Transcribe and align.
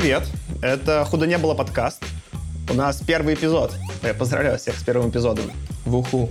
привет! 0.00 0.22
Это 0.62 1.04
«Худо 1.04 1.26
не 1.26 1.38
было» 1.38 1.54
подкаст. 1.54 2.04
У 2.70 2.74
нас 2.74 3.02
первый 3.04 3.34
эпизод. 3.34 3.72
Я 4.04 4.14
поздравляю 4.14 4.56
всех 4.56 4.78
с 4.78 4.82
первым 4.84 5.10
эпизодом. 5.10 5.46
В 5.84 5.96
уху. 5.96 6.30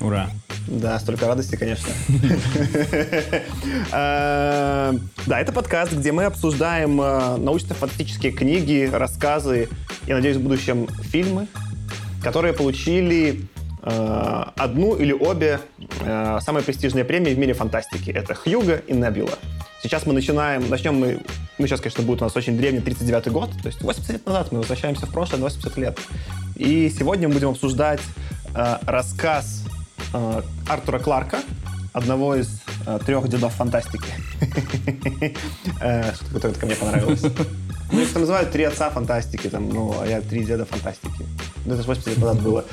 Ура. 0.00 0.30
Да, 0.68 0.96
столько 1.00 1.26
радости, 1.26 1.56
конечно. 1.56 1.88
Э, 3.92 4.92
Да, 5.26 5.40
это 5.40 5.52
подкаст, 5.52 5.92
где 5.92 6.12
мы 6.12 6.24
обсуждаем 6.24 7.00
э, 7.00 7.36
научно-фантастические 7.38 8.30
книги, 8.30 8.88
рассказы 8.92 9.68
и, 10.06 10.12
надеюсь, 10.12 10.36
в 10.36 10.42
будущем 10.42 10.86
фильмы, 11.02 11.48
которые 12.22 12.54
получили 12.54 13.40
э, 13.82 14.44
одну 14.56 14.94
или 14.94 15.12
обе 15.12 15.58
э, 16.00 16.38
самые 16.42 16.62
престижные 16.62 17.04
премии 17.04 17.34
в 17.34 17.38
мире 17.38 17.54
фантастики. 17.54 18.10
Это 18.10 18.34
Хьюга 18.36 18.76
и 18.86 18.92
Небюла. 18.92 19.36
Сейчас 19.82 20.04
мы 20.04 20.12
начинаем, 20.12 20.68
начнем 20.68 20.94
мы, 20.94 21.20
ну 21.58 21.66
сейчас, 21.66 21.80
конечно, 21.80 22.02
будет 22.04 22.20
у 22.20 22.24
нас 22.24 22.36
очень 22.36 22.56
древний 22.56 22.80
39-й 22.80 23.30
год, 23.30 23.50
то 23.62 23.68
есть 23.68 23.80
80 23.80 24.10
лет 24.10 24.26
назад 24.26 24.52
мы 24.52 24.58
возвращаемся 24.58 25.06
в 25.06 25.10
прошлое 25.10 25.38
на 25.40 25.44
80 25.46 25.76
лет. 25.78 25.98
И 26.56 26.92
сегодня 26.96 27.28
мы 27.28 27.34
будем 27.34 27.48
обсуждать 27.50 28.00
э, 28.54 28.76
рассказ 28.86 29.62
э, 30.12 30.42
Артура 30.68 30.98
Кларка, 30.98 31.38
одного 31.94 32.34
из 32.36 32.60
э, 32.86 32.98
трех 33.06 33.28
дедов 33.28 33.54
фантастики. 33.54 34.04
Э, 35.80 36.12
Что-то 36.14 36.50
ко 36.52 36.66
мне 36.66 36.74
понравилось. 36.76 37.22
Ну, 37.92 38.00
их 38.00 38.12
там 38.12 38.22
называют 38.22 38.52
три 38.52 38.64
отца 38.64 38.90
фантастики, 38.90 39.48
там, 39.48 39.68
ну, 39.68 39.94
а 40.00 40.06
я 40.06 40.20
три 40.20 40.44
деда 40.44 40.64
фантастики. 40.66 41.26
Ну, 41.64 41.72
это 41.72 41.82
же 41.82 41.88
80 41.88 42.06
лет 42.08 42.18
назад 42.18 42.40
было. 42.42 42.64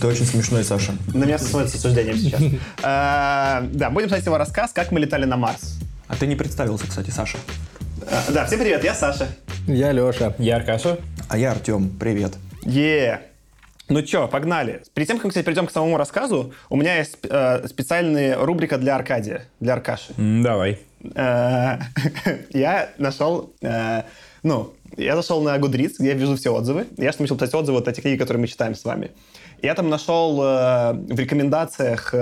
Ты 0.00 0.06
очень 0.06 0.26
смешной, 0.26 0.64
Саша. 0.64 0.92
На 1.14 1.24
меня 1.24 1.38
смотрят 1.38 1.70
с 1.70 1.74
осуждением 1.76 2.16
сейчас. 2.16 2.40
Э, 2.82 3.66
Да, 3.72 3.90
будем 3.90 4.08
читать 4.08 4.26
его 4.26 4.36
рассказ 4.36 4.72
«Как 4.72 4.90
мы 4.90 4.98
летали 5.00 5.24
на 5.24 5.36
Марс». 5.36 5.79
А 6.10 6.16
ты 6.16 6.26
не 6.26 6.34
представился, 6.34 6.88
кстати, 6.88 7.10
Саша. 7.10 7.38
Э, 8.02 8.32
Да, 8.32 8.44
всем 8.44 8.58
привет, 8.58 8.82
я 8.82 8.94
Саша. 8.94 9.28
Я 9.68 9.92
Леша. 9.92 10.34
Я 10.38 10.56
Аркаша. 10.56 10.98
А 11.28 11.38
я 11.38 11.52
Артем. 11.52 11.88
Привет. 12.00 12.32
Е. 12.64 13.20
Ну 13.88 14.02
чё, 14.02 14.26
погнали. 14.26 14.82
Перед 14.92 15.06
тем, 15.06 15.18
как 15.18 15.24
мы, 15.26 15.30
кстати, 15.30 15.44
перейдем 15.44 15.68
к 15.68 15.70
самому 15.70 15.96
рассказу, 15.96 16.52
у 16.68 16.76
меня 16.76 16.98
есть 16.98 17.16
э, 17.22 17.64
специальная 17.68 18.36
рубрика 18.38 18.76
для 18.76 18.96
Аркадия, 18.96 19.44
для 19.60 19.74
Аркаши. 19.74 20.12
Давай. 20.16 20.80
Э, 21.14 21.78
Я 22.50 22.88
нашел, 22.98 23.52
э, 23.62 24.02
ну, 24.42 24.74
я 24.96 25.14
зашел 25.14 25.40
на 25.42 25.56
Goodreads, 25.58 25.94
где 26.00 26.08
я 26.08 26.14
вижу 26.14 26.36
все 26.36 26.52
отзывы. 26.52 26.86
Я 26.96 27.12
что 27.12 27.22
начал 27.22 27.36
писать 27.36 27.54
отзывы 27.54 27.78
вот 27.78 27.86
эти 27.86 28.00
книги, 28.00 28.18
которые 28.18 28.40
мы 28.40 28.48
читаем 28.48 28.74
с 28.74 28.84
вами. 28.84 29.12
Я 29.62 29.76
там 29.76 29.88
нашел 29.88 30.42
э, 30.42 30.92
в 30.92 31.20
рекомендациях 31.20 32.12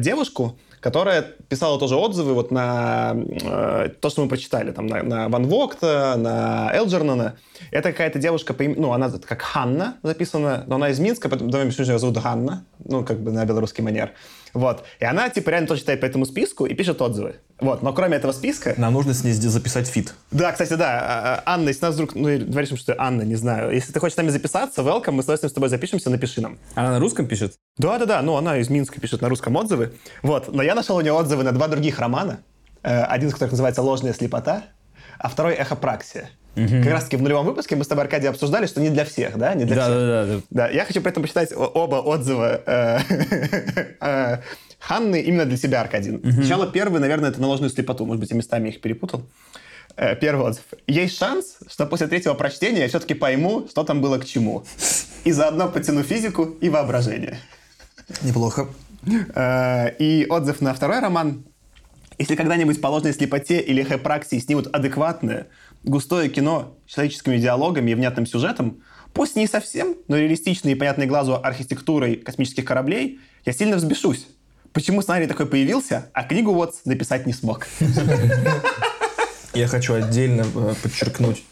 девушку, 0.00 0.58
которая 0.86 1.22
писала 1.22 1.80
тоже 1.80 1.96
отзывы 1.96 2.32
вот 2.32 2.52
на 2.52 3.16
э, 3.16 3.88
то, 4.00 4.08
что 4.08 4.22
мы 4.22 4.28
прочитали, 4.28 4.70
там, 4.70 4.86
на, 4.86 5.02
на 5.02 5.28
Ван 5.28 5.48
Вогта, 5.48 6.14
на 6.16 6.70
Элджернона. 6.72 7.34
Это 7.72 7.90
какая-то 7.90 8.20
девушка, 8.20 8.54
по 8.54 8.62
им- 8.62 8.76
ну, 8.78 8.92
она 8.92 9.10
как 9.10 9.42
Ханна 9.42 9.96
записана, 10.04 10.62
но 10.68 10.76
она 10.76 10.90
из 10.90 11.00
Минска, 11.00 11.28
поэтому 11.28 11.50
давай 11.50 11.66
ее 11.66 11.98
зовут 11.98 12.18
Ганна, 12.18 12.62
ну, 12.84 13.04
как 13.04 13.18
бы 13.18 13.32
на 13.32 13.44
белорусский 13.44 13.82
манер. 13.82 14.12
Вот. 14.56 14.84
И 15.00 15.04
она, 15.04 15.28
типа, 15.28 15.50
реально 15.50 15.68
тоже 15.68 15.80
читает 15.82 16.00
по 16.00 16.06
этому 16.06 16.24
списку 16.24 16.64
и 16.64 16.72
пишет 16.72 17.02
отзывы. 17.02 17.36
Вот. 17.60 17.82
Но 17.82 17.92
кроме 17.92 18.16
этого 18.16 18.32
списка... 18.32 18.72
Нам 18.78 18.94
нужно 18.94 19.12
с 19.12 19.22
ней 19.22 19.32
записать 19.34 19.86
feat. 19.86 20.14
Да, 20.30 20.50
кстати, 20.50 20.72
да. 20.72 20.98
а, 20.98 21.42
а, 21.44 21.54
Анна, 21.54 21.68
если 21.68 21.84
нас 21.84 21.94
вдруг... 21.94 22.14
Ну, 22.14 22.38
говоришь, 22.38 22.70
что 22.78 22.94
Анна, 22.98 23.20
не 23.20 23.34
знаю. 23.34 23.70
Если 23.74 23.92
ты 23.92 24.00
хочешь 24.00 24.14
с 24.14 24.16
нами 24.16 24.30
записаться, 24.30 24.80
welcome, 24.80 25.10
мы 25.10 25.22
с 25.22 25.26
удовольствием 25.26 25.50
с 25.50 25.52
тобой 25.52 25.68
запишемся, 25.68 26.08
напиши 26.08 26.40
нам. 26.40 26.58
Она 26.74 26.92
на 26.92 27.00
русском 27.00 27.26
пишет? 27.26 27.52
Да-да-да, 27.76 28.22
ну, 28.22 28.36
она 28.36 28.56
из 28.56 28.70
Минска 28.70 28.98
пишет 28.98 29.20
на 29.20 29.28
русском 29.28 29.54
отзывы. 29.56 29.92
Вот. 30.22 30.50
Но 30.50 30.62
я 30.62 30.74
нашел 30.74 30.96
у 30.96 31.02
нее 31.02 31.12
отзывы 31.12 31.42
на 31.42 31.52
два 31.52 31.68
других 31.68 31.98
романа. 31.98 32.38
Э, 32.82 33.02
Один 33.02 33.28
из 33.28 33.34
которых 33.34 33.52
называется 33.52 33.82
«Ложная 33.82 34.14
слепота», 34.14 34.62
а 35.18 35.28
второй 35.28 35.54
«Эхопраксия». 35.54 36.30
Как 36.54 36.86
раз-таки 36.86 37.16
в 37.18 37.22
нулевом 37.22 37.44
выпуске 37.44 37.76
мы 37.76 37.84
с 37.84 37.86
тобой, 37.86 38.04
Аркадий, 38.04 38.28
обсуждали, 38.28 38.66
что 38.66 38.80
не 38.80 38.88
для 38.88 39.04
всех, 39.04 39.36
да? 39.36 39.52
Не 39.54 39.66
для 39.66 39.76
всех. 39.76 39.88
Да-да-да. 39.88 40.40
Да, 40.48 40.68
я 40.70 40.86
хочу 40.86 41.02
при 41.02 41.10
этом 41.10 41.22
почитать 41.22 41.52
оба 41.54 41.96
отзыва 41.96 42.62
э, 42.66 42.98
э, 44.00 44.38
Ханны 44.78 45.20
именно 45.20 45.44
для 45.44 45.58
себя, 45.58 45.82
Аркадий. 45.82 46.18
Сначала 46.32 46.66
первый, 46.66 46.98
наверное, 47.00 47.28
это 47.28 47.42
на 47.42 47.46
ложную 47.48 47.68
слепоту. 47.70 48.06
Может 48.06 48.20
быть, 48.20 48.30
я 48.30 48.36
местами 48.38 48.70
их 48.70 48.80
перепутал. 48.80 49.26
Э, 49.96 50.16
Первый 50.16 50.46
отзыв. 50.46 50.64
Есть 50.86 51.18
шанс, 51.18 51.58
что 51.68 51.84
после 51.86 52.06
третьего 52.06 52.32
прочтения 52.34 52.80
я 52.80 52.88
все-таки 52.88 53.12
пойму, 53.14 53.66
что 53.68 53.84
там 53.84 54.00
было 54.00 54.18
к 54.18 54.24
чему. 54.24 54.64
И 55.24 55.32
заодно 55.32 55.68
потяну 55.68 56.02
физику 56.02 56.44
и 56.44 56.70
воображение. 56.70 57.38
Неплохо. 58.22 58.68
Э, 59.34 59.90
И 59.98 60.26
отзыв 60.28 60.60
на 60.62 60.72
второй 60.72 61.00
роман. 61.00 61.44
Если 62.18 62.34
когда-нибудь 62.34 62.80
по 62.80 62.88
ложной 62.88 63.12
слепоте 63.12 63.60
или 63.60 63.82
хэпраксии 63.82 64.38
снимут 64.38 64.68
адекватное, 64.74 65.48
густое 65.84 66.28
кино 66.30 66.76
с 66.86 66.94
человеческими 66.94 67.36
диалогами 67.36 67.90
и 67.90 67.94
внятным 67.94 68.26
сюжетом, 68.26 68.82
пусть 69.12 69.36
не 69.36 69.46
совсем, 69.46 69.96
но 70.08 70.16
реалистичной 70.16 70.72
и 70.72 70.74
понятной 70.74 71.06
глазу 71.06 71.34
архитектурой 71.42 72.16
космических 72.16 72.64
кораблей, 72.64 73.20
я 73.44 73.52
сильно 73.52 73.76
взбешусь. 73.76 74.28
Почему 74.72 75.02
сценарий 75.02 75.26
такой 75.26 75.46
появился, 75.46 76.10
а 76.12 76.24
книгу 76.24 76.52
вот 76.52 76.74
написать 76.84 77.26
не 77.26 77.32
смог? 77.32 77.66
Я 79.54 79.68
хочу 79.68 79.94
отдельно 79.94 80.44
э, 80.54 80.74
подчеркнуть 80.82 81.42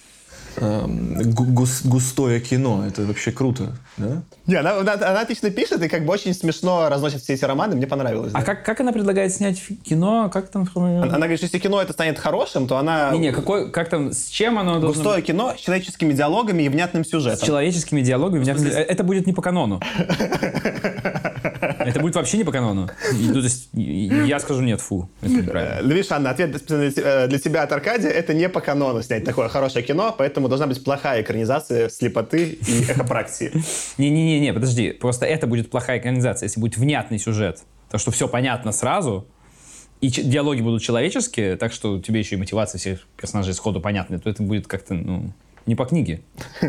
эм, 0.57 1.15
гу- 1.33 1.45
гус- 1.47 1.83
густое 1.85 2.41
кино. 2.41 2.85
Это 2.87 3.03
вообще 3.03 3.33
круто, 3.33 3.77
да? 3.97 4.23
Не, 4.47 4.57
она, 4.57 4.79
она- 4.79 4.93
она 4.95 5.21
отлично 5.21 5.51
пишет 5.51 5.83
и 5.83 5.89
как 5.89 6.05
бы 6.05 6.13
очень 6.13 6.35
смешно 6.35 6.89
разносит 6.89 7.23
все 7.23 7.33
эти 7.35 7.45
романы, 7.45 7.77
мне 7.77 7.87
понравилось. 7.87 8.33
А 8.35 8.39
да. 8.41 8.45
как, 8.45 8.65
как 8.65 8.81
она 8.81 8.93
предлагает 8.93 9.33
снять 9.35 9.61
кино? 9.85 10.31
Как 10.33 10.49
там? 10.49 10.69
Она, 10.75 11.03
она 11.03 11.17
говорит, 11.19 11.39
что 11.39 11.47
если 11.47 11.59
кино 11.59 11.81
это 11.81 11.93
станет 11.93 12.19
хорошим, 12.19 12.67
то 12.67 12.77
она... 12.77 13.11
Не-не, 13.13 13.33
какой, 13.33 13.71
как 13.71 13.89
там, 13.89 14.13
с 14.13 14.27
чем 14.29 14.59
оно 14.59 14.79
должно 14.81 14.89
Густое 15.03 15.23
кино 15.23 15.55
с 15.57 15.61
человеческими 15.61 16.13
диалогами 16.13 16.63
и 16.65 16.69
внятным 16.69 17.03
быть? 17.03 17.09
С 17.09 17.11
сюжетом. 17.11 17.47
человеческими 17.47 18.01
диалогами. 18.03 18.43
внятно- 18.45 18.69
Э, 18.69 18.83
Это 18.83 19.03
будет 19.05 19.27
не 19.27 19.33
по 19.33 19.43
канону. 19.43 19.81
Это 21.79 22.01
будет 22.01 22.15
вообще 22.15 22.39
не 22.39 22.45
по 22.45 22.53
канону. 22.53 22.89
И, 23.13 23.27
ну, 23.29 23.35
то 23.35 23.41
есть, 23.41 23.69
и- 23.75 24.07
и 24.09 24.27
я 24.27 24.39
скажу 24.41 24.63
нет, 24.63 24.81
фу. 24.81 25.09
Это 25.23 25.31
неправильно. 25.33 25.75
Э, 25.81 25.83
Ну, 25.83 25.89
видишь, 25.95 26.11
Анна, 26.11 26.31
ответ 26.31 26.63
э, 26.71 27.27
для 27.29 27.39
тебя 27.39 27.63
от 27.63 27.73
Аркадия. 27.73 28.11
Это 28.11 28.35
не 28.35 28.49
по 28.49 28.61
канону 28.61 29.03
снять 29.03 29.25
такое 29.25 29.49
хорошее 29.49 29.85
кино, 29.85 30.15
поэтому 30.17 30.44
должна 30.49 30.67
быть 30.67 30.83
плохая 30.83 31.23
экранизация 31.23 31.89
слепоты 31.89 32.59
и 32.67 32.83
эхопраксии. 32.89 33.53
Не-не-не, 33.99 34.53
подожди. 34.53 34.91
Просто 34.91 35.27
это 35.27 35.47
будет 35.47 35.71
плохая 35.71 35.99
экранизация, 35.99 36.47
если 36.47 36.61
будет 36.61 36.77
внятный 36.77 37.19
сюжет. 37.19 37.63
То, 37.91 37.99
что 37.99 38.11
все 38.11 38.29
понятно 38.29 38.73
сразу, 38.73 39.27
и 40.01 40.09
диалоги 40.09 40.61
будут 40.61 40.83
человеческие, 40.83 41.57
так 41.57 41.73
что 41.73 41.99
тебе 42.01 42.21
еще 42.21 42.35
и 42.35 42.39
мотивация 42.39 42.79
всех 42.79 43.07
персонажей 43.17 43.55
сходу 43.55 43.81
понятны, 43.81 44.19
то 44.19 44.29
это 44.29 44.43
будет 44.43 44.67
как-то, 44.67 44.95
ну, 44.95 45.33
не 45.67 45.75
по 45.75 45.87
книге. 45.87 46.21
Ну, 46.61 46.69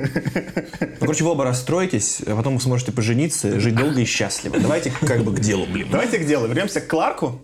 короче, 1.00 1.24
вы 1.24 1.31
оба 1.31 1.44
расстроитесь, 1.44 2.22
а 2.25 2.35
потом 2.35 2.56
вы 2.56 2.62
сможете 2.62 2.91
пожениться, 2.91 3.59
жить 3.59 3.75
долго 3.75 4.00
и 4.00 4.06
счастливо. 4.06 4.58
Давайте 4.59 4.91
как 5.02 5.24
бы 5.24 5.34
к 5.35 5.40
делу, 5.40 5.66
блин. 5.66 5.88
Давайте 5.91 6.19
к 6.19 6.25
делу. 6.25 6.47
Вернемся 6.47 6.80
к 6.80 6.88
Кларку. 6.88 7.41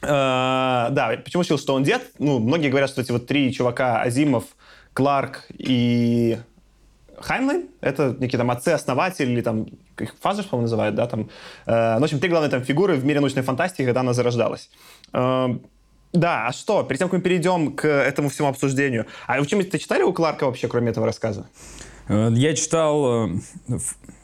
Э, 0.00 0.06
Да, 0.90 1.20
почему 1.22 1.42
решил, 1.42 1.58
что 1.58 1.74
он 1.74 1.84
дед? 1.84 2.02
Ну, 2.18 2.38
многие 2.38 2.68
говорят, 2.70 2.88
что 2.88 3.02
эти 3.02 3.10
вот 3.12 3.26
три 3.26 3.52
чувака, 3.52 4.00
Азимов, 4.00 4.44
Кларк 4.92 5.44
и 5.56 6.38
Хайнлайн, 7.20 7.66
это 7.80 8.16
некие 8.20 8.38
там 8.38 8.50
отцы-основатели, 8.50 9.30
или 9.30 9.40
там, 9.40 9.66
их 9.98 10.14
father, 10.20 10.44
по-моему, 10.44 10.62
называют, 10.62 10.94
да, 10.94 11.06
там. 11.06 11.28
Э, 11.66 11.94
Ну, 11.94 12.00
в 12.00 12.04
общем, 12.04 12.20
три 12.20 12.30
главные 12.30 12.50
там 12.50 12.62
фигуры 12.62 12.94
в 12.96 13.04
мире 13.04 13.20
научной 13.20 13.42
фантастики, 13.42 13.84
когда 13.84 14.00
она 14.00 14.12
зарождалась. 14.12 14.70
Э, 15.12 15.48
Да, 16.12 16.46
а 16.46 16.52
что? 16.52 16.82
Перед 16.84 16.98
тем, 17.00 17.08
как 17.08 17.18
мы 17.18 17.22
перейдем 17.22 17.72
к 17.72 17.86
этому 17.86 18.28
всему 18.28 18.48
обсуждению. 18.48 19.04
А 19.26 19.38
вы 19.40 19.46
чем-нибудь 19.46 19.72
ты 19.72 19.78
читали 19.78 20.02
у 20.02 20.12
Кларка 20.12 20.46
вообще, 20.46 20.66
кроме 20.68 20.90
этого 20.90 21.06
рассказа? 21.06 21.46
Э, 22.08 22.30
Я 22.32 22.54
читал 22.54 23.26
э, 23.28 23.38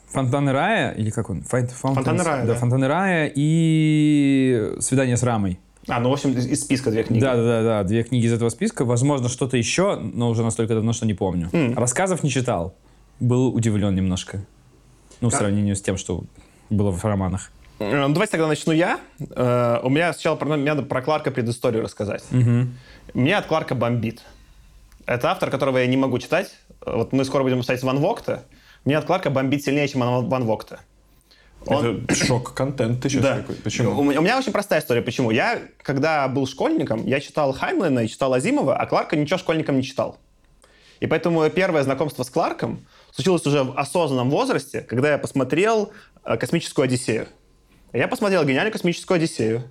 Фонтаны 0.07 0.51
рая, 0.51 0.91
или 0.93 1.11
как 1.11 1.29
он? 1.29 1.43
Фонтаны 1.43 2.23
рая, 2.23 2.45
Да, 2.45 2.53
да. 2.53 2.59
Фонтаны 2.59 2.87
рая 2.87 3.31
и 3.35 4.73
Свидание 4.79 5.15
с 5.17 5.23
Рамой. 5.23 5.59
А, 5.87 5.99
ну, 5.99 6.09
в 6.09 6.13
общем, 6.13 6.31
из 6.31 6.61
списка 6.61 6.89
две 6.91 7.03
книги. 7.03 7.21
Да, 7.21 7.35
да, 7.35 7.61
да, 7.63 7.83
две 7.83 8.03
книги 8.03 8.25
из 8.25 8.33
этого 8.33 8.49
списка. 8.49 8.85
Возможно, 8.85 9.29
что-то 9.29 9.55
еще, 9.57 9.95
но 9.97 10.29
уже 10.29 10.43
настолько 10.43 10.73
давно, 10.73 10.93
что 10.93 11.05
не 11.05 11.13
помню. 11.13 11.49
Рассказов 11.75 12.23
не 12.23 12.29
читал. 12.29 12.73
Был 13.19 13.53
удивлен 13.53 13.93
немножко. 13.95 14.43
Ну, 15.21 15.29
в 15.29 15.31
Да. 15.31 15.37
сравнении 15.39 15.73
с 15.73 15.81
тем, 15.81 15.97
что 15.97 16.23
было 16.69 16.91
в 16.91 17.03
романах. 17.05 17.51
Э, 17.79 18.07
Ну, 18.07 18.13
давайте 18.13 18.31
тогда 18.31 18.47
начну 18.47 18.73
я. 18.73 18.99
Э, 19.19 19.79
У 19.83 19.89
меня 19.89 20.11
сначала 20.13 20.35
про, 20.35 20.57
мне 20.57 20.73
надо 20.73 20.83
про 20.83 21.01
Кларка 21.01 21.31
предысторию 21.31 21.83
рассказать. 21.83 22.23
Меня 23.13 23.37
от 23.37 23.45
Кларка 23.45 23.75
бомбит. 23.75 24.21
Это 25.05 25.31
автор, 25.31 25.51
которого 25.51 25.77
я 25.77 25.85
не 25.87 25.97
могу 25.97 26.17
читать. 26.19 26.51
Э, 26.85 26.95
Вот 26.97 27.13
мы 27.13 27.23
скоро 27.25 27.43
будем 27.43 27.61
читать 27.61 27.81
Ван 27.83 27.99
Вогта. 27.99 28.43
Меня 28.85 28.99
от 28.99 29.05
Кларка 29.05 29.29
бомбит 29.29 29.63
сильнее, 29.63 29.87
чем 29.87 30.01
Ван 30.01 30.45
Вогта. 30.45 30.79
Он- 31.67 32.03
Это 32.07 32.15
шок-контент 32.15 33.01
ты 33.01 33.09
сейчас 33.09 33.23
Да. 33.23 33.37
такой. 33.37 33.55
У 33.55 33.61
Почему? 33.61 34.03
меня, 34.03 34.19
у 34.19 34.23
меня 34.23 34.37
очень 34.37 34.51
простая 34.51 34.81
история. 34.81 35.01
Почему? 35.01 35.31
Я, 35.31 35.59
когда 35.81 36.27
был 36.27 36.45
школьником, 36.47 37.05
я 37.05 37.19
читал 37.19 37.53
Хайнлина 37.53 37.99
и 38.01 38.07
читал 38.07 38.33
Азимова, 38.33 38.75
а 38.77 38.85
Кларка 38.85 39.15
ничего 39.15 39.37
школьником 39.39 39.77
не 39.77 39.83
читал. 39.83 40.17
И 40.99 41.07
поэтому 41.07 41.47
первое 41.49 41.83
знакомство 41.83 42.23
с 42.23 42.29
Кларком 42.29 42.85
случилось 43.11 43.45
уже 43.45 43.63
в 43.63 43.77
осознанном 43.77 44.29
возрасте, 44.29 44.81
когда 44.81 45.11
я 45.11 45.17
посмотрел 45.17 45.91
э, 46.23 46.37
«Космическую 46.37 46.85
Одиссею». 46.85 47.27
Я 47.93 48.07
посмотрел 48.07 48.43
гениальную 48.43 48.71
«Космическую 48.71 49.15
Одиссею» 49.17 49.63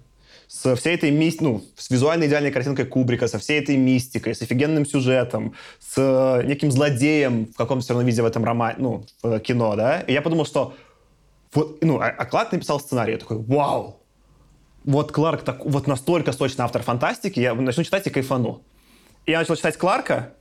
с 0.46 0.76
всей 0.76 0.94
этой 0.94 1.10
мистикой, 1.10 1.46
ну, 1.48 1.64
с 1.76 1.88
визуально 1.90 2.26
идеальной 2.26 2.50
картинкой 2.50 2.84
Кубрика, 2.84 3.26
со 3.28 3.38
всей 3.38 3.58
этой 3.60 3.76
мистикой, 3.78 4.34
с 4.34 4.42
офигенным 4.42 4.84
сюжетом, 4.84 5.54
с 5.80 5.94
э, 5.96 6.42
неким 6.46 6.70
злодеем 6.70 7.46
в 7.46 7.56
каком-то 7.56 7.82
все 7.84 7.94
равно 7.94 8.06
виде 8.06 8.20
в 8.22 8.26
этом 8.26 8.44
романе, 8.44 8.76
ну, 8.78 9.06
в 9.22 9.38
кино, 9.40 9.74
да, 9.76 10.00
и 10.00 10.12
я 10.12 10.20
подумал, 10.20 10.44
что 10.44 10.74
вот, 11.54 11.82
ну, 11.82 12.00
а, 12.00 12.06
а 12.06 12.24
Кларк 12.26 12.52
написал 12.52 12.80
сценарий, 12.80 13.12
я 13.12 13.18
такой, 13.18 13.38
вау, 13.38 14.00
вот 14.84 15.12
Кларк 15.12 15.42
так, 15.42 15.64
вот 15.64 15.86
настолько 15.86 16.32
сочный 16.32 16.64
автор 16.64 16.82
фантастики, 16.82 17.40
я 17.40 17.54
начну 17.54 17.84
читать 17.84 18.06
и 18.06 18.10
кайфану. 18.10 18.62
И 19.26 19.30
я 19.30 19.38
начал 19.38 19.56
читать 19.56 19.78
Кларка, 19.78 20.34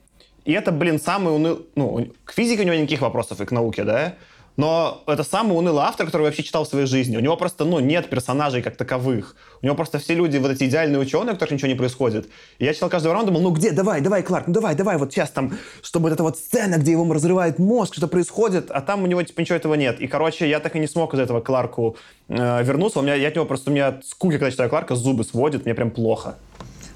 и 0.45 0.51
это, 0.51 0.71
блин, 0.71 1.00
самый 1.00 1.33
унылый... 1.33 1.65
Ну, 1.75 2.12
к 2.25 2.33
физике 2.33 2.63
у 2.63 2.65
него 2.65 2.75
никаких 2.75 3.01
вопросов 3.01 3.39
и 3.39 3.45
к 3.45 3.51
науке, 3.51 3.83
да? 3.83 4.15
Но 4.56 5.04
это 5.08 5.24
самый 5.24 5.58
унылый 5.58 5.84
автор, 5.84 6.06
который 6.06 6.24
вообще 6.24 6.44
читал 6.44 6.64
в 6.64 6.68
своей 6.68 6.86
жизни. 6.86 7.18
У 7.18 7.20
него 7.20 7.36
просто, 7.38 7.66
ну, 7.66 7.80
нет 7.80 8.10
персонажей 8.10 8.62
как 8.62 8.76
таковых. 8.76 9.36
У 9.62 9.66
него 9.66 9.76
просто 9.76 9.98
все 9.98 10.14
люди 10.14 10.38
вот 10.38 10.52
эти 10.52 10.66
идеальные 10.66 11.00
ученые, 11.00 11.32
у 11.32 11.34
которых 11.34 11.54
ничего 11.54 11.70
не 11.70 11.76
происходит. 11.76 12.30
И 12.60 12.66
я 12.66 12.74
читал 12.74 12.90
каждый 12.90 13.12
раунд, 13.12 13.28
думал, 13.28 13.42
ну 13.42 13.50
где, 13.50 13.72
давай, 13.72 14.02
давай, 14.02 14.22
Кларк, 14.22 14.48
ну 14.48 14.54
давай, 14.54 14.76
давай, 14.76 14.98
вот 14.98 15.12
сейчас 15.12 15.32
там, 15.32 15.54
чтобы 15.82 16.10
вот 16.10 16.14
эта 16.14 16.24
вот 16.24 16.38
сцена, 16.38 16.76
где 16.76 16.92
его 16.92 17.12
разрывает 17.12 17.58
мозг, 17.58 17.96
что 17.96 18.08
происходит, 18.08 18.70
а 18.70 18.82
там 18.82 19.04
у 19.04 19.08
него 19.08 19.24
типа 19.24 19.42
ничего 19.42 19.56
этого 19.56 19.74
нет. 19.74 20.00
И, 20.00 20.08
короче, 20.08 20.48
я 20.48 20.60
так 20.60 20.76
и 20.76 20.80
не 20.80 20.88
смог 20.88 21.14
из 21.16 21.20
этого 21.20 21.42
Кларку 21.42 21.98
э, 22.28 22.64
вернуться. 22.64 23.00
У 23.00 23.02
меня, 23.02 23.16
я 23.16 23.30
от 23.30 23.36
него 23.36 23.46
просто, 23.46 23.72
у 23.72 23.74
меня 23.74 24.02
скуки, 24.04 24.34
когда 24.34 24.52
читаю 24.52 24.70
Кларка, 24.70 24.96
зубы 24.96 25.24
сводит, 25.24 25.66
мне 25.66 25.74
прям 25.74 25.90
плохо. 25.90 26.36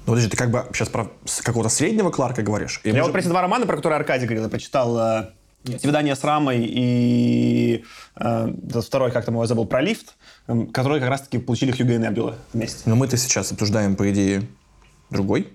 Ну, 0.06 0.12
подожди, 0.12 0.30
ты 0.30 0.36
как 0.36 0.50
бы 0.50 0.64
сейчас 0.72 0.88
про 0.88 1.10
какого-то 1.42 1.68
среднего 1.68 2.10
Кларка 2.10 2.42
говоришь? 2.42 2.80
я 2.84 3.02
вот 3.02 3.12
про 3.12 3.20
эти 3.20 3.28
два 3.28 3.42
романа, 3.42 3.66
про 3.66 3.76
которые 3.76 3.98
Аркадий 3.98 4.24
говорил, 4.26 4.44
я 4.44 4.48
прочитал 4.48 4.96
э, 5.68 5.78
«Свидание 5.78 6.16
с 6.16 6.24
Рамой» 6.24 6.64
и 6.64 7.84
э, 8.16 8.52
второй, 8.80 9.10
как 9.10 9.24
там 9.24 9.34
его 9.34 9.46
забыл, 9.46 9.66
про 9.66 9.80
лифт, 9.80 10.16
э, 10.46 10.66
которые 10.72 11.00
как 11.00 11.10
раз-таки 11.10 11.38
получили 11.38 11.72
Хьюго 11.72 11.94
и 11.94 11.98
Небьюла 11.98 12.36
вместе. 12.52 12.82
Но 12.86 12.96
мы-то 12.96 13.16
сейчас 13.16 13.52
обсуждаем, 13.52 13.96
по 13.96 14.10
идее, 14.10 14.42
другой. 15.10 15.48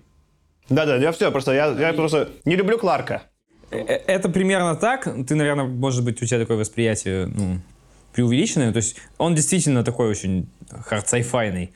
Да-да, 0.69 0.95
я 0.95 1.11
все, 1.11 1.31
просто 1.31 1.53
я, 1.53 1.67
я 1.67 1.93
просто 1.93 2.29
не 2.45 2.55
люблю 2.55 2.77
Кларка. 2.77 3.23
Э, 3.71 3.77
э, 3.77 4.01
это 4.07 4.29
примерно 4.29 4.75
так. 4.75 5.03
Ты, 5.27 5.35
наверное, 5.35 5.65
может 5.65 6.03
быть, 6.03 6.21
у 6.21 6.25
тебя 6.25 6.39
такое 6.39 6.57
восприятие 6.57 7.27
ну, 7.27 7.59
преувеличенное. 8.13 8.71
То 8.71 8.77
есть 8.77 8.97
он 9.17 9.35
действительно 9.35 9.83
такой 9.83 10.09
очень 10.09 10.49
hard 10.69 10.97
sci-fi 10.97 11.39
йный. 11.39 11.73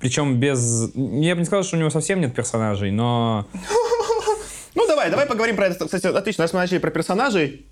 Причем 0.00 0.38
без... 0.38 0.92
Я 0.94 1.34
бы 1.34 1.40
не 1.40 1.44
сказал, 1.44 1.62
что 1.64 1.76
у 1.76 1.80
него 1.80 1.90
совсем 1.90 2.20
нет 2.20 2.34
персонажей, 2.34 2.90
но... 2.90 3.46
Ну, 4.74 4.86
давай, 4.86 5.10
давай 5.10 5.26
поговорим 5.26 5.56
про 5.56 5.66
это. 5.66 5.86
Кстати, 5.86 6.06
отлично, 6.06 6.44
раз 6.44 6.52
мы 6.52 6.60
начали 6.60 6.78
про 6.78 6.92
персонажей. 6.92 7.66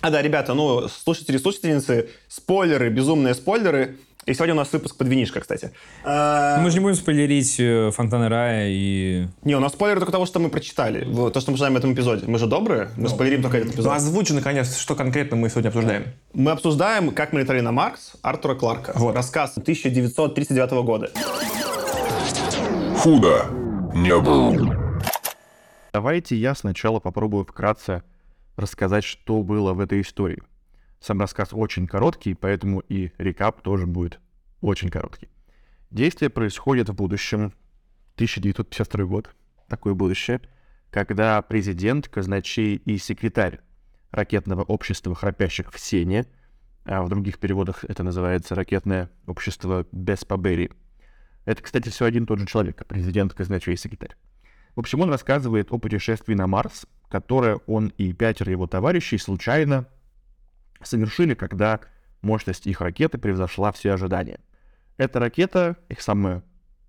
А, 0.00 0.10
да, 0.10 0.22
ребята, 0.22 0.54
ну, 0.54 0.88
слушатели, 0.88 1.38
слушательницы, 1.38 2.08
спойлеры, 2.28 2.88
безумные 2.88 3.34
спойлеры. 3.34 3.96
И 4.26 4.34
сегодня 4.34 4.54
у 4.54 4.58
нас 4.58 4.70
выпуск 4.72 4.96
под 4.96 5.08
винишко, 5.08 5.40
кстати. 5.40 5.72
А... 6.04 6.60
Мы 6.60 6.68
же 6.70 6.76
не 6.76 6.82
будем 6.82 6.96
спойлерить 6.96 7.58
э, 7.58 7.90
Фонтаны 7.92 8.28
Рая 8.28 8.68
и... 8.68 9.26
Не, 9.42 9.56
у 9.56 9.60
нас 9.60 9.72
спойлеры 9.72 10.00
только 10.00 10.12
того, 10.12 10.26
что 10.26 10.38
мы 10.38 10.50
прочитали. 10.50 11.02
То, 11.30 11.40
что 11.40 11.50
мы 11.50 11.56
знаем 11.56 11.72
в 11.72 11.78
этом 11.78 11.94
эпизоде. 11.94 12.26
Мы 12.26 12.38
же 12.38 12.46
добрые, 12.46 12.90
мы 12.96 13.04
ну, 13.04 13.08
спойлерим 13.08 13.40
только 13.40 13.56
этот 13.56 13.72
эпизод. 13.72 13.86
Ну, 13.86 13.92
озвучи, 13.92 14.32
наконец, 14.32 14.76
что 14.76 14.94
конкретно 14.94 15.38
мы 15.38 15.48
сегодня 15.48 15.68
обсуждаем. 15.68 16.04
Мы 16.34 16.50
обсуждаем 16.50 17.10
«Как 17.12 17.32
мы 17.32 17.40
летали 17.40 17.60
на 17.60 17.72
Марс» 17.72 18.12
Артура 18.20 18.54
Кларка. 18.54 18.92
Вот. 18.96 19.14
Рассказ 19.14 19.56
1939 19.56 20.70
года. 20.84 21.10
Худо 22.98 23.46
не 23.94 24.14
было. 24.14 24.76
Давайте 25.94 26.36
я 26.36 26.54
сначала 26.54 27.00
попробую 27.00 27.46
вкратце 27.46 28.02
рассказать, 28.58 29.04
что 29.04 29.42
было 29.42 29.72
в 29.72 29.80
этой 29.80 30.00
истории. 30.00 30.42
Сам 31.00 31.20
рассказ 31.20 31.50
очень 31.52 31.86
короткий, 31.86 32.34
поэтому 32.34 32.80
и 32.80 33.12
рекап 33.18 33.62
тоже 33.62 33.86
будет 33.86 34.20
очень 34.60 34.90
короткий. 34.90 35.28
Действие 35.90 36.28
происходит 36.28 36.88
в 36.88 36.94
будущем, 36.94 37.54
1952 38.16 39.04
год, 39.04 39.30
такое 39.68 39.94
будущее, 39.94 40.40
когда 40.90 41.40
президент, 41.40 42.08
казначей 42.08 42.74
и 42.76 42.98
секретарь 42.98 43.60
ракетного 44.10 44.62
общества 44.62 45.14
храпящих 45.14 45.72
в 45.72 45.78
Сене, 45.78 46.26
а 46.84 47.02
в 47.02 47.08
других 47.08 47.38
переводах 47.38 47.84
это 47.84 48.02
называется 48.02 48.56
ракетное 48.56 49.08
общество 49.26 49.86
Беспабери. 49.92 50.72
Это, 51.44 51.62
кстати, 51.62 51.90
все 51.90 52.06
один 52.06 52.24
и 52.24 52.26
тот 52.26 52.40
же 52.40 52.46
человек, 52.46 52.84
президент, 52.86 53.34
казначей 53.34 53.74
и 53.74 53.76
секретарь. 53.76 54.16
В 54.74 54.80
общем, 54.80 55.00
он 55.00 55.10
рассказывает 55.10 55.72
о 55.72 55.78
путешествии 55.78 56.34
на 56.34 56.46
Марс, 56.46 56.86
которое 57.08 57.56
он 57.66 57.88
и 57.98 58.12
пятеро 58.12 58.50
его 58.50 58.66
товарищей 58.66 59.18
случайно 59.18 59.86
совершили, 60.82 61.34
когда 61.34 61.80
мощность 62.22 62.66
их 62.66 62.80
ракеты 62.80 63.18
превзошла 63.18 63.72
все 63.72 63.92
ожидания. 63.92 64.40
Эта 64.96 65.18
ракета, 65.18 65.76
их 65.88 66.00
самая 66.00 66.42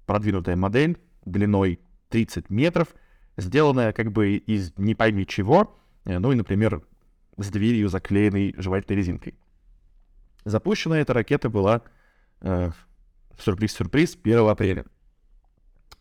продвинутая 0.06 0.56
модель, 0.56 0.98
длиной 1.26 1.80
30 2.10 2.50
метров, 2.50 2.90
сделанная 3.38 3.94
как 3.94 4.12
бы 4.12 4.36
из 4.36 4.76
не 4.78 4.96
пойми 4.96 5.26
чего, 5.26 5.78
э, 6.06 6.18
ну 6.20 6.32
и, 6.32 6.36
например, 6.36 6.82
с 7.38 7.50
дверью, 7.50 7.90
заклеенной 7.90 8.56
жевательной 8.58 8.98
резинкой. 8.98 9.36
Запущена 10.46 11.00
эта 11.00 11.14
ракета 11.14 11.50
была, 11.50 11.84
э, 12.42 12.72
сюрприз-сюрприз, 13.38 14.18
1 14.22 14.50
апреля. 14.50 14.86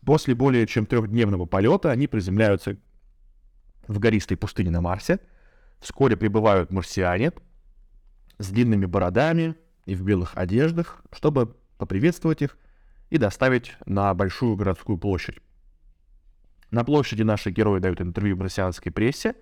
После 0.05 0.33
более 0.35 0.65
чем 0.65 0.85
трехдневного 0.85 1.45
полета 1.45 1.91
они 1.91 2.07
приземляются 2.07 2.77
в 3.87 3.99
гористой 3.99 4.37
пустыне 4.37 4.71
на 4.71 4.81
Марсе. 4.81 5.19
Вскоре 5.79 6.17
прибывают 6.17 6.71
марсиане 6.71 7.31
с 8.37 8.49
длинными 8.49 8.85
бородами 8.85 9.55
и 9.85 9.95
в 9.95 10.03
белых 10.03 10.37
одеждах, 10.37 11.03
чтобы 11.11 11.55
поприветствовать 11.77 12.41
их 12.41 12.57
и 13.09 13.17
доставить 13.17 13.75
на 13.85 14.13
большую 14.13 14.55
городскую 14.55 14.97
площадь. 14.97 15.37
На 16.71 16.83
площади 16.83 17.23
наши 17.23 17.49
герои 17.49 17.79
дают 17.79 17.99
интервью 17.99 18.37
марсианской 18.37 18.91
прессе, 18.91 19.35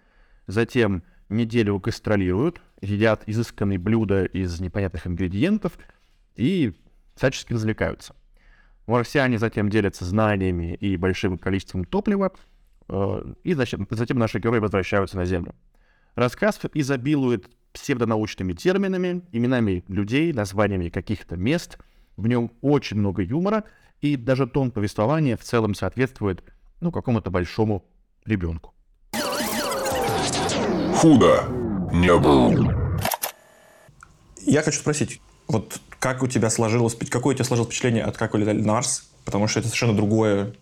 затем 0.46 1.04
неделю 1.30 1.78
гастролируют, 1.80 2.62
едят 2.82 3.24
изысканные 3.26 3.78
блюда 3.78 4.26
из 4.26 4.60
непонятных 4.60 5.08
ингредиентов 5.08 5.78
и 6.36 6.74
всячески 7.16 7.54
развлекаются. 7.54 8.16
Марсиане 8.88 9.38
затем 9.38 9.70
делятся 9.70 10.06
знаниями 10.06 10.74
и 10.76 10.98
большим 10.98 11.38
количеством 11.38 11.84
топлива, 11.84 12.32
э, 12.88 13.34
и 13.44 13.54
затем, 13.54 13.88
затем 13.90 14.18
наши 14.18 14.40
герои 14.40 14.60
возвращаются 14.60 15.18
на 15.18 15.26
Землю. 15.26 15.54
Рассказ 16.16 16.60
изобилует 16.74 17.50
псевдонаучными 17.74 18.54
терминами, 18.54 19.22
именами 19.32 19.84
людей, 19.88 20.34
названиями 20.34 20.90
каких-то 20.90 21.36
мест. 21.36 21.78
В 22.16 22.28
нем 22.28 22.52
очень 22.62 22.98
много 22.98 23.22
юмора, 23.22 23.66
и 24.02 24.16
даже 24.16 24.48
тон 24.48 24.72
повествования 24.72 25.38
в 25.38 25.44
целом 25.44 25.76
соответствует 25.76 26.44
ну, 26.82 26.92
какому-то 26.92 27.30
большому 27.30 27.86
ребенку. 28.26 28.74
Худо 30.96 31.44
не 31.94 32.18
было. 32.18 32.98
Я 34.42 34.64
хочу 34.64 34.80
спросить, 34.80 35.22
вот 35.48 35.80
как 36.00 36.24
у 36.24 36.28
тебя 36.28 36.50
сложилось, 36.50 36.96
какое 37.10 37.34
у 37.34 37.36
тебя 37.36 37.46
сложилось 37.46 37.70
впечатление 37.70 38.04
от 38.04 38.18
«Как 38.18 38.34
улетали 38.34 38.62
на 38.62 38.74
Марс»? 38.74 39.04
Потому 39.26 39.48
что 39.48 39.60
это 39.60 39.68
совершенно 39.68 39.96
другое, 39.96 40.54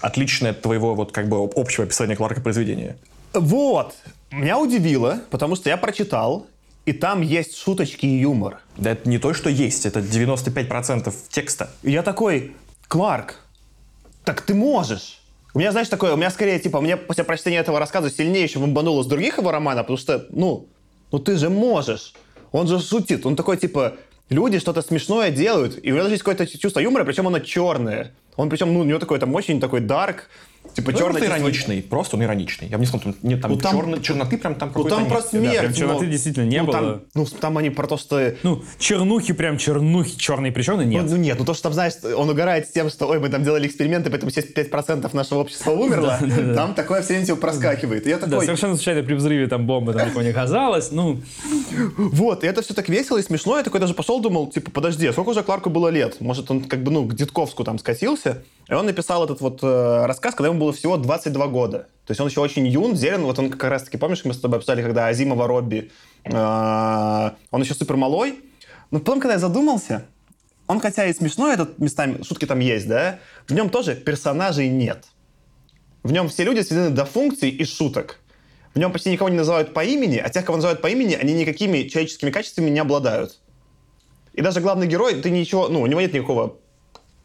отличное 0.00 0.52
от 0.52 0.62
твоего 0.62 0.94
вот 0.94 1.12
как 1.12 1.28
бы 1.28 1.42
общего 1.54 1.84
описания 1.84 2.16
Кларка 2.16 2.40
произведения. 2.40 2.96
Вот. 3.34 3.94
Меня 4.30 4.58
удивило, 4.58 5.20
потому 5.30 5.56
что 5.56 5.68
я 5.68 5.76
прочитал, 5.76 6.46
и 6.86 6.92
там 6.92 7.20
есть 7.20 7.56
шуточки 7.56 8.06
и 8.06 8.20
юмор. 8.20 8.60
Да 8.76 8.92
это 8.92 9.08
не 9.08 9.18
то, 9.18 9.34
что 9.34 9.50
есть, 9.50 9.86
это 9.86 10.00
95% 10.00 11.12
текста. 11.30 11.70
И 11.82 11.90
я 11.90 12.02
такой, 12.02 12.54
Кларк, 12.88 13.40
так 14.24 14.40
ты 14.40 14.54
можешь. 14.54 15.20
У 15.52 15.58
меня, 15.58 15.72
знаешь, 15.72 15.88
такое, 15.88 16.12
у 16.12 16.16
меня 16.16 16.30
скорее, 16.30 16.58
типа, 16.58 16.80
мне 16.80 16.96
после 16.96 17.24
прочтения 17.24 17.58
этого 17.58 17.78
рассказа 17.78 18.10
сильнее 18.10 18.44
еще 18.44 18.58
бомбануло 18.58 19.02
с 19.02 19.06
других 19.06 19.38
его 19.38 19.50
романов, 19.50 19.86
потому 19.86 19.98
что, 19.98 20.26
ну, 20.30 20.68
ну 21.10 21.18
ты 21.18 21.36
же 21.36 21.50
можешь. 21.50 22.14
Он 22.52 22.66
же 22.66 22.80
шутит. 22.80 23.26
Он 23.26 23.36
такой, 23.36 23.56
типа, 23.56 23.96
люди 24.28 24.58
что-то 24.58 24.82
смешное 24.82 25.30
делают, 25.30 25.78
и 25.82 25.90
у 25.90 25.94
него 25.94 26.04
даже 26.04 26.14
есть 26.14 26.24
какое-то 26.24 26.46
чувство 26.46 26.80
юмора, 26.80 27.04
причем 27.04 27.26
оно 27.26 27.38
черное. 27.38 28.12
Он 28.36 28.50
причем, 28.50 28.72
ну, 28.72 28.80
у 28.80 28.84
него 28.84 28.98
такой 28.98 29.18
там 29.18 29.34
очень 29.34 29.60
такой 29.60 29.80
дарк, 29.80 30.28
Типа 30.74 30.92
ну, 30.92 30.98
черный 30.98 31.26
ироничный, 31.26 31.82
просто 31.82 32.16
он 32.16 32.22
ироничный. 32.22 32.68
Я 32.68 32.76
бы 32.76 32.82
не 32.82 32.86
сказал, 32.86 33.12
там, 33.12 33.14
нет 33.22 33.40
там, 33.40 33.52
ну, 33.52 33.58
там 33.58 33.76
черно, 33.76 33.98
черноты 33.98 34.38
прям 34.38 34.54
там 34.54 34.68
ну, 34.68 34.74
какой-то 34.74 34.96
Ну 34.96 35.02
там 35.02 35.10
про 35.10 35.22
смерть. 35.22 35.54
Да, 35.54 35.60
прям 35.60 35.74
черноты 35.74 36.04
ну, 36.04 36.10
действительно 36.10 36.44
не 36.44 36.58
ну, 36.60 36.66
было. 36.66 36.76
Там, 36.76 37.02
ну 37.14 37.26
там 37.26 37.58
они 37.58 37.70
про 37.70 37.86
то, 37.86 37.96
что... 37.96 38.34
Ну 38.42 38.62
чернухи 38.78 39.32
прям 39.32 39.58
чернухи, 39.58 40.16
черные 40.16 40.52
причины 40.52 40.84
нет. 40.84 41.04
Ну, 41.04 41.10
ну 41.10 41.16
нет, 41.16 41.38
ну 41.38 41.44
то, 41.44 41.54
что 41.54 41.64
там, 41.64 41.72
знаешь, 41.72 41.94
он 42.16 42.28
угорает 42.28 42.66
с 42.66 42.70
тем, 42.70 42.90
что, 42.90 43.06
ой, 43.06 43.18
мы 43.18 43.28
там 43.28 43.42
делали 43.42 43.66
эксперименты, 43.66 44.10
поэтому 44.10 44.30
75% 44.30 45.14
нашего 45.14 45.40
общества 45.40 45.70
умерло. 45.72 46.18
Там 46.54 46.74
такое 46.74 47.02
все 47.02 47.14
время 47.18 47.36
проскакивает. 47.36 48.06
Я 48.06 48.18
такой... 48.18 48.30
Да, 48.30 48.40
совершенно 48.40 48.76
случайно 48.76 49.02
при 49.02 49.14
взрыве 49.14 49.46
там 49.46 49.66
бомбы 49.66 49.92
там 49.92 50.06
никого 50.06 50.22
не 50.22 50.30
оказалось. 50.30 50.90
Ну... 50.90 51.20
Вот, 51.96 52.44
и 52.44 52.46
это 52.46 52.62
все 52.62 52.74
так 52.74 52.88
весело 52.88 53.18
и 53.18 53.22
смешно. 53.22 53.58
Я 53.58 53.62
такой 53.62 53.80
даже 53.80 53.94
пошел, 53.94 54.20
думал, 54.20 54.48
типа, 54.48 54.70
подожди, 54.70 55.06
а 55.06 55.12
сколько 55.12 55.30
уже 55.30 55.42
Кларку 55.42 55.70
было 55.70 55.88
лет? 55.88 56.20
Может, 56.20 56.50
он 56.50 56.62
как 56.62 56.82
бы, 56.82 56.90
ну, 56.90 57.06
к 57.06 57.14
Дедковску 57.14 57.64
там 57.64 57.78
скатился? 57.78 58.42
И 58.68 58.74
он 58.74 58.86
написал 58.86 59.24
этот 59.24 59.40
вот 59.40 59.60
э, 59.62 60.06
рассказ, 60.06 60.34
когда 60.34 60.48
ему 60.48 60.55
было 60.56 60.72
всего 60.72 60.96
22 60.96 61.46
года. 61.48 61.78
То 62.06 62.10
есть 62.10 62.20
он 62.20 62.28
еще 62.28 62.40
очень 62.40 62.66
юн, 62.66 62.96
зелен. 62.96 63.22
Вот 63.22 63.38
он 63.38 63.50
как 63.50 63.64
раз-таки, 63.64 63.96
помнишь, 63.96 64.24
мы 64.24 64.34
с 64.34 64.40
тобой 64.40 64.58
обсуждали, 64.58 64.82
когда 64.82 65.06
Азимова 65.08 65.46
Робби, 65.46 65.90
э, 66.24 66.30
он 66.32 67.62
еще 67.62 67.74
супер 67.74 67.96
малой. 67.96 68.40
Но 68.90 69.00
потом, 69.00 69.20
когда 69.20 69.34
я 69.34 69.40
задумался, 69.40 70.04
он 70.66 70.80
хотя 70.80 71.06
и 71.06 71.12
смешной, 71.12 71.54
этот 71.54 71.78
местами, 71.78 72.22
шутки 72.22 72.44
там 72.44 72.60
есть, 72.60 72.88
да, 72.88 73.18
в 73.48 73.54
нем 73.54 73.70
тоже 73.70 73.94
персонажей 73.94 74.68
нет. 74.68 75.06
В 76.02 76.12
нем 76.12 76.28
все 76.28 76.44
люди 76.44 76.60
сведены 76.60 76.90
до 76.90 77.04
функций 77.04 77.50
и 77.50 77.64
шуток. 77.64 78.20
В 78.74 78.78
нем 78.78 78.92
почти 78.92 79.10
никого 79.10 79.28
не 79.28 79.36
называют 79.36 79.74
по 79.74 79.84
имени, 79.84 80.18
а 80.18 80.28
тех, 80.28 80.44
кого 80.44 80.56
называют 80.56 80.82
по 80.82 80.88
имени, 80.88 81.14
они 81.14 81.34
никакими 81.34 81.88
человеческими 81.88 82.30
качествами 82.30 82.70
не 82.70 82.78
обладают. 82.78 83.40
И 84.32 84.42
даже 84.42 84.60
главный 84.60 84.86
герой, 84.86 85.14
ты 85.20 85.30
ничего, 85.30 85.68
ну, 85.68 85.80
у 85.80 85.86
него 85.86 86.00
нет 86.00 86.12
никакого 86.12 86.58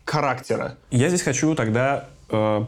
характера. 0.05 0.77
Я 0.89 1.09
здесь 1.09 1.21
хочу 1.21 1.53
тогда 1.55 2.09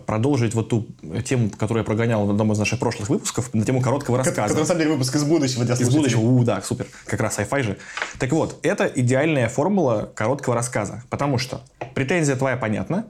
продолжить 0.05 0.53
вот 0.53 0.69
ту 0.69 0.87
тему, 1.25 1.49
которую 1.49 1.81
я 1.81 1.85
прогонял 1.85 2.25
в 2.25 2.29
одном 2.29 2.51
из 2.51 2.59
наших 2.59 2.79
прошлых 2.79 3.09
выпусков, 3.09 3.53
на 3.53 3.65
тему 3.65 3.81
короткого 3.81 4.17
рассказа. 4.17 4.53
Это 4.53 4.59
на 4.59 4.65
самом 4.65 4.79
деле 4.79 4.91
выпуск 4.91 5.15
из 5.15 5.23
будущего 5.23 5.65
для 5.65 5.75
Из 5.75 5.89
будущего, 5.89 6.21
у, 6.21 6.43
да, 6.43 6.61
супер, 6.61 6.87
как 7.05 7.19
раз 7.21 7.39
sci-fi 7.39 7.63
же. 7.63 7.77
Так 8.19 8.31
вот, 8.31 8.59
это 8.63 8.85
идеальная 8.85 9.49
формула 9.49 10.11
короткого 10.13 10.55
рассказа, 10.55 11.03
потому 11.09 11.37
что 11.37 11.61
претензия 11.95 12.35
твоя 12.35 12.57
понятна, 12.57 13.05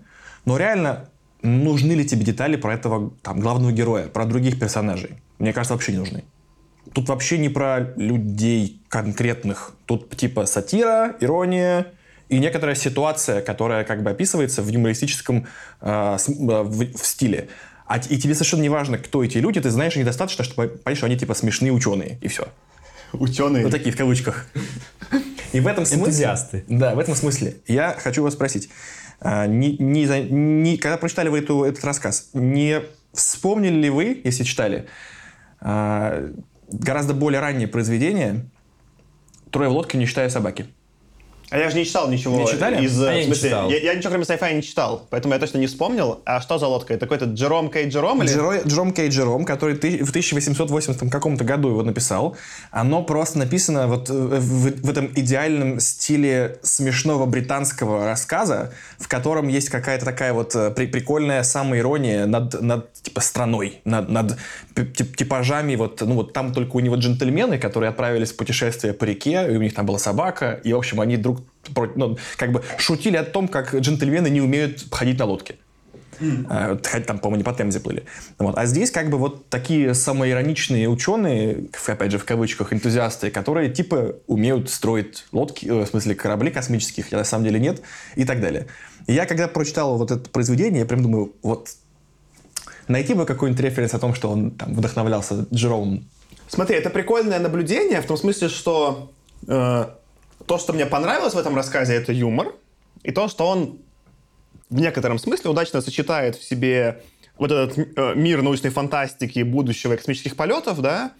но 0.45 0.57
реально 0.57 1.09
нужны 1.41 1.93
ли 1.93 2.05
тебе 2.05 2.23
детали 2.23 2.55
про 2.55 2.73
этого 2.73 3.11
там, 3.21 3.39
главного 3.39 3.71
героя, 3.71 4.07
про 4.07 4.25
других 4.25 4.59
персонажей? 4.59 5.11
Мне 5.39 5.53
кажется, 5.53 5.73
вообще 5.73 5.91
не 5.91 5.97
нужны. 5.97 6.23
Тут 6.93 7.09
вообще 7.09 7.37
не 7.37 7.49
про 7.49 7.93
людей 7.95 8.81
конкретных. 8.89 9.73
Тут 9.85 10.15
типа 10.15 10.45
сатира, 10.45 11.15
ирония 11.19 11.87
и 12.29 12.39
некоторая 12.39 12.75
ситуация, 12.75 13.41
которая 13.41 13.83
как 13.83 14.03
бы 14.03 14.11
описывается 14.11 14.61
в 14.61 14.67
юмористическом 14.69 15.47
э, 15.81 16.17
э, 16.17 16.17
в, 16.27 16.97
в 16.97 17.05
стиле. 17.05 17.49
А, 17.85 17.97
и 17.97 18.17
тебе 18.17 18.33
совершенно 18.33 18.61
не 18.61 18.69
важно, 18.69 18.97
кто 18.97 19.23
эти 19.23 19.37
люди, 19.39 19.59
ты 19.59 19.69
знаешь 19.69 19.95
их 19.97 20.05
достаточно, 20.05 20.43
чтобы 20.43 20.67
понять, 20.69 20.97
что 20.97 21.05
они 21.07 21.17
типа 21.17 21.33
смешные 21.33 21.71
ученые, 21.71 22.17
и 22.21 22.27
все. 22.27 22.47
Ученые. 23.11 23.63
Ну, 23.63 23.69
такие 23.69 23.91
в 23.91 23.97
кавычках. 23.97 24.47
И 25.51 25.59
в 25.59 25.67
этом 25.67 25.85
смысле... 25.85 26.05
Энтузиасты. 26.05 26.63
Да, 26.67 26.95
в 26.95 26.99
этом 26.99 27.13
смысле. 27.15 27.57
Я 27.67 27.95
хочу 27.99 28.23
вас 28.23 28.33
спросить. 28.33 28.69
а, 29.19 29.45
не- 29.45 29.77
не 29.77 30.05
не- 30.29 30.77
когда 30.77 30.97
прочитали 30.97 31.29
вы 31.29 31.39
эту- 31.39 31.63
этот 31.63 31.83
рассказ, 31.85 32.29
не 32.33 32.81
вспомнили 33.13 33.75
ли 33.75 33.89
вы, 33.89 34.19
если 34.23 34.43
читали, 34.43 34.87
а, 35.61 36.29
гораздо 36.71 37.13
более 37.13 37.39
раннее 37.39 37.67
произведение 37.67 38.45
«Трое 39.51 39.69
в 39.69 39.73
лодке, 39.73 39.97
не 39.99 40.05
считая 40.07 40.29
собаки»? 40.29 40.65
А 41.53 41.57
я 41.59 41.69
же 41.69 41.77
не 41.77 41.85
читал 41.85 42.09
ничего. 42.09 42.39
Не 42.39 42.47
читали? 42.47 42.83
Из, 42.83 42.99
А 42.99 43.05
в 43.05 43.11
я 43.11 43.17
не 43.19 43.25
смысле, 43.25 43.49
читал. 43.49 43.69
Я, 43.69 43.77
я 43.77 43.93
ничего 43.93 44.09
кроме 44.09 44.23
sci-fi 44.25 44.53
не 44.55 44.63
читал, 44.63 45.05
поэтому 45.11 45.35
я 45.35 45.39
точно 45.39 45.59
не 45.59 45.67
вспомнил. 45.67 46.19
А 46.25 46.41
что 46.41 46.57
за 46.57 46.65
лодка? 46.65 46.95
Это 46.95 47.05
какой-то 47.05 47.25
Джером 47.25 47.69
Кей 47.69 47.89
Джером? 47.89 48.23
Или... 48.23 48.33
Джеро- 48.33 48.67
Джером 48.67 48.91
Кей 48.91 49.09
Джером, 49.09 49.45
который 49.45 49.75
ты- 49.77 50.03
в 50.03 50.09
1880 50.09 51.11
каком-то 51.11 51.43
году 51.43 51.69
его 51.69 51.83
написал, 51.83 52.35
оно 52.71 53.03
просто 53.03 53.37
написано 53.37 53.85
вот 53.85 54.09
э, 54.09 54.13
в, 54.13 54.81
в 54.83 54.89
этом 54.89 55.11
идеальном 55.15 55.79
стиле 55.79 56.57
смешного 56.63 57.27
британского 57.27 58.05
рассказа, 58.05 58.73
в 58.97 59.07
котором 59.07 59.47
есть 59.47 59.69
какая-то 59.69 60.05
такая 60.05 60.33
вот 60.33 60.55
э, 60.55 60.71
при- 60.71 60.87
прикольная 60.87 61.43
самоирония 61.43 62.25
над, 62.25 62.59
над 62.61 62.91
типа 62.93 63.21
страной, 63.21 63.79
над, 63.85 64.09
над 64.09 64.37
тип- 64.75 65.15
типажами. 65.15 65.75
Вот, 65.75 66.01
ну 66.01 66.15
вот 66.15 66.33
там 66.33 66.51
только 66.51 66.77
у 66.77 66.79
него 66.79 66.95
джентльмены, 66.95 67.59
которые 67.59 67.89
отправились 67.91 68.31
в 68.31 68.37
путешествие 68.37 68.93
по 68.93 69.03
реке, 69.05 69.45
и 69.51 69.55
у 69.55 69.61
них 69.61 69.75
там 69.75 69.85
была 69.85 69.99
собака, 69.99 70.59
и, 70.63 70.73
в 70.73 70.77
общем, 70.77 70.99
они 70.99 71.17
друг 71.17 71.42
ну, 71.95 72.17
как 72.37 72.51
бы 72.51 72.63
шутили 72.77 73.17
о 73.17 73.23
том, 73.23 73.47
как 73.47 73.73
джентльмены 73.73 74.29
не 74.29 74.41
умеют 74.41 74.85
ходить 74.91 75.19
на 75.19 75.25
лодке. 75.25 75.55
А, 76.49 76.69
вот, 76.71 76.85
хотя 76.85 77.05
там, 77.05 77.19
по-моему, 77.19 77.37
не 77.37 77.43
по 77.43 77.53
Темзе 77.53 77.79
плыли. 77.79 78.05
Вот. 78.37 78.57
А 78.57 78.65
здесь 78.65 78.91
как 78.91 79.09
бы 79.09 79.17
вот 79.17 79.49
такие 79.49 79.93
самоироничные 79.93 80.87
ученые, 80.87 81.65
опять 81.87 82.11
же, 82.11 82.17
в 82.17 82.25
кавычках, 82.25 82.73
энтузиасты, 82.73 83.31
которые 83.31 83.69
типа 83.69 84.15
умеют 84.27 84.69
строить 84.69 85.25
лодки, 85.31 85.65
э, 85.65 85.83
в 85.83 85.87
смысле 85.87 86.15
корабли 86.15 86.51
космических, 86.51 87.11
я 87.11 87.17
на 87.17 87.23
самом 87.23 87.45
деле 87.45 87.59
нет, 87.59 87.81
и 88.15 88.25
так 88.25 88.41
далее. 88.41 88.67
И 89.07 89.13
я 89.13 89.25
когда 89.25 89.47
прочитал 89.47 89.97
вот 89.97 90.11
это 90.11 90.29
произведение, 90.29 90.81
я 90.81 90.85
прям 90.85 91.01
думаю, 91.01 91.33
вот 91.41 91.69
найти 92.87 93.13
бы 93.13 93.25
какой-нибудь 93.25 93.61
референс 93.61 93.93
о 93.93 93.99
том, 93.99 94.13
что 94.13 94.29
он 94.29 94.51
там 94.51 94.73
вдохновлялся 94.73 95.45
Джеромом. 95.53 96.05
Смотри, 96.47 96.75
это 96.75 96.89
прикольное 96.89 97.39
наблюдение 97.39 98.01
в 98.01 98.05
том 98.05 98.17
смысле, 98.17 98.49
что 98.49 99.11
э, 99.47 99.85
то, 100.45 100.57
что 100.57 100.73
мне 100.73 100.85
понравилось 100.85 101.33
в 101.33 101.37
этом 101.37 101.55
рассказе, 101.55 101.95
это 101.95 102.11
юмор, 102.11 102.53
и 103.03 103.11
то, 103.11 103.27
что 103.27 103.47
он 103.47 103.79
в 104.69 104.79
некотором 104.79 105.19
смысле 105.19 105.51
удачно 105.51 105.81
сочетает 105.81 106.35
в 106.35 106.43
себе 106.43 107.01
вот 107.37 107.51
этот 107.51 107.77
э, 107.77 108.13
мир 108.15 108.41
научной 108.41 108.69
фантастики, 108.69 109.43
будущего 109.43 109.95
космических 109.95 110.35
полетов, 110.35 110.81
да, 110.81 111.13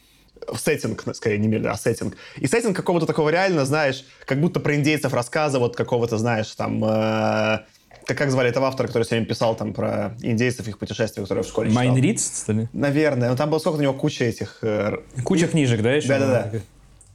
в 0.48 0.58
сеттинг, 0.58 1.04
скорее 1.14 1.38
не 1.38 1.48
мир, 1.48 1.68
а 1.68 1.76
сеттинг. 1.76 2.16
И 2.38 2.48
сеттинг 2.48 2.76
какого-то 2.76 3.06
такого 3.06 3.30
реально, 3.30 3.66
знаешь, 3.66 4.06
как 4.26 4.40
будто 4.40 4.60
про 4.60 4.76
индейцев 4.76 5.14
рассказа, 5.14 5.60
вот 5.60 5.76
какого-то, 5.76 6.18
знаешь, 6.18 6.52
там... 6.56 6.84
э, 6.84 7.60
как, 8.06 8.18
как 8.18 8.32
звали 8.32 8.50
этого 8.50 8.68
автора, 8.68 8.88
который 8.88 9.04
сегодня 9.04 9.26
писал 9.26 9.56
там 9.56 9.74
про 9.74 10.16
индейцев, 10.22 10.68
их 10.68 10.78
путешествия, 10.78 11.24
которые 11.24 11.44
в 11.44 11.48
школе? 11.48 11.72
Майн 11.72 11.96
Рид, 11.96 12.44
что 12.44 12.54
ли? 12.54 12.68
Наверное. 12.74 13.30
Ну, 13.30 13.36
там 13.38 13.50
было 13.50 13.60
сколько 13.60 13.78
у 13.78 13.82
него 13.82 13.94
куча 13.94 14.26
этих 14.26 14.60
э, 14.62 14.98
Куча 15.24 15.48
книжек, 15.48 15.82
да, 15.82 15.94
еще? 15.94 16.08
Да-да-да. 16.10 16.60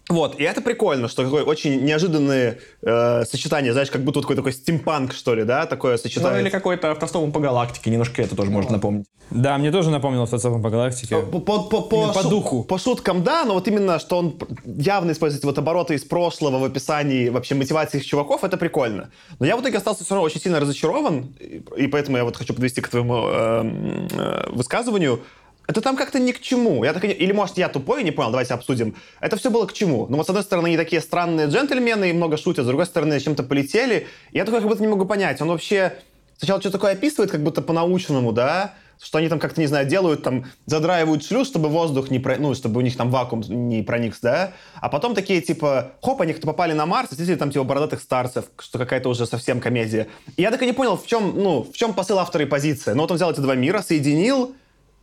Вот, 0.08 0.40
и 0.40 0.42
это 0.44 0.60
прикольно, 0.62 1.08
что 1.08 1.22
какое 1.24 1.44
очень 1.44 1.84
неожиданное 1.84 2.58
э, 2.82 3.24
сочетание, 3.24 3.72
знаешь, 3.72 3.90
как 3.90 4.02
будто 4.02 4.18
вот 4.20 4.24
какой-то 4.24 4.40
такой 4.42 4.52
стимпанк, 4.52 5.12
что 5.12 5.34
ли, 5.34 5.44
да, 5.44 5.66
такое 5.66 5.92
Ну, 5.92 5.98
сочетание. 5.98 6.40
или 6.40 6.48
какой-то 6.50 6.90
автостопом 6.92 7.30
по 7.30 7.40
галактике, 7.40 7.90
немножко 7.90 8.22
это 8.22 8.34
тоже 8.34 8.50
можно 8.50 8.72
напомнить. 8.72 9.06
Да, 9.30 9.58
мне 9.58 9.70
тоже 9.70 9.90
напомнило 9.90 10.22
автостопом 10.24 10.62
по 10.62 10.70
галактике. 10.70 11.18
По, 11.18 11.40
по, 11.40 11.58
по, 11.64 11.82
по 11.82 12.12
по 12.14 12.22
шу- 12.22 12.30
духу. 12.30 12.64
По 12.64 12.78
шуткам, 12.78 13.22
да, 13.22 13.44
но 13.44 13.52
вот 13.52 13.68
именно, 13.68 13.98
что 13.98 14.16
он 14.16 14.38
явно 14.64 15.12
использует 15.12 15.44
вот 15.44 15.58
обороты 15.58 15.94
из 15.94 16.04
прошлого 16.04 16.58
в 16.58 16.64
описании 16.64 17.28
вообще 17.28 17.54
мотивации 17.54 17.98
их 17.98 18.06
чуваков, 18.06 18.42
это 18.44 18.56
прикольно. 18.56 19.10
Но 19.38 19.44
я 19.44 19.56
в 19.56 19.60
итоге 19.60 19.76
остался 19.76 20.04
все 20.04 20.14
равно 20.14 20.24
очень 20.24 20.40
сильно 20.40 20.58
разочарован, 20.60 21.34
и, 21.38 21.62
и 21.76 21.86
поэтому 21.88 22.16
я 22.16 22.24
вот 22.24 22.36
хочу 22.38 22.54
подвести 22.54 22.80
к 22.80 22.88
твоему 22.88 23.26
э, 23.28 24.06
э, 24.12 24.50
высказыванию. 24.52 25.20
Это 25.68 25.82
там 25.82 25.96
как-то 25.96 26.18
ни 26.18 26.32
к 26.32 26.40
чему. 26.40 26.82
Я 26.82 26.94
так 26.94 27.04
не- 27.04 27.12
Или, 27.12 27.32
может, 27.32 27.58
я 27.58 27.68
тупой, 27.68 28.02
не 28.02 28.10
понял, 28.10 28.30
давайте 28.30 28.54
обсудим. 28.54 28.94
Это 29.20 29.36
все 29.36 29.50
было 29.50 29.66
к 29.66 29.74
чему? 29.74 30.06
Ну, 30.08 30.16
вот, 30.16 30.24
с 30.24 30.30
одной 30.30 30.42
стороны, 30.42 30.68
они 30.68 30.78
такие 30.78 31.02
странные 31.02 31.46
джентльмены 31.46 32.08
и 32.08 32.12
много 32.14 32.38
шутят, 32.38 32.64
с 32.64 32.66
другой 32.66 32.86
стороны, 32.86 33.20
чем-то 33.20 33.42
полетели. 33.42 34.06
Я 34.32 34.46
такой 34.46 34.60
как 34.60 34.68
будто 34.68 34.80
не 34.82 34.88
могу 34.88 35.04
понять. 35.04 35.42
Он 35.42 35.48
вообще 35.48 35.92
сначала 36.38 36.58
что-то 36.60 36.78
такое 36.78 36.92
описывает, 36.92 37.30
как 37.30 37.42
будто 37.42 37.60
по-научному, 37.60 38.32
да? 38.32 38.74
Что 38.98 39.18
они 39.18 39.28
там 39.28 39.38
как-то, 39.38 39.60
не 39.60 39.66
знаю, 39.66 39.86
делают, 39.86 40.22
там, 40.22 40.46
задраивают 40.64 41.22
шлюз, 41.22 41.46
чтобы 41.48 41.68
воздух 41.68 42.10
не, 42.10 42.18
про... 42.18 42.36
ну, 42.38 42.54
чтобы 42.54 42.78
у 42.78 42.80
них 42.80 42.96
там 42.96 43.10
вакуум 43.10 43.42
не 43.42 43.82
проник, 43.82 44.16
да? 44.22 44.54
А 44.80 44.88
потом 44.88 45.14
такие, 45.14 45.42
типа, 45.42 45.92
хоп, 46.02 46.22
они 46.22 46.32
как-то 46.32 46.46
попали 46.46 46.72
на 46.72 46.86
Марс, 46.86 47.10
встретили 47.10 47.36
там, 47.36 47.50
типа, 47.50 47.64
бородатых 47.64 48.00
старцев, 48.00 48.46
что 48.58 48.78
какая-то 48.78 49.10
уже 49.10 49.26
совсем 49.26 49.60
комедия. 49.60 50.08
И 50.38 50.42
я 50.42 50.50
так 50.50 50.62
и 50.62 50.66
не 50.66 50.72
понял, 50.72 50.96
в 50.96 51.06
чем, 51.06 51.34
ну, 51.36 51.62
в 51.62 51.76
чем 51.76 51.92
посыл 51.92 52.18
автора 52.18 52.44
и 52.44 52.48
позиция. 52.48 52.94
Ну, 52.94 53.02
вот 53.02 53.10
он 53.10 53.16
взял 53.18 53.30
эти 53.30 53.40
два 53.40 53.54
мира, 53.54 53.82
соединил, 53.82 54.56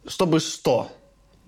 чтобы 0.07 0.39
что? 0.39 0.89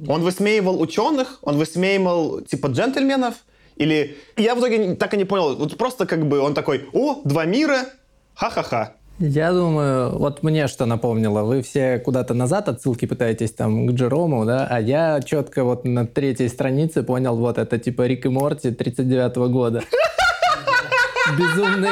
Он 0.08 0.22
высмеивал 0.22 0.80
ученых, 0.80 1.40
он 1.42 1.58
высмеивал, 1.58 2.42
типа, 2.42 2.68
джентльменов, 2.68 3.36
или... 3.76 4.18
Я 4.36 4.56
в 4.56 4.60
итоге 4.60 4.96
так 4.96 5.14
и 5.14 5.18
не 5.18 5.26
понял, 5.26 5.56
вот 5.56 5.78
просто 5.78 6.06
как 6.06 6.28
бы 6.28 6.40
он 6.40 6.54
такой, 6.54 6.88
о, 6.94 7.22
два 7.24 7.46
мира, 7.46 7.86
ха-ха-ха. 8.36 8.94
Я 9.20 9.52
думаю, 9.52 10.16
вот 10.16 10.44
мне 10.44 10.68
что 10.68 10.86
напомнило, 10.86 11.42
вы 11.42 11.64
все 11.64 11.98
куда-то 11.98 12.36
назад 12.36 12.70
отсылки 12.70 13.08
пытаетесь 13.08 13.52
там 13.52 13.88
к 13.88 13.92
Джерому, 13.94 14.46
да, 14.46 14.68
а 14.70 14.80
я 14.80 15.22
четко 15.22 15.64
вот 15.64 15.86
на 15.86 16.06
третьей 16.06 16.50
странице 16.50 17.02
понял, 17.02 17.36
вот 17.36 17.58
это 17.58 17.80
типа 17.80 18.06
Рик 18.06 18.28
и 18.28 18.30
Морти 18.30 18.70
39 18.70 19.36
года. 19.52 19.84
Безумный, 21.38 21.90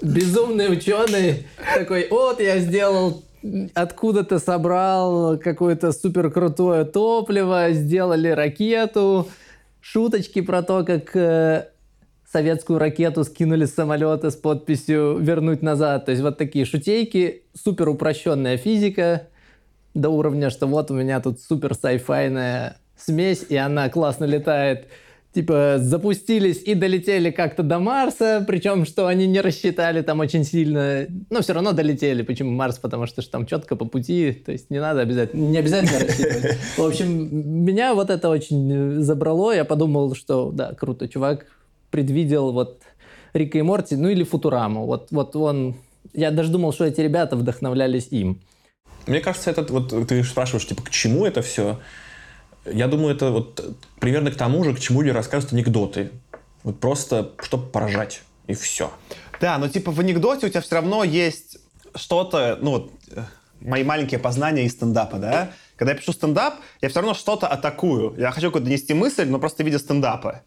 безумный 0.00 0.72
ученый 0.72 1.46
такой, 1.74 2.08
вот 2.08 2.40
я 2.40 2.58
сделал 2.58 3.22
откуда-то 3.74 4.38
собрал 4.38 5.38
какое-то 5.38 5.92
супер 5.92 6.30
крутое 6.30 6.84
топливо, 6.84 7.72
сделали 7.72 8.28
ракету, 8.28 9.28
шуточки 9.80 10.40
про 10.40 10.62
то, 10.62 10.84
как 10.84 11.14
э, 11.16 11.68
советскую 12.30 12.78
ракету 12.78 13.24
скинули 13.24 13.66
с 13.66 13.74
самолета 13.74 14.30
с 14.30 14.36
подписью 14.36 15.18
«вернуть 15.18 15.62
назад». 15.62 16.06
То 16.06 16.12
есть 16.12 16.22
вот 16.22 16.38
такие 16.38 16.64
шутейки, 16.64 17.42
супер 17.54 17.88
упрощенная 17.88 18.56
физика 18.56 19.28
до 19.94 20.08
уровня, 20.08 20.48
что 20.50 20.66
вот 20.66 20.90
у 20.90 20.94
меня 20.94 21.20
тут 21.20 21.40
супер 21.40 21.74
сайфайная 21.74 22.78
смесь, 22.96 23.44
и 23.48 23.56
она 23.56 23.88
классно 23.88 24.24
летает. 24.24 24.86
Типа 25.32 25.76
запустились 25.78 26.62
и 26.62 26.74
долетели 26.74 27.30
как-то 27.30 27.62
до 27.62 27.78
Марса, 27.78 28.44
причем 28.46 28.84
что 28.84 29.06
они 29.06 29.26
не 29.26 29.40
рассчитали 29.40 30.02
там 30.02 30.20
очень 30.20 30.44
сильно, 30.44 31.06
но 31.30 31.40
все 31.40 31.54
равно 31.54 31.72
долетели. 31.72 32.22
Почему 32.22 32.50
Марс? 32.50 32.78
Потому 32.78 33.06
что 33.06 33.22
ж 33.22 33.26
там 33.26 33.46
четко 33.46 33.74
по 33.74 33.86
пути, 33.86 34.32
то 34.32 34.52
есть 34.52 34.68
не 34.68 34.78
надо 34.78 35.00
обязательно, 35.00 35.48
не 35.48 35.56
обязательно 35.56 36.00
рассчитывать. 36.00 36.58
В 36.76 36.82
общем, 36.82 37.64
меня 37.64 37.94
вот 37.94 38.10
это 38.10 38.28
очень 38.28 38.70
э, 38.70 39.00
забрало, 39.00 39.54
я 39.54 39.64
подумал, 39.64 40.14
что 40.14 40.50
да, 40.52 40.74
круто, 40.74 41.08
чувак 41.08 41.46
предвидел 41.90 42.52
вот 42.52 42.82
Рика 43.32 43.58
и 43.58 43.62
Морти, 43.62 43.96
ну 43.96 44.08
или 44.08 44.24
Футураму. 44.24 44.84
Вот, 44.84 45.08
вот 45.12 45.34
он... 45.34 45.76
Я 46.12 46.30
даже 46.30 46.50
думал, 46.50 46.72
что 46.72 46.84
эти 46.84 47.00
ребята 47.00 47.36
вдохновлялись 47.36 48.08
им. 48.10 48.42
Мне 49.06 49.20
кажется, 49.20 49.50
этот 49.50 49.70
вот 49.70 50.08
ты 50.08 50.22
спрашиваешь, 50.24 50.66
типа, 50.66 50.82
к 50.82 50.90
чему 50.90 51.24
это 51.24 51.40
все? 51.42 51.78
Я 52.64 52.88
думаю, 52.88 53.14
это 53.14 53.30
вот 53.30 53.76
примерно 53.98 54.30
к 54.30 54.36
тому 54.36 54.62
же, 54.64 54.74
к 54.74 54.80
чему 54.80 55.02
люди 55.02 55.14
рассказывают 55.14 55.52
анекдоты. 55.52 56.10
Вот 56.62 56.78
просто, 56.78 57.32
чтобы 57.42 57.66
поражать. 57.66 58.22
И 58.46 58.54
все. 58.54 58.90
Да, 59.40 59.58
но 59.58 59.68
типа 59.68 59.90
в 59.90 60.00
анекдоте 60.00 60.46
у 60.46 60.48
тебя 60.48 60.60
все 60.60 60.76
равно 60.76 61.04
есть 61.04 61.58
что-то, 61.94 62.58
ну 62.60 62.70
вот, 62.70 62.92
э, 63.10 63.22
мои 63.60 63.84
маленькие 63.84 64.20
познания 64.20 64.64
из 64.64 64.72
стендапа, 64.72 65.18
да? 65.18 65.50
Когда 65.76 65.92
я 65.92 65.98
пишу 65.98 66.12
стендап, 66.12 66.54
я 66.80 66.88
все 66.88 67.00
равно 67.00 67.14
что-то 67.14 67.48
атакую. 67.48 68.14
Я 68.18 68.30
хочу 68.30 68.48
какую-то 68.48 68.66
донести 68.66 68.94
мысль, 68.94 69.28
но 69.28 69.38
просто 69.38 69.62
в 69.62 69.66
виде 69.66 69.78
стендапа. 69.78 70.42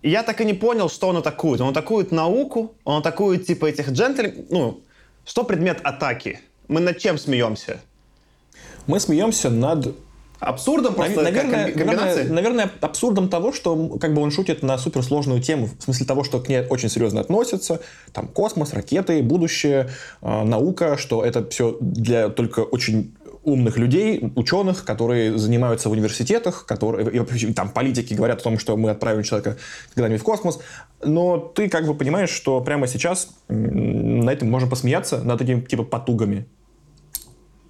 И 0.00 0.10
я 0.10 0.22
так 0.22 0.40
и 0.40 0.44
не 0.44 0.54
понял, 0.54 0.88
что 0.88 1.08
он 1.08 1.16
атакует. 1.16 1.60
Он 1.60 1.70
атакует 1.70 2.12
науку, 2.12 2.74
он 2.84 3.00
атакует 3.00 3.46
типа 3.46 3.66
этих 3.66 3.90
джентльменов. 3.90 4.46
Ну, 4.50 4.80
что 5.26 5.44
предмет 5.44 5.80
атаки? 5.82 6.40
Мы 6.68 6.80
над 6.80 6.98
чем 6.98 7.18
смеемся? 7.18 7.80
Мы 8.86 9.00
смеемся 9.00 9.50
над 9.50 9.94
Абсурдом 10.40 10.94
просто 10.94 11.22
наверное, 11.22 11.74
наверное, 11.74 12.24
наверное, 12.28 12.70
абсурдом 12.80 13.28
того, 13.28 13.52
что 13.52 13.98
как 13.98 14.14
бы 14.14 14.22
он 14.22 14.30
шутит 14.30 14.62
на 14.62 14.78
суперсложную 14.78 15.42
тему, 15.42 15.68
в 15.78 15.82
смысле 15.82 16.06
того, 16.06 16.22
что 16.22 16.38
к 16.40 16.48
ней 16.48 16.64
очень 16.68 16.88
серьезно 16.88 17.20
относятся, 17.20 17.80
там 18.12 18.28
космос, 18.28 18.72
ракеты, 18.72 19.20
будущее, 19.22 19.90
э, 20.22 20.44
наука, 20.44 20.96
что 20.96 21.24
это 21.24 21.48
все 21.48 21.76
для 21.80 22.28
только 22.28 22.60
очень 22.60 23.14
умных 23.42 23.78
людей, 23.78 24.32
ученых, 24.36 24.84
которые 24.84 25.36
занимаются 25.38 25.88
в 25.88 25.92
университетах, 25.92 26.66
которые 26.66 27.24
и 27.24 27.52
там 27.52 27.70
политики 27.70 28.14
говорят 28.14 28.40
о 28.40 28.42
том, 28.42 28.58
что 28.58 28.76
мы 28.76 28.90
отправим 28.90 29.22
человека 29.22 29.56
когда-нибудь 29.94 30.20
в 30.20 30.24
космос, 30.24 30.60
но 31.02 31.38
ты 31.38 31.68
как 31.68 31.86
бы 31.86 31.94
понимаешь, 31.94 32.30
что 32.30 32.60
прямо 32.60 32.86
сейчас 32.86 33.30
на 33.48 34.30
этом 34.30 34.50
можно 34.50 34.68
посмеяться 34.68 35.18
над 35.18 35.40
этими 35.40 35.60
типа 35.62 35.84
потугами. 35.84 36.46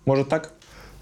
Может 0.05 0.29
так? 0.29 0.53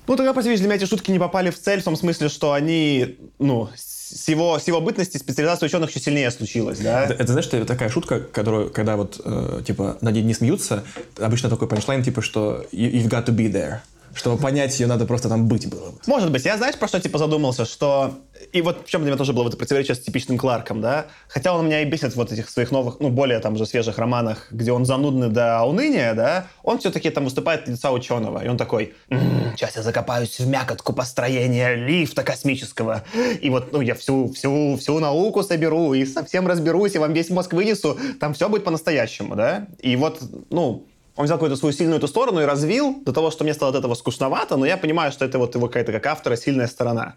Ну, 0.08 0.16
тогда, 0.16 0.32
по 0.32 0.42
для 0.42 0.56
меня 0.56 0.74
эти 0.76 0.84
шутки 0.84 1.10
не 1.10 1.18
попали 1.18 1.50
в 1.50 1.58
цель, 1.58 1.80
в 1.80 1.84
том 1.84 1.96
смысле, 1.96 2.28
что 2.28 2.52
они, 2.52 3.16
ну, 3.38 3.68
с 3.74 4.28
его, 4.28 4.58
с 4.58 4.66
его 4.68 4.80
бытности 4.80 5.18
специализация 5.18 5.66
ученых 5.66 5.90
еще 5.90 6.00
сильнее 6.00 6.30
случилась, 6.30 6.78
да? 6.78 7.04
Это, 7.04 7.14
это, 7.14 7.32
знаешь, 7.32 7.46
это 7.48 7.64
такая 7.64 7.88
шутка, 7.88 8.20
которую, 8.20 8.70
когда 8.70 8.96
вот, 8.96 9.20
э, 9.24 9.62
типа, 9.66 9.98
над 10.00 10.14
ней 10.14 10.22
не 10.22 10.34
смеются, 10.34 10.84
обычно 11.18 11.50
такой 11.50 11.66
панчлайн, 11.68 12.02
типа, 12.04 12.22
что 12.22 12.64
you- 12.72 12.92
you've 12.92 13.08
got 13.08 13.26
to 13.26 13.34
be 13.34 13.50
there. 13.50 13.78
Чтобы 14.16 14.38
понять 14.38 14.80
ее, 14.80 14.86
надо 14.86 15.04
просто 15.04 15.28
там 15.28 15.46
быть 15.46 15.68
было. 15.68 15.92
Может 16.06 16.32
быть. 16.32 16.44
Я, 16.44 16.56
знаешь, 16.56 16.76
про 16.76 16.88
что, 16.88 16.98
типа, 16.98 17.18
задумался, 17.18 17.66
что... 17.66 18.14
И 18.52 18.62
вот 18.62 18.86
в 18.86 18.88
чем 18.88 19.02
для 19.02 19.10
меня 19.10 19.18
тоже 19.18 19.32
было 19.34 19.48
это 19.48 19.56
противоречие 19.56 19.94
с 19.94 20.00
типичным 20.00 20.38
Кларком, 20.38 20.80
да? 20.80 21.06
Хотя 21.28 21.54
он 21.54 21.66
меня 21.66 21.82
и 21.82 21.84
бесит 21.84 22.16
вот 22.16 22.32
этих 22.32 22.48
своих 22.48 22.70
новых, 22.70 22.98
ну, 23.00 23.10
более 23.10 23.38
там 23.40 23.54
уже 23.54 23.66
свежих 23.66 23.98
романах, 23.98 24.48
где 24.50 24.72
он 24.72 24.86
занудный 24.86 25.28
до 25.28 25.62
уныния, 25.64 26.14
да? 26.14 26.46
Он 26.62 26.78
все-таки 26.78 27.10
там 27.10 27.24
выступает 27.24 27.68
лица 27.68 27.92
ученого. 27.92 28.42
И 28.42 28.48
он 28.48 28.56
такой, 28.56 28.94
«М, 29.10 29.52
сейчас 29.54 29.76
я 29.76 29.82
закопаюсь 29.82 30.38
в 30.38 30.48
мякотку 30.48 30.94
построения 30.94 31.74
лифта 31.74 32.22
космического. 32.22 33.04
И 33.40 33.50
вот, 33.50 33.72
ну, 33.72 33.82
я 33.82 33.94
всю, 33.94 34.32
всю, 34.32 34.76
всю 34.78 34.98
науку 34.98 35.42
соберу 35.42 35.92
и 35.92 36.06
совсем 36.06 36.46
разберусь, 36.46 36.94
и 36.94 36.98
вам 36.98 37.12
весь 37.12 37.28
мозг 37.28 37.52
вынесу. 37.52 37.98
Там 38.18 38.32
все 38.32 38.48
будет 38.48 38.64
по-настоящему, 38.64 39.36
да? 39.36 39.66
И 39.80 39.94
вот, 39.96 40.22
ну, 40.50 40.86
он 41.16 41.24
взял 41.24 41.38
какую-то 41.38 41.56
свою 41.56 41.72
сильную 41.72 41.98
эту 41.98 42.08
сторону 42.08 42.40
и 42.40 42.44
развил 42.44 43.02
до 43.04 43.12
того, 43.12 43.30
что 43.30 43.44
мне 43.44 43.54
стало 43.54 43.70
от 43.70 43.78
этого 43.78 43.94
скучновато, 43.94 44.56
но 44.56 44.66
я 44.66 44.76
понимаю, 44.76 45.12
что 45.12 45.24
это 45.24 45.38
вот 45.38 45.54
его 45.54 45.66
какая-то 45.66 45.92
как 45.92 46.06
автора 46.06 46.36
сильная 46.36 46.66
сторона. 46.66 47.14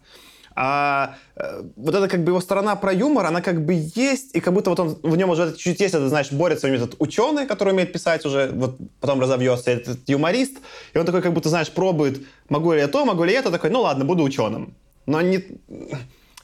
А 0.56 1.16
э, 1.36 1.64
вот 1.76 1.96
эта 1.96 2.08
как 2.08 2.24
бы 2.24 2.32
его 2.32 2.42
сторона 2.42 2.76
про 2.76 2.92
юмор, 2.92 3.26
она 3.26 3.42
как 3.42 3.64
бы 3.64 3.74
есть, 3.74 4.36
и 4.36 4.40
как 4.40 4.54
будто 4.54 4.70
вот 4.72 4.80
он 4.80 5.00
в 5.04 5.16
нем 5.16 5.30
уже 5.30 5.52
чуть-чуть 5.52 5.80
есть, 5.80 5.94
это, 5.94 6.10
знаешь, 6.10 6.32
борется 6.32 6.68
с 6.68 6.70
ним 6.70 6.82
этот 6.82 6.96
ученый, 7.00 7.46
который 7.46 7.74
умеет 7.74 7.94
писать 7.94 8.26
уже, 8.26 8.50
вот 8.54 8.78
потом 9.00 9.22
разовьется, 9.22 9.72
этот 9.72 10.00
юморист, 10.10 10.58
и 10.94 10.98
он 10.98 11.06
такой 11.06 11.22
как 11.22 11.34
будто, 11.34 11.50
знаешь, 11.50 11.72
пробует, 11.72 12.26
могу 12.50 12.74
ли 12.74 12.80
я 12.80 12.88
то, 12.88 13.06
могу 13.06 13.24
ли 13.24 13.34
я 13.34 13.40
это, 13.40 13.52
такой, 13.52 13.70
ну 13.70 13.82
ладно, 13.82 14.06
буду 14.06 14.24
ученым. 14.24 14.76
Но 15.06 15.22
не, 15.22 15.44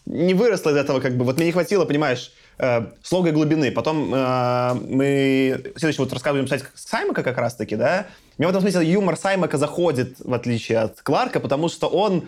не 0.05 0.33
выросло 0.33 0.69
из 0.69 0.77
этого 0.77 0.99
как 0.99 1.17
бы, 1.17 1.25
вот 1.25 1.37
мне 1.37 1.47
не 1.47 1.51
хватило, 1.51 1.85
понимаешь, 1.85 2.31
э, 2.57 2.85
слога 3.03 3.31
глубины. 3.31 3.71
Потом 3.71 4.13
э, 4.13 4.73
мы 4.89 5.71
следующий 5.75 6.01
вот 6.01 6.13
рассказ 6.13 6.33
будем 6.33 6.45
писать 6.45 6.63
Саймака 6.75 7.23
как 7.23 7.37
раз-таки, 7.37 7.75
да? 7.75 8.07
Мне 8.37 8.47
в 8.47 8.49
этом 8.49 8.61
смысле 8.61 8.85
юмор 8.91 9.17
Саймака 9.17 9.57
заходит, 9.57 10.17
в 10.19 10.33
отличие 10.33 10.79
от 10.79 11.01
Кларка, 11.01 11.39
потому 11.39 11.69
что 11.69 11.87
он 11.87 12.25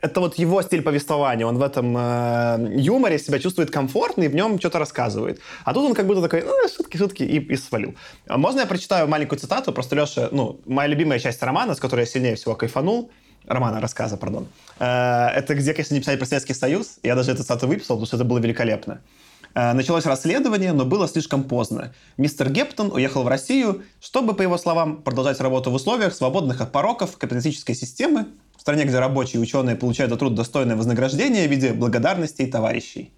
это 0.00 0.20
вот 0.20 0.38
его 0.38 0.62
стиль 0.62 0.82
повествования. 0.82 1.46
Он 1.46 1.58
в 1.58 1.62
этом 1.62 1.96
э, 1.96 2.74
юморе 2.76 3.18
себя 3.18 3.38
чувствует 3.38 3.70
комфортно 3.70 4.24
и 4.24 4.28
в 4.28 4.34
нем 4.34 4.58
что-то 4.58 4.78
рассказывает. 4.78 5.40
А 5.64 5.72
тут 5.72 5.84
он 5.84 5.94
как 5.94 6.06
будто 6.06 6.22
такой, 6.22 6.42
ну, 6.42 6.52
шутки, 6.68 6.96
шутки, 6.96 7.22
и, 7.22 7.38
и 7.38 7.56
свалил. 7.56 7.94
А 8.26 8.36
Можно 8.36 8.60
я 8.60 8.66
прочитаю 8.66 9.08
маленькую 9.08 9.38
цитату? 9.38 9.72
Просто, 9.72 9.96
Леша, 9.96 10.28
ну, 10.32 10.60
моя 10.66 10.88
любимая 10.88 11.18
часть 11.18 11.42
романа, 11.42 11.74
с 11.74 11.80
которой 11.80 12.00
я 12.00 12.06
сильнее 12.06 12.36
всего 12.36 12.54
кайфанул, 12.54 13.10
романа, 13.46 13.80
рассказа, 13.80 14.16
пардон. 14.16 14.48
Э, 14.78 15.28
это 15.34 15.54
где, 15.54 15.72
конечно, 15.72 15.94
не 15.94 16.00
писали 16.00 16.16
про 16.16 16.26
Советский 16.26 16.54
Союз. 16.54 16.98
Я 17.02 17.14
даже 17.14 17.32
эту 17.32 17.42
цитату 17.42 17.66
выписал, 17.66 17.96
потому 17.96 18.06
что 18.06 18.16
это 18.16 18.24
было 18.24 18.38
великолепно. 18.38 18.92
Э, 18.92 19.25
Началось 19.56 20.04
расследование, 20.04 20.74
но 20.74 20.84
было 20.84 21.08
слишком 21.08 21.42
поздно. 21.42 21.94
Мистер 22.18 22.50
Гептон 22.50 22.92
уехал 22.92 23.22
в 23.22 23.28
Россию, 23.28 23.84
чтобы, 24.02 24.34
по 24.34 24.42
его 24.42 24.58
словам, 24.58 25.00
продолжать 25.00 25.40
работу 25.40 25.70
в 25.70 25.74
условиях, 25.74 26.14
свободных 26.14 26.60
от 26.60 26.72
пороков 26.72 27.16
капиталистической 27.16 27.74
системы, 27.74 28.26
в 28.54 28.60
стране, 28.60 28.84
где 28.84 28.98
рабочие 28.98 29.36
и 29.36 29.38
ученые 29.38 29.74
получают 29.74 30.12
за 30.12 30.18
труд 30.18 30.34
достойное 30.34 30.76
вознаграждение 30.76 31.48
в 31.48 31.50
виде 31.50 31.72
благодарностей 31.72 32.46
товарищей. 32.50 33.14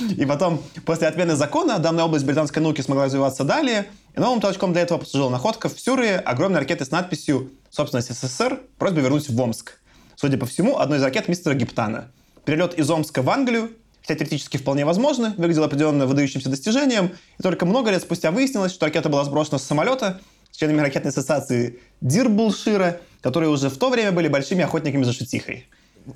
И 0.00 0.26
потом, 0.26 0.60
после 0.84 1.06
отмены 1.06 1.36
закона, 1.36 1.78
данная 1.78 2.02
область 2.02 2.26
британской 2.26 2.60
науки 2.60 2.80
смогла 2.80 3.04
развиваться 3.04 3.44
далее, 3.44 3.86
и 4.16 4.18
новым 4.18 4.40
толчком 4.40 4.72
для 4.72 4.82
этого 4.82 4.98
послужила 4.98 5.30
находка 5.30 5.68
в 5.68 5.78
Сюрре 5.78 6.16
огромной 6.16 6.58
ракеты 6.58 6.84
с 6.84 6.90
надписью 6.90 7.52
«Собственность 7.70 8.12
СССР. 8.12 8.58
Просьба 8.76 9.02
вернуть 9.02 9.28
в 9.28 9.40
Омск». 9.40 9.78
Судя 10.16 10.36
по 10.36 10.46
всему, 10.46 10.78
одной 10.78 10.98
из 10.98 11.02
ракет 11.04 11.28
мистера 11.28 11.54
Гептана. 11.54 12.10
Перелет 12.44 12.74
из 12.74 12.90
Омска 12.90 13.22
в 13.22 13.30
Англию, 13.30 13.70
хотя 14.06 14.18
теоретически 14.18 14.58
вполне 14.58 14.84
возможно, 14.84 15.34
выглядел 15.38 15.64
определенно 15.64 16.06
выдающимся 16.06 16.50
достижением, 16.50 17.12
и 17.38 17.42
только 17.42 17.64
много 17.64 17.90
лет 17.90 18.02
спустя 18.02 18.30
выяснилось, 18.30 18.72
что 18.72 18.86
ракета 18.86 19.08
была 19.08 19.24
сброшена 19.24 19.58
с 19.58 19.64
самолета 19.64 20.20
с 20.50 20.56
членами 20.56 20.82
ракетной 20.82 21.10
ассоциации 21.10 21.80
Дирбулшира, 22.00 23.00
которые 23.22 23.50
уже 23.50 23.70
в 23.70 23.76
то 23.76 23.90
время 23.90 24.12
были 24.12 24.28
большими 24.28 24.62
охотниками 24.62 25.02
за 25.02 25.12
шутихой. 25.12 25.66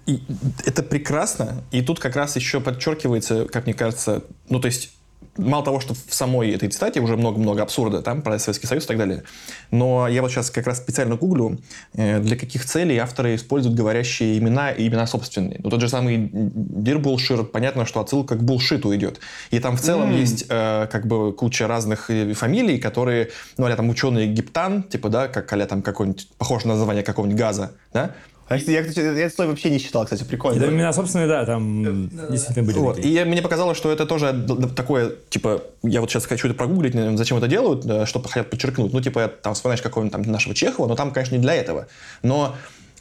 И 0.07 0.21
это 0.67 0.83
прекрасно. 0.83 1.65
И 1.73 1.83
тут 1.83 1.99
как 1.99 2.15
раз 2.15 2.37
еще 2.37 2.61
подчеркивается, 2.61 3.47
как 3.47 3.65
мне 3.65 3.75
кажется, 3.75 4.23
ну, 4.49 4.61
то 4.61 4.67
есть, 4.67 4.93
мало 5.39 5.65
того, 5.65 5.81
что 5.81 5.95
в 5.95 6.15
самой 6.15 6.51
этой 6.51 6.69
цитате 6.69 7.01
уже 7.01 7.17
много-много 7.17 7.63
абсурда 7.63 8.03
там 8.03 8.23
про 8.23 8.39
Советский 8.39 8.67
Союз 8.67 8.85
и 8.85 8.89
так 8.89 8.99
далее, 8.99 9.23
но 9.71 10.09
я 10.09 10.23
вот 10.23 10.31
сейчас 10.31 10.51
как 10.51 10.67
раз 10.67 10.79
специально 10.79 11.17
гуглю, 11.17 11.59
э, 11.95 12.21
для 12.21 12.37
каких 12.37 12.65
целей 12.65 12.99
авторы 12.99 13.35
используют 13.35 13.77
говорящие 13.77 14.39
имена 14.39 14.71
и 14.71 14.89
имена 14.89 15.07
собственные. 15.07 15.61
Ну, 15.63 15.71
тот 15.71 15.81
же 15.81 15.89
самый 15.89 16.31
Дирбулшир, 16.33 17.45
понятно, 17.45 17.87
что 17.87 18.01
отсылка 18.01 18.37
к 18.37 18.43
булшиту 18.43 18.95
идет. 18.95 19.21
И 19.51 19.59
там 19.61 19.77
в 19.77 19.81
целом 19.81 20.15
есть 20.15 20.47
э, 20.49 20.89
как 20.91 21.07
бы 21.07 21.33
куча 21.33 21.67
разных 21.67 22.11
э, 22.11 22.35
фамилий, 22.35 22.79
которые, 22.79 23.31
ну, 23.57 23.67
а 23.67 23.77
там 23.77 23.89
ученый 23.89 24.27
Гиптан, 24.27 24.83
типа, 24.83 25.09
да, 25.09 25.29
как 25.29 25.53
а 25.53 25.67
там 25.67 25.83
какой-нибудь, 25.83 26.29
похоже 26.39 26.69
на 26.69 26.75
название 26.75 27.03
какого-нибудь 27.03 27.39
газа, 27.39 27.73
да, 27.93 28.15
А 28.49 28.57
если- 28.57 28.73
я, 28.73 28.83
кстати, 28.83 29.01
я 29.05 29.13
это 29.27 29.35
слово 29.35 29.51
вообще 29.51 29.71
не 29.71 29.79
читал, 29.79 30.05
кстати, 30.05 30.25
прикольно. 30.25 30.57
Это 30.63 30.73
имена 30.73 30.93
собственные, 30.93 31.29
да, 31.29 31.45
там 31.45 32.09
действительно 32.31 32.67
были 32.67 32.79
Вот. 32.79 32.97
такие. 32.97 33.11
И 33.11 33.15
я- 33.15 33.25
мне 33.25 33.43
показалось, 33.43 33.77
что 33.77 33.93
это 33.93 34.07
тоже 34.07 34.35
такое, 34.75 35.13
типа, 35.29 35.63
я 35.83 36.01
вот 36.01 36.11
сейчас 36.11 36.25
хочу 36.27 36.49
это 36.49 36.57
прогуглить, 36.57 36.95
зачем 37.19 37.37
это 37.39 37.47
делают, 37.49 37.85
что 38.09 38.23
хотят 38.23 38.51
подчеркнуть. 38.51 38.93
Ну, 38.93 39.01
типа, 39.01 39.29
там 39.29 39.55
вспоминаешь 39.55 39.83
какого-нибудь 39.83 40.13
там 40.13 40.23
нашего 40.33 40.55
Чехова, 40.55 40.87
но 40.87 40.95
там, 40.97 41.11
конечно, 41.13 41.35
не 41.35 41.43
для 41.43 41.55
этого. 41.55 41.89
Но 42.23 42.55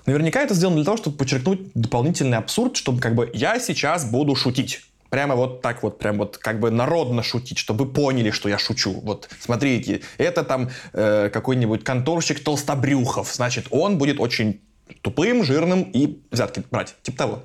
наверняка 0.05 0.41
это 0.41 0.53
сделано 0.53 0.75
для 0.77 0.85
того, 0.85 0.97
чтобы 0.97 1.17
подчеркнуть 1.17 1.59
дополнительный 1.73 2.37
абсурд, 2.37 2.75
чтобы 2.75 2.99
как 2.99 3.15
бы 3.15 3.29
я 3.33 3.59
сейчас 3.59 4.05
буду 4.05 4.35
шутить. 4.35 4.81
Прямо 5.09 5.35
вот 5.35 5.61
так 5.61 5.83
вот, 5.83 5.99
прям 5.99 6.17
вот 6.17 6.37
как 6.37 6.59
бы 6.59 6.69
народно 6.69 7.23
шутить, 7.23 7.57
чтобы 7.57 7.85
вы 7.85 7.91
поняли, 7.93 8.29
что 8.31 8.49
я 8.49 8.57
шучу. 8.57 8.91
Вот, 8.91 9.29
смотрите, 9.39 10.01
это 10.17 10.43
там 10.43 10.69
э, 10.91 11.29
какой-нибудь 11.31 11.85
конторщик 11.85 12.43
Толстобрюхов. 12.43 13.33
Значит, 13.33 13.67
он 13.71 13.97
будет 13.97 14.19
очень 14.19 14.59
тупым, 15.01 15.43
жирным 15.43 15.83
и 15.83 16.19
взятки 16.31 16.63
брать. 16.69 16.95
Типа 17.03 17.17
того. 17.17 17.43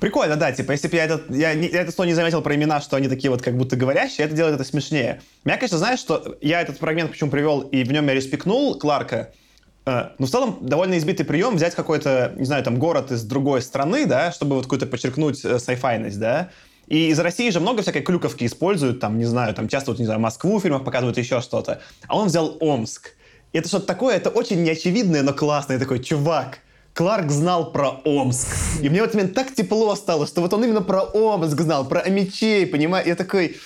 Прикольно, 0.00 0.36
да, 0.36 0.52
типа, 0.52 0.72
если 0.72 0.88
бы 0.88 0.96
я, 0.96 1.04
этот, 1.04 1.30
я, 1.30 1.52
я 1.52 1.80
это 1.80 1.92
слово 1.92 2.08
не 2.08 2.14
заметил 2.14 2.42
про 2.42 2.54
имена, 2.54 2.80
что 2.80 2.96
они 2.96 3.08
такие 3.08 3.30
вот 3.30 3.42
как 3.42 3.56
будто 3.56 3.76
говорящие, 3.76 4.26
это 4.26 4.34
делает 4.34 4.56
это 4.56 4.64
смешнее. 4.64 5.22
Меня, 5.44 5.56
конечно, 5.56 5.78
знаешь, 5.78 6.00
что 6.00 6.36
я 6.40 6.60
этот 6.60 6.78
фрагмент 6.78 7.10
почему 7.10 7.30
привел, 7.30 7.60
и 7.60 7.84
в 7.84 7.92
нем 7.92 8.06
я 8.08 8.14
респекнул 8.14 8.78
Кларка, 8.78 9.32
э, 9.86 10.08
ну, 10.18 10.26
в 10.26 10.30
целом, 10.30 10.58
довольно 10.60 10.98
избитый 10.98 11.24
прием 11.24 11.56
взять 11.56 11.74
какой-то, 11.74 12.32
не 12.36 12.44
знаю, 12.44 12.64
там, 12.64 12.78
город 12.78 13.12
из 13.12 13.22
другой 13.22 13.62
страны, 13.62 14.06
да, 14.06 14.32
чтобы 14.32 14.56
вот 14.56 14.64
какую-то 14.64 14.86
подчеркнуть 14.86 15.44
э, 15.44 15.58
сайфайность, 15.58 16.18
да. 16.18 16.50
И 16.86 17.08
из 17.08 17.18
России 17.18 17.48
же 17.50 17.60
много 17.60 17.82
всякой 17.82 18.02
клюковки 18.02 18.44
используют, 18.44 19.00
там, 19.00 19.16
не 19.16 19.24
знаю, 19.24 19.54
там 19.54 19.68
часто, 19.68 19.90
вот, 19.92 20.00
не 20.00 20.04
знаю, 20.04 20.20
Москву 20.20 20.58
в 20.58 20.62
фильмах 20.62 20.84
показывают, 20.84 21.16
еще 21.16 21.40
что-то. 21.40 21.80
А 22.08 22.16
он 22.18 22.28
взял 22.28 22.56
Омск. 22.60 23.12
И 23.52 23.58
это 23.58 23.68
что-то 23.68 23.86
такое, 23.86 24.16
это 24.16 24.30
очень 24.30 24.62
неочевидное, 24.62 25.22
но 25.22 25.32
классное. 25.32 25.78
Такой, 25.78 26.02
чувак, 26.02 26.58
Кларк 26.94 27.30
знал 27.30 27.72
про 27.72 28.00
Омск. 28.04 28.48
И 28.80 28.88
мне 28.88 29.00
в 29.00 29.04
этот 29.04 29.16
момент 29.16 29.34
так 29.34 29.52
тепло 29.52 29.94
стало, 29.96 30.26
что 30.26 30.40
вот 30.40 30.54
он 30.54 30.64
именно 30.64 30.80
про 30.80 31.02
Омск 31.02 31.60
знал, 31.60 31.84
про 31.84 32.00
Амичей, 32.00 32.66
понимаешь? 32.66 33.06
Я 33.06 33.16
такой, 33.16 33.56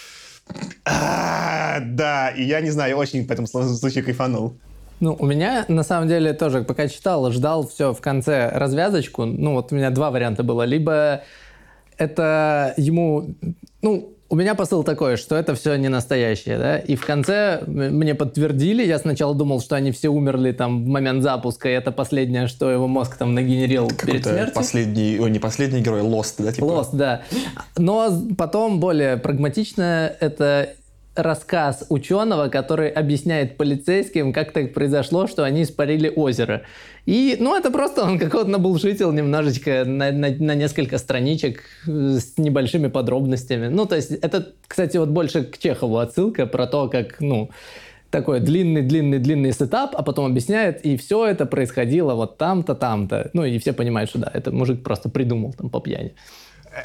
«А, 0.85 1.81
да, 1.81 2.31
и 2.31 2.43
я 2.43 2.61
не 2.61 2.71
знаю, 2.71 2.97
очень 2.97 3.27
по 3.27 3.35
этому 3.35 3.47
случаю 3.47 4.05
кайфанул. 4.05 4.57
Ну, 5.01 5.15
у 5.19 5.27
меня, 5.27 5.65
на 5.69 5.85
самом 5.85 6.09
деле, 6.09 6.33
тоже, 6.33 6.63
пока 6.63 6.89
читал, 6.89 7.31
ждал 7.31 7.69
все 7.69 7.93
в 7.93 8.01
конце 8.01 8.51
развязочку. 8.53 9.27
Ну, 9.27 9.53
вот 9.53 9.71
у 9.73 9.77
меня 9.77 9.91
два 9.91 10.11
варианта 10.11 10.43
было. 10.43 10.63
Либо 10.63 11.23
это 11.97 12.75
ему... 12.77 13.35
Ну, 13.81 14.13
у 14.31 14.37
меня 14.37 14.55
посыл 14.55 14.85
такой, 14.85 15.17
что 15.17 15.37
это 15.37 15.55
все 15.55 15.77
не 15.77 15.89
настоящее, 15.89 16.59
да, 16.59 16.79
и 16.79 16.97
в 16.97 17.07
конце 17.07 17.63
мне 17.67 18.15
подтвердили, 18.15 18.85
я 18.85 18.99
сначала 18.99 19.35
думал, 19.35 19.61
что 19.61 19.75
они 19.75 19.91
все 19.91 20.09
умерли 20.11 20.53
там 20.53 20.85
в 20.85 20.87
момент 20.87 21.23
запуска, 21.23 21.69
и 21.69 21.73
это 21.73 21.93
последнее, 21.93 22.47
что 22.47 22.71
его 22.71 22.87
мозг 22.89 23.17
там 23.17 23.35
нагенерил 23.35 23.89
перед 23.89 24.01
Какой-то 24.01 24.29
смертью. 24.29 24.55
последний, 24.55 25.19
ой, 25.19 25.31
не 25.31 25.39
последний 25.39 25.81
герой, 25.81 26.03
Lost, 26.03 26.35
да, 26.39 26.53
типа? 26.53 26.65
Lost, 26.65 26.91
да. 26.93 27.23
Но 27.79 28.11
потом 28.37 28.81
более 28.81 29.17
прагматично 29.17 30.13
это 30.21 30.75
рассказ 31.15 31.85
ученого, 31.89 32.49
который 32.49 32.91
объясняет 32.91 33.57
полицейским, 33.57 34.33
как 34.33 34.53
так 34.53 34.73
произошло, 34.73 35.27
что 35.27 35.43
они 35.43 35.63
испарили 35.63 36.13
озеро. 36.15 36.63
И, 37.09 37.39
ну, 37.41 37.57
это 37.57 37.71
просто 37.71 38.03
он 38.03 38.19
какого-то 38.19 38.51
набулшитил 38.51 39.13
немножечко 39.13 39.85
на, 39.87 40.13
на- 40.13 40.29
на 40.29 40.55
несколько 40.55 40.99
страничек 40.99 41.63
э, 41.87 42.19
с 42.19 42.37
небольшими 42.37 42.89
подробностями. 42.89 43.69
Ну, 43.69 43.87
то 43.87 43.97
есть, 43.97 44.11
это, 44.13 44.53
кстати, 44.67 44.99
вот 44.99 45.09
больше 45.09 45.45
к 45.45 45.57
Чехову 45.57 45.97
отсылка 45.97 46.45
про 46.47 46.67
то, 46.67 46.87
как, 46.89 47.19
ну, 47.21 47.49
такой 48.11 48.41
длинный-длинный-длинный 48.41 49.53
сетап, 49.53 49.95
а 49.97 50.03
потом 50.03 50.27
объясняет, 50.27 50.85
и 50.85 50.99
все 50.99 51.27
это 51.27 51.47
происходило 51.47 52.15
вот 52.15 52.37
там-то, 52.37 52.75
там-то. 52.75 53.31
Ну, 53.33 53.43
и 53.43 53.59
все 53.59 53.73
понимают, 53.73 54.11
что 54.11 54.19
да, 54.19 54.31
это 54.35 54.53
мужик 54.53 54.83
просто 54.83 55.09
придумал 55.09 55.55
там 55.55 55.71
по 55.71 55.81
пьяни. 55.81 56.13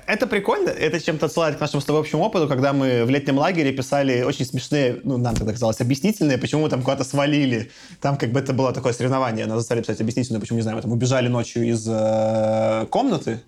Это 0.08 0.28
прикольно, 0.28 0.70
это 0.70 1.00
чем-то 1.00 1.26
отсылает 1.26 1.58
к 1.58 1.60
нашему 1.60 1.82
с 1.82 1.86
тобой 1.86 2.02
общему 2.02 2.24
опыту, 2.24 2.48
когда 2.48 2.74
мы 2.74 3.06
в 3.06 3.10
летнем 3.10 3.38
лагере 3.38 3.72
писали 3.72 4.22
очень 4.24 4.46
смешные, 4.46 5.00
ну, 5.04 5.18
нам 5.18 5.36
тогда 5.36 5.52
казалось, 5.52 5.82
объяснительные, 5.82 6.38
почему 6.38 6.62
мы 6.62 6.70
там 6.70 6.82
куда-то 6.82 7.04
свалили. 7.04 7.72
Там 8.02 8.18
как 8.18 8.32
бы 8.32 8.40
это 8.40 8.54
было 8.54 8.72
такое 8.74 8.94
соревнование, 8.94 9.46
нас 9.46 9.58
заставили 9.58 9.84
писать 9.84 10.02
объяснительную, 10.02 10.42
почему, 10.42 10.58
не 10.58 10.64
знаю, 10.64 10.78
мы 10.78 10.82
там 10.82 10.92
убежали 10.92 11.28
ночью 11.28 11.68
из 11.68 11.86
э, 11.88 12.86
комнаты, 12.90 13.42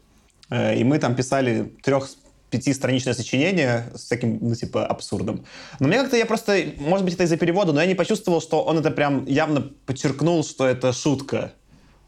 э, 0.49 0.77
и 0.77 0.83
мы 0.83 0.99
там 0.99 1.15
писали 1.15 1.73
трех 1.83 2.09
пятистраничное 2.49 3.13
сочинение 3.13 3.91
с 3.95 4.05
таким, 4.05 4.39
ну, 4.41 4.55
типа, 4.55 4.85
абсурдом. 4.85 5.45
Но 5.79 5.87
мне 5.87 5.97
как-то, 5.97 6.15
я 6.15 6.25
просто, 6.25 6.63
может 6.77 7.05
быть, 7.05 7.15
это 7.15 7.23
из-за 7.23 7.37
перевода, 7.37 7.73
но 7.73 7.81
я 7.81 7.87
не 7.87 7.95
почувствовал, 7.95 8.41
что 8.41 8.63
он 8.63 8.77
это 8.77 8.91
прям 8.91 9.25
явно 9.25 9.71
подчеркнул, 9.85 10.43
что 10.43 10.65
это 10.65 10.93
шутка. 10.93 11.53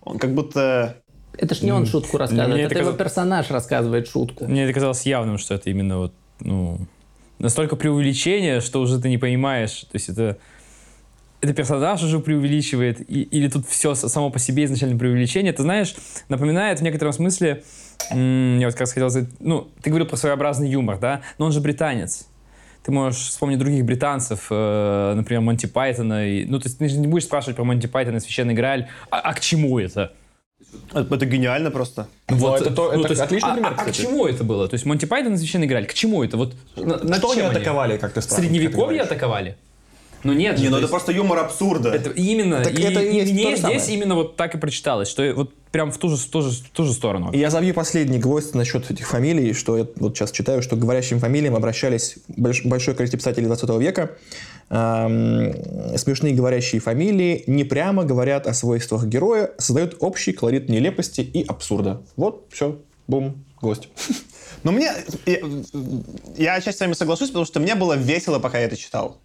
Он 0.01 0.19
как 0.19 0.33
будто... 0.33 1.01
Это 1.37 1.55
ж 1.55 1.61
не 1.61 1.71
он 1.71 1.85
шутку 1.85 2.17
рассказывает, 2.17 2.53
мне 2.55 2.63
это, 2.63 2.73
это 2.73 2.79
его 2.83 2.91
казалось- 2.91 2.97
персонаж 2.97 3.49
рассказывает 3.51 4.07
шутку. 4.07 4.45
Мне 4.45 4.63
это 4.63 4.73
казалось 4.73 5.05
явным, 5.05 5.37
что 5.37 5.53
это 5.53 5.69
именно 5.69 5.97
вот, 5.99 6.13
ну, 6.39 6.79
настолько 7.39 7.75
преувеличение, 7.75 8.61
что 8.61 8.81
уже 8.81 8.99
ты 8.99 9.09
не 9.09 9.17
понимаешь. 9.17 9.81
То 9.81 9.95
есть 9.95 10.09
это, 10.09 10.37
это 11.41 11.53
персонаж 11.53 12.01
уже 12.03 12.19
преувеличивает, 12.19 12.99
и- 13.09 13.21
или 13.21 13.47
тут 13.49 13.67
все 13.67 13.93
само 13.93 14.31
по 14.31 14.39
себе 14.39 14.63
изначально 14.65 14.97
преувеличение. 14.97 15.53
Ты 15.53 15.61
знаешь, 15.61 15.95
напоминает 16.29 16.79
в 16.79 16.83
некотором 16.83 17.13
смысле, 17.13 17.63
я 18.11 18.61
вот 18.65 18.71
как 18.73 18.81
раз 18.81 18.93
хотел 18.93 19.09
сказать, 19.09 19.29
ну, 19.39 19.67
ты 19.81 19.89
говорил 19.91 20.07
про 20.07 20.17
своеобразный 20.17 20.69
юмор, 20.69 20.97
да, 20.99 21.21
но 21.37 21.45
он 21.45 21.51
же 21.51 21.61
британец. 21.61 22.27
Ты 22.83 22.91
можешь 22.91 23.19
вспомнить 23.19 23.59
других 23.59 23.83
британцев, 23.83 24.47
э, 24.49 25.13
например, 25.15 25.41
Монти 25.41 25.65
Пайтона. 25.65 26.25
И, 26.25 26.45
ну, 26.45 26.57
то 26.57 26.67
есть 26.67 26.79
ты 26.79 26.87
же 26.87 26.97
не 26.97 27.07
будешь 27.07 27.25
спрашивать 27.25 27.57
про 27.57 27.65
Монти 27.65 27.85
Пайтона 27.85 28.17
и 28.17 28.19
Священный 28.21 28.53
Грааль, 28.53 28.87
а, 29.11 29.19
а 29.19 29.33
к 29.33 29.41
чему 29.41 29.77
это? 29.77 30.13
Это, 30.93 31.15
это 31.15 31.25
гениально 31.25 31.71
просто. 31.71 32.07
Ну, 32.29 32.55
это 32.55 32.71
то- 32.71 32.91
ну, 32.91 32.99
это 32.99 33.03
то 33.03 33.09
есть, 33.09 33.21
отличный 33.21 33.49
а- 33.49 33.53
пример, 33.53 33.73
а- 33.77 33.81
а 33.81 33.85
к 33.85 33.91
чему 33.91 34.25
это 34.27 34.43
было? 34.43 34.67
То 34.67 34.75
есть 34.75 34.85
Монти 34.85 35.05
Пайтон 35.05 35.33
и 35.33 35.37
Священный 35.37 35.67
Грааль, 35.67 35.85
к 35.85 35.93
чему 35.93 36.23
это? 36.23 36.37
Вот 36.37 36.53
на- 36.75 36.97
над 36.97 37.17
Что 37.17 37.31
они 37.31 37.41
атаковали, 37.41 37.97
как 37.97 38.13
ты 38.13 38.21
спрашиваешь? 38.21 38.51
Средневековье 38.51 39.01
атаковали? 39.01 39.55
Ну 40.23 40.33
нет, 40.33 40.57
Не, 40.57 40.65
ну 40.65 40.71
то 40.71 40.75
это 40.77 40.81
есть 40.83 40.91
просто 40.91 41.11
юмор 41.11 41.39
абсурда. 41.39 41.89
это 41.89 42.09
именно. 42.09 42.63
Так 42.63 42.77
и, 42.77 42.81
это 42.81 43.01
и 43.01 43.15
есть 43.15 43.31
мне 43.33 43.43
то 43.43 43.49
же 43.51 43.57
здесь 43.57 43.89
именно 43.89 44.15
вот 44.15 44.35
так 44.35 44.55
и 44.55 44.57
прочиталось, 44.57 45.07
что 45.07 45.31
вот 45.35 45.53
прям 45.71 45.91
в 45.91 45.97
ту 45.97 46.09
же, 46.09 46.17
ту 46.27 46.41
же, 46.41 46.63
ту 46.73 46.85
же 46.85 46.93
сторону. 46.93 47.31
И 47.31 47.37
я 47.37 47.49
забью 47.49 47.73
последний 47.73 48.17
гвоздь 48.17 48.55
насчет 48.55 48.89
этих 48.89 49.07
фамилий, 49.07 49.53
что 49.53 49.77
я 49.77 49.85
вот 49.97 50.17
сейчас 50.17 50.31
читаю, 50.31 50.61
что 50.63 50.75
к 50.75 50.79
говорящим 50.79 51.19
фамилиям 51.19 51.55
обращались 51.55 52.17
больш- 52.29 52.67
большое 52.67 52.97
количество 52.97 53.19
писателей 53.19 53.45
20 53.45 53.69
века. 53.79 54.11
Эм, 54.69 55.53
смешные 55.97 56.33
говорящие 56.33 56.81
фамилии 56.81 57.43
не 57.47 57.63
прямо 57.63 58.03
говорят 58.03 58.47
о 58.47 58.53
свойствах 58.53 59.05
героя, 59.05 59.51
создают 59.57 59.97
общий 59.99 60.33
колорит 60.33 60.67
нелепости 60.67 61.21
и 61.21 61.43
абсурда. 61.45 62.01
Вот, 62.15 62.47
все, 62.51 62.79
бум, 63.07 63.45
гвоздь. 63.61 63.87
Но 64.63 64.71
мне... 64.71 64.91
Я, 65.25 65.37
я 66.37 66.55
отчасти 66.55 66.79
с 66.79 66.81
вами 66.81 66.93
соглашусь, 66.93 67.29
потому 67.29 67.45
что 67.45 67.59
мне 67.59 67.75
было 67.75 67.93
весело, 67.93 68.39
пока 68.39 68.59
я 68.59 68.65
это 68.65 68.75
читал. 68.75 69.19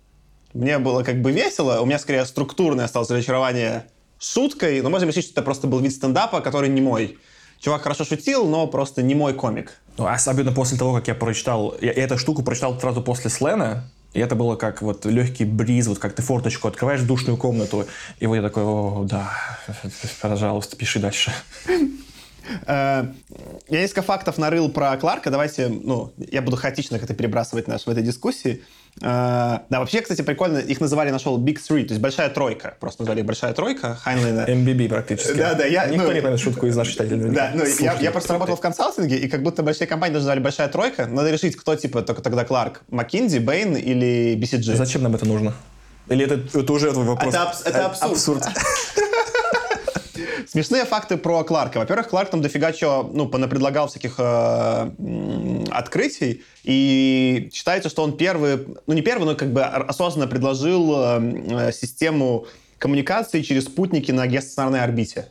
Мне 0.54 0.78
было 0.78 1.02
как 1.02 1.20
бы 1.22 1.32
весело. 1.32 1.80
У 1.80 1.86
меня 1.86 1.98
скорее 1.98 2.24
структурное 2.26 2.84
осталось 2.84 3.10
разочарование 3.10 3.86
шуткой. 4.18 4.80
Но 4.82 4.90
можно 4.90 5.06
решить, 5.06 5.24
что 5.24 5.32
это 5.32 5.42
просто 5.42 5.66
был 5.66 5.80
вид 5.80 5.92
стендапа, 5.92 6.40
который 6.40 6.68
не 6.68 6.80
мой. 6.80 7.18
Чувак 7.60 7.82
хорошо 7.82 8.04
шутил, 8.04 8.46
но 8.48 8.66
просто 8.66 9.02
не 9.02 9.14
мой 9.14 9.34
комик. 9.34 9.78
Ну, 9.96 10.06
особенно 10.06 10.52
после 10.52 10.76
того, 10.78 10.94
как 10.94 11.06
я 11.08 11.14
прочитал, 11.14 11.76
я, 11.80 11.92
я 11.92 12.04
эту 12.04 12.18
штуку 12.18 12.42
прочитал 12.42 12.78
сразу 12.80 13.02
после 13.02 13.30
слена, 13.30 13.88
и 14.14 14.20
это 14.20 14.34
было 14.34 14.56
как 14.56 14.82
вот 14.82 15.04
легкий 15.04 15.44
бриз, 15.44 15.86
вот 15.86 15.98
как 15.98 16.14
ты 16.14 16.22
форточку 16.22 16.66
открываешь 16.66 17.00
в 17.00 17.06
душную 17.06 17.36
комнату, 17.36 17.86
и 18.18 18.26
вот 18.26 18.34
я 18.34 18.42
такой, 18.42 18.64
о, 18.64 19.06
да, 19.08 19.30
пожалуйста, 20.20 20.76
пиши 20.76 20.98
дальше. 20.98 21.32
Э, 22.66 23.06
Я 23.68 23.80
несколько 23.80 24.02
фактов 24.02 24.38
нарыл 24.38 24.68
про 24.68 24.96
Кларка. 24.96 25.30
Давайте, 25.30 25.68
ну, 25.68 26.12
я 26.16 26.42
буду 26.42 26.56
хаотично 26.56 26.98
как-то 26.98 27.14
перебрасывать 27.14 27.68
наш 27.68 27.86
в 27.86 27.88
этой 27.88 28.02
дискуссии. 28.02 28.62
Э, 29.00 29.58
Да, 29.70 29.80
вообще, 29.80 30.00
кстати, 30.02 30.22
прикольно, 30.22 30.58
их 30.58 30.80
называли, 30.80 31.10
нашел 31.10 31.38
Big 31.38 31.56
Three, 31.56 31.84
то 31.84 31.92
есть 31.94 32.00
большая 32.00 32.28
тройка. 32.28 32.74
Просто 32.78 33.02
назвали 33.02 33.22
большая 33.22 33.54
тройка 33.54 33.96
Хайнлайна. 33.96 34.46
MBB 34.46 34.88
практически. 34.90 35.32
Да, 35.32 35.54
да, 35.54 35.64
я- 35.64 35.86
Никто 35.86 36.06
ну, 36.08 36.12
не 36.12 36.20
поймет 36.20 36.38
шутку 36.40 36.66
из 36.66 36.76
наших 36.76 36.92
читателей. 36.94 37.30
Да, 37.30 37.52
ну, 37.54 37.64
я, 37.80 37.94
я 37.94 38.10
просто 38.10 38.32
работал 38.34 38.56
в 38.56 38.60
консалтинге, 38.60 39.16
и 39.16 39.28
как 39.28 39.42
будто 39.42 39.62
большие 39.62 39.86
компании 39.86 40.12
даже 40.14 40.24
называли 40.24 40.40
большая 40.40 40.68
тройка. 40.68 41.06
Надо 41.06 41.30
решить, 41.30 41.56
кто 41.56 41.74
типа 41.74 42.02
только 42.02 42.20
тогда 42.22 42.44
Кларк. 42.44 42.82
McKinsey, 42.90 43.38
Bain 43.38 43.76
или 43.76 44.36
BCG. 44.40 44.76
Зачем 44.76 45.02
нам 45.02 45.14
это 45.14 45.26
нужно? 45.26 45.54
Или 46.08 46.24
это, 46.26 46.58
это 46.58 46.72
уже 46.72 46.92
твой 46.92 47.04
вопрос? 47.06 47.32
Это 47.34 47.42
абс- 47.44 47.62
это 47.64 47.86
А- 47.86 48.06
абсурд. 48.06 48.44
Смешные 50.52 50.84
факты 50.84 51.16
про 51.16 51.44
Кларка. 51.44 51.78
Во-первых, 51.78 52.10
Кларк 52.10 52.28
там 52.28 52.42
дофига 52.42 52.72
чего, 52.72 53.10
ну, 53.10 53.26
понапредлагал 53.26 53.88
всяких 53.88 54.16
э, 54.18 54.90
открытий, 55.70 56.42
и 56.62 57.48
считается, 57.54 57.88
что 57.88 58.02
он 58.02 58.18
первый, 58.18 58.66
ну, 58.86 58.92
не 58.92 59.00
первый, 59.00 59.24
но 59.24 59.34
как 59.34 59.50
бы 59.50 59.62
осознанно 59.62 60.28
предложил 60.28 60.92
э, 60.94 61.68
э, 61.68 61.72
систему 61.72 62.44
коммуникации 62.76 63.40
через 63.40 63.64
спутники 63.64 64.12
на 64.12 64.26
геостационарной 64.26 64.82
орбите. 64.82 65.28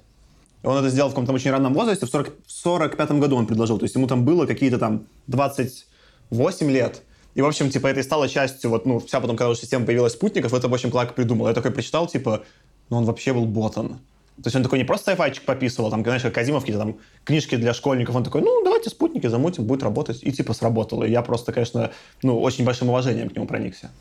Он 0.64 0.80
это 0.80 0.90
сделал 0.90 1.10
в 1.10 1.12
каком-то 1.12 1.34
очень 1.34 1.52
раннем 1.52 1.76
возрасте, 1.76 2.08
в 2.08 2.10
40 2.10 2.34
в 2.48 2.52
45 2.52 3.12
году 3.12 3.36
он 3.36 3.46
предложил, 3.46 3.78
то 3.78 3.86
есть 3.86 3.94
ему 3.94 4.08
там 4.08 4.26
было 4.26 4.48
какие-то 4.48 4.80
там 4.80 5.06
28 5.28 6.72
лет. 6.72 7.04
И, 7.36 7.44
в 7.44 7.46
общем, 7.46 7.70
типа, 7.70 7.86
это 7.86 8.00
и 8.00 8.04
стало 8.04 8.28
частью, 8.28 8.72
вот, 8.72 8.88
ну, 8.88 9.00
вся 9.00 9.20
потом, 9.20 9.38
когда 9.38 9.54
система 9.54 9.86
появилась 9.86 10.14
спутников, 10.14 10.52
это, 10.52 10.68
в 10.68 10.74
общем, 10.74 10.90
Кларк 10.90 11.14
придумал. 11.14 11.48
Я 11.48 11.54
такой 11.54 11.70
прочитал, 11.70 12.08
типа, 12.08 12.42
ну, 12.90 12.98
он 12.98 13.06
вообще 13.06 13.34
был 13.34 13.46
ботан. 13.46 14.00
То 14.38 14.48
есть 14.48 14.56
он 14.56 14.64
такой 14.64 14.80
не 14.80 14.86
просто 14.86 15.06
сайфайчик 15.06 15.44
пописывал, 15.44 15.92
там, 15.92 16.04
знаешь, 16.04 16.24
как 16.24 16.34
Казимов, 16.34 16.64
какие-то 16.64 16.84
там 16.84 16.98
книжки 17.24 17.56
для 17.56 17.74
школьников, 17.74 18.16
он 18.16 18.24
такой, 18.24 18.42
ну, 18.42 18.64
давайте 18.64 18.90
спутники 18.90 19.28
замутим, 19.28 19.66
будет 19.66 19.84
работать. 19.84 20.20
И, 20.24 20.32
типа, 20.32 20.54
сработало. 20.54 21.04
И 21.04 21.12
я 21.12 21.22
просто, 21.22 21.52
конечно, 21.52 21.92
ну, 22.24 22.42
очень 22.42 22.66
большим 22.66 22.90
уважением 22.90 23.30
к 23.30 23.36
нему 23.36 23.46
проникся. 23.46 23.92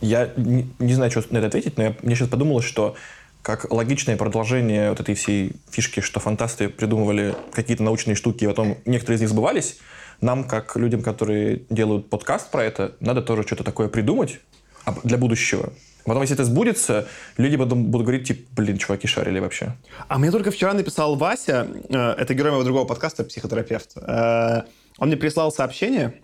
Я 0.00 0.32
не, 0.36 0.68
не 0.78 0.94
знаю, 0.94 1.10
что 1.10 1.22
на 1.30 1.38
это 1.38 1.48
ответить, 1.48 1.76
но 1.76 1.84
я, 1.84 1.96
мне 2.02 2.16
сейчас 2.16 2.28
подумалось, 2.28 2.64
что 2.64 2.96
как 3.42 3.70
логичное 3.70 4.16
продолжение 4.16 4.90
вот 4.90 5.00
этой 5.00 5.14
всей 5.14 5.52
фишки, 5.70 6.00
что 6.00 6.20
фантасты 6.20 6.68
придумывали 6.68 7.34
какие-то 7.52 7.82
научные 7.82 8.14
штуки, 8.14 8.44
и 8.44 8.46
потом 8.46 8.78
некоторые 8.84 9.16
из 9.16 9.20
них 9.20 9.30
сбывались, 9.30 9.78
нам, 10.20 10.44
как 10.44 10.76
людям, 10.76 11.02
которые 11.02 11.62
делают 11.70 12.10
подкаст 12.10 12.50
про 12.50 12.64
это, 12.64 12.96
надо 13.00 13.22
тоже 13.22 13.42
что-то 13.42 13.64
такое 13.64 13.88
придумать 13.88 14.40
а, 14.84 14.94
для 15.04 15.16
будущего. 15.16 15.72
Потом, 16.04 16.22
если 16.22 16.34
это 16.34 16.44
сбудется, 16.44 17.06
люди 17.36 17.56
потом 17.56 17.86
будут 17.86 18.06
говорить, 18.06 18.26
типа, 18.26 18.48
блин, 18.56 18.78
чуваки 18.78 19.06
шарили 19.06 19.38
вообще. 19.38 19.76
А 20.08 20.18
мне 20.18 20.30
только 20.30 20.50
вчера 20.50 20.72
написал 20.72 21.16
Вася, 21.16 21.66
э, 21.88 22.14
это 22.18 22.34
герой 22.34 22.52
моего 22.52 22.64
другого 22.64 22.84
подкаста, 22.86 23.24
психотерапевт. 23.24 23.96
Э, 23.96 24.62
Он 24.98 25.08
мне 25.08 25.16
прислал 25.16 25.52
сообщение 25.52 26.22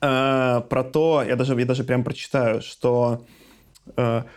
э, 0.00 0.60
про 0.68 0.84
то, 0.84 1.22
я 1.26 1.36
даже, 1.36 1.58
я 1.58 1.66
даже 1.66 1.84
прям 1.84 2.04
прочитаю, 2.04 2.62
что 2.62 3.24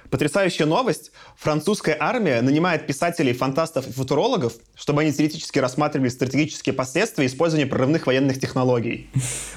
потрясающая 0.09 0.65
новость. 0.65 1.13
Французская 1.37 1.95
армия 1.97 2.41
нанимает 2.41 2.85
писателей, 2.85 3.31
фантастов 3.31 3.87
и 3.87 3.93
футурологов, 3.93 4.51
чтобы 4.75 5.03
они 5.03 5.13
теоретически 5.13 5.59
рассматривали 5.59 6.09
стратегические 6.09 6.73
последствия 6.73 7.25
использования 7.25 7.65
прорывных 7.65 8.07
военных 8.07 8.41
технологий. 8.41 9.09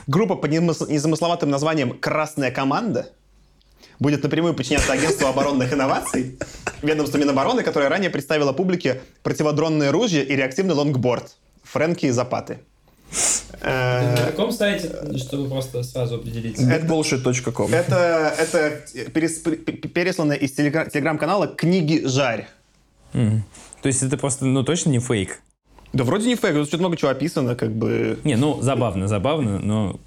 Группа 0.07 0.37
под 0.37 0.53
незамысловатым 0.53 1.51
названием 1.51 1.99
«Красная 1.99 2.53
команда» 2.53 3.09
будет 4.01 4.23
напрямую 4.25 4.55
подчиняться 4.55 4.93
агентству 4.93 5.29
оборонных 5.29 5.73
инноваций, 5.73 6.37
ведомству 6.83 7.19
Минобороны, 7.21 7.63
которое 7.63 7.89
ранее 7.89 8.11
представило 8.11 8.53
публике 8.53 9.01
противодронные 9.23 9.91
ружья 9.91 10.23
и 10.23 10.35
реактивный 10.35 10.75
лонгборд. 10.75 11.37
Фрэнки 11.63 12.11
Запаты. 12.11 12.59
Э, 13.61 14.17
На 14.17 14.27
каком 14.27 14.53
сайте, 14.53 14.89
чтобы 15.19 15.49
просто 15.49 15.83
сразу 15.83 16.17
определиться? 16.17 16.63
Bigbullshit.com. 16.63 17.73
Это, 17.73 18.35
это 18.39 18.81
перес- 19.13 19.43
п- 19.43 19.57
п- 19.57 19.89
переслано 19.89 20.33
из 20.33 20.53
телегра- 20.59 20.89
телеграм-канала 20.91 21.47
«Книги 21.47 22.03
Жарь». 22.07 22.49
То 23.13 23.87
есть 23.89 24.03
это 24.03 24.17
просто, 24.17 24.47
ну, 24.47 24.63
точно 24.63 24.91
не 24.91 25.01
фейк. 25.01 25.41
Да 25.93 26.05
вроде 26.05 26.29
не 26.29 26.37
фейк, 26.37 26.55
тут 26.55 26.69
что-то 26.69 26.83
много 26.83 26.97
чего 26.97 27.11
описано, 27.11 27.57
как 27.57 27.73
бы... 27.73 28.19
Не, 28.23 28.37
ну, 28.37 28.63
забавно, 28.63 29.09
забавно, 29.09 29.59
но 29.59 29.99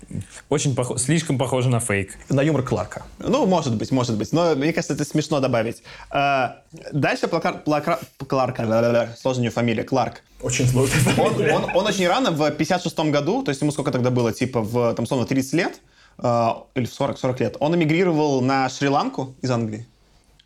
очень 0.48 0.74
пох- 0.74 0.98
слишком 0.98 1.38
похоже 1.38 1.67
на 1.69 1.82
фейк. 1.82 2.17
На 2.30 2.41
юмор 2.41 2.63
Кларка. 2.63 3.04
Ну, 3.19 3.46
может 3.46 3.76
быть, 3.76 3.91
может 3.91 4.17
быть. 4.17 4.32
Но 4.32 4.56
мне 4.56 4.72
кажется, 4.72 4.93
это 4.93 5.04
смешно 5.04 5.41
добавить. 5.41 5.84
А, 6.10 6.62
дальше 6.93 7.28
Плакар, 7.28 7.62
Плакра- 7.65 8.00
Кларк, 8.26 8.60
ла-ла-ла, 8.60 9.10
сложная 9.19 9.41
у 9.41 9.43
него 9.46 9.54
фамилия, 9.54 9.84
Кларк. 9.84 10.22
Очень 10.41 10.67
сложно. 10.67 10.96
Он, 11.17 11.34
он- 11.52 11.76
он 11.76 11.86
очень 11.86 12.08
рано, 12.08 12.32
в 12.32 12.50
56 12.52 12.98
году, 13.12 13.43
то 13.43 13.50
есть 13.50 13.60
ему 13.62 13.72
сколько 13.74 13.91
тогда 13.91 14.10
было, 14.10 14.32
типа 14.32 14.62
в, 14.62 14.93
там, 14.93 15.06
словно 15.06 15.26
30 15.26 15.54
лет, 15.54 15.82
а, 16.17 16.63
или 16.76 16.86
в 16.86 16.91
40-40 16.98 17.39
лет, 17.41 17.58
он 17.60 17.76
эмигрировал 17.76 18.39
на 18.41 18.69
Шри-Ланку 18.69 19.36
из 19.41 19.52
Англии 19.52 19.86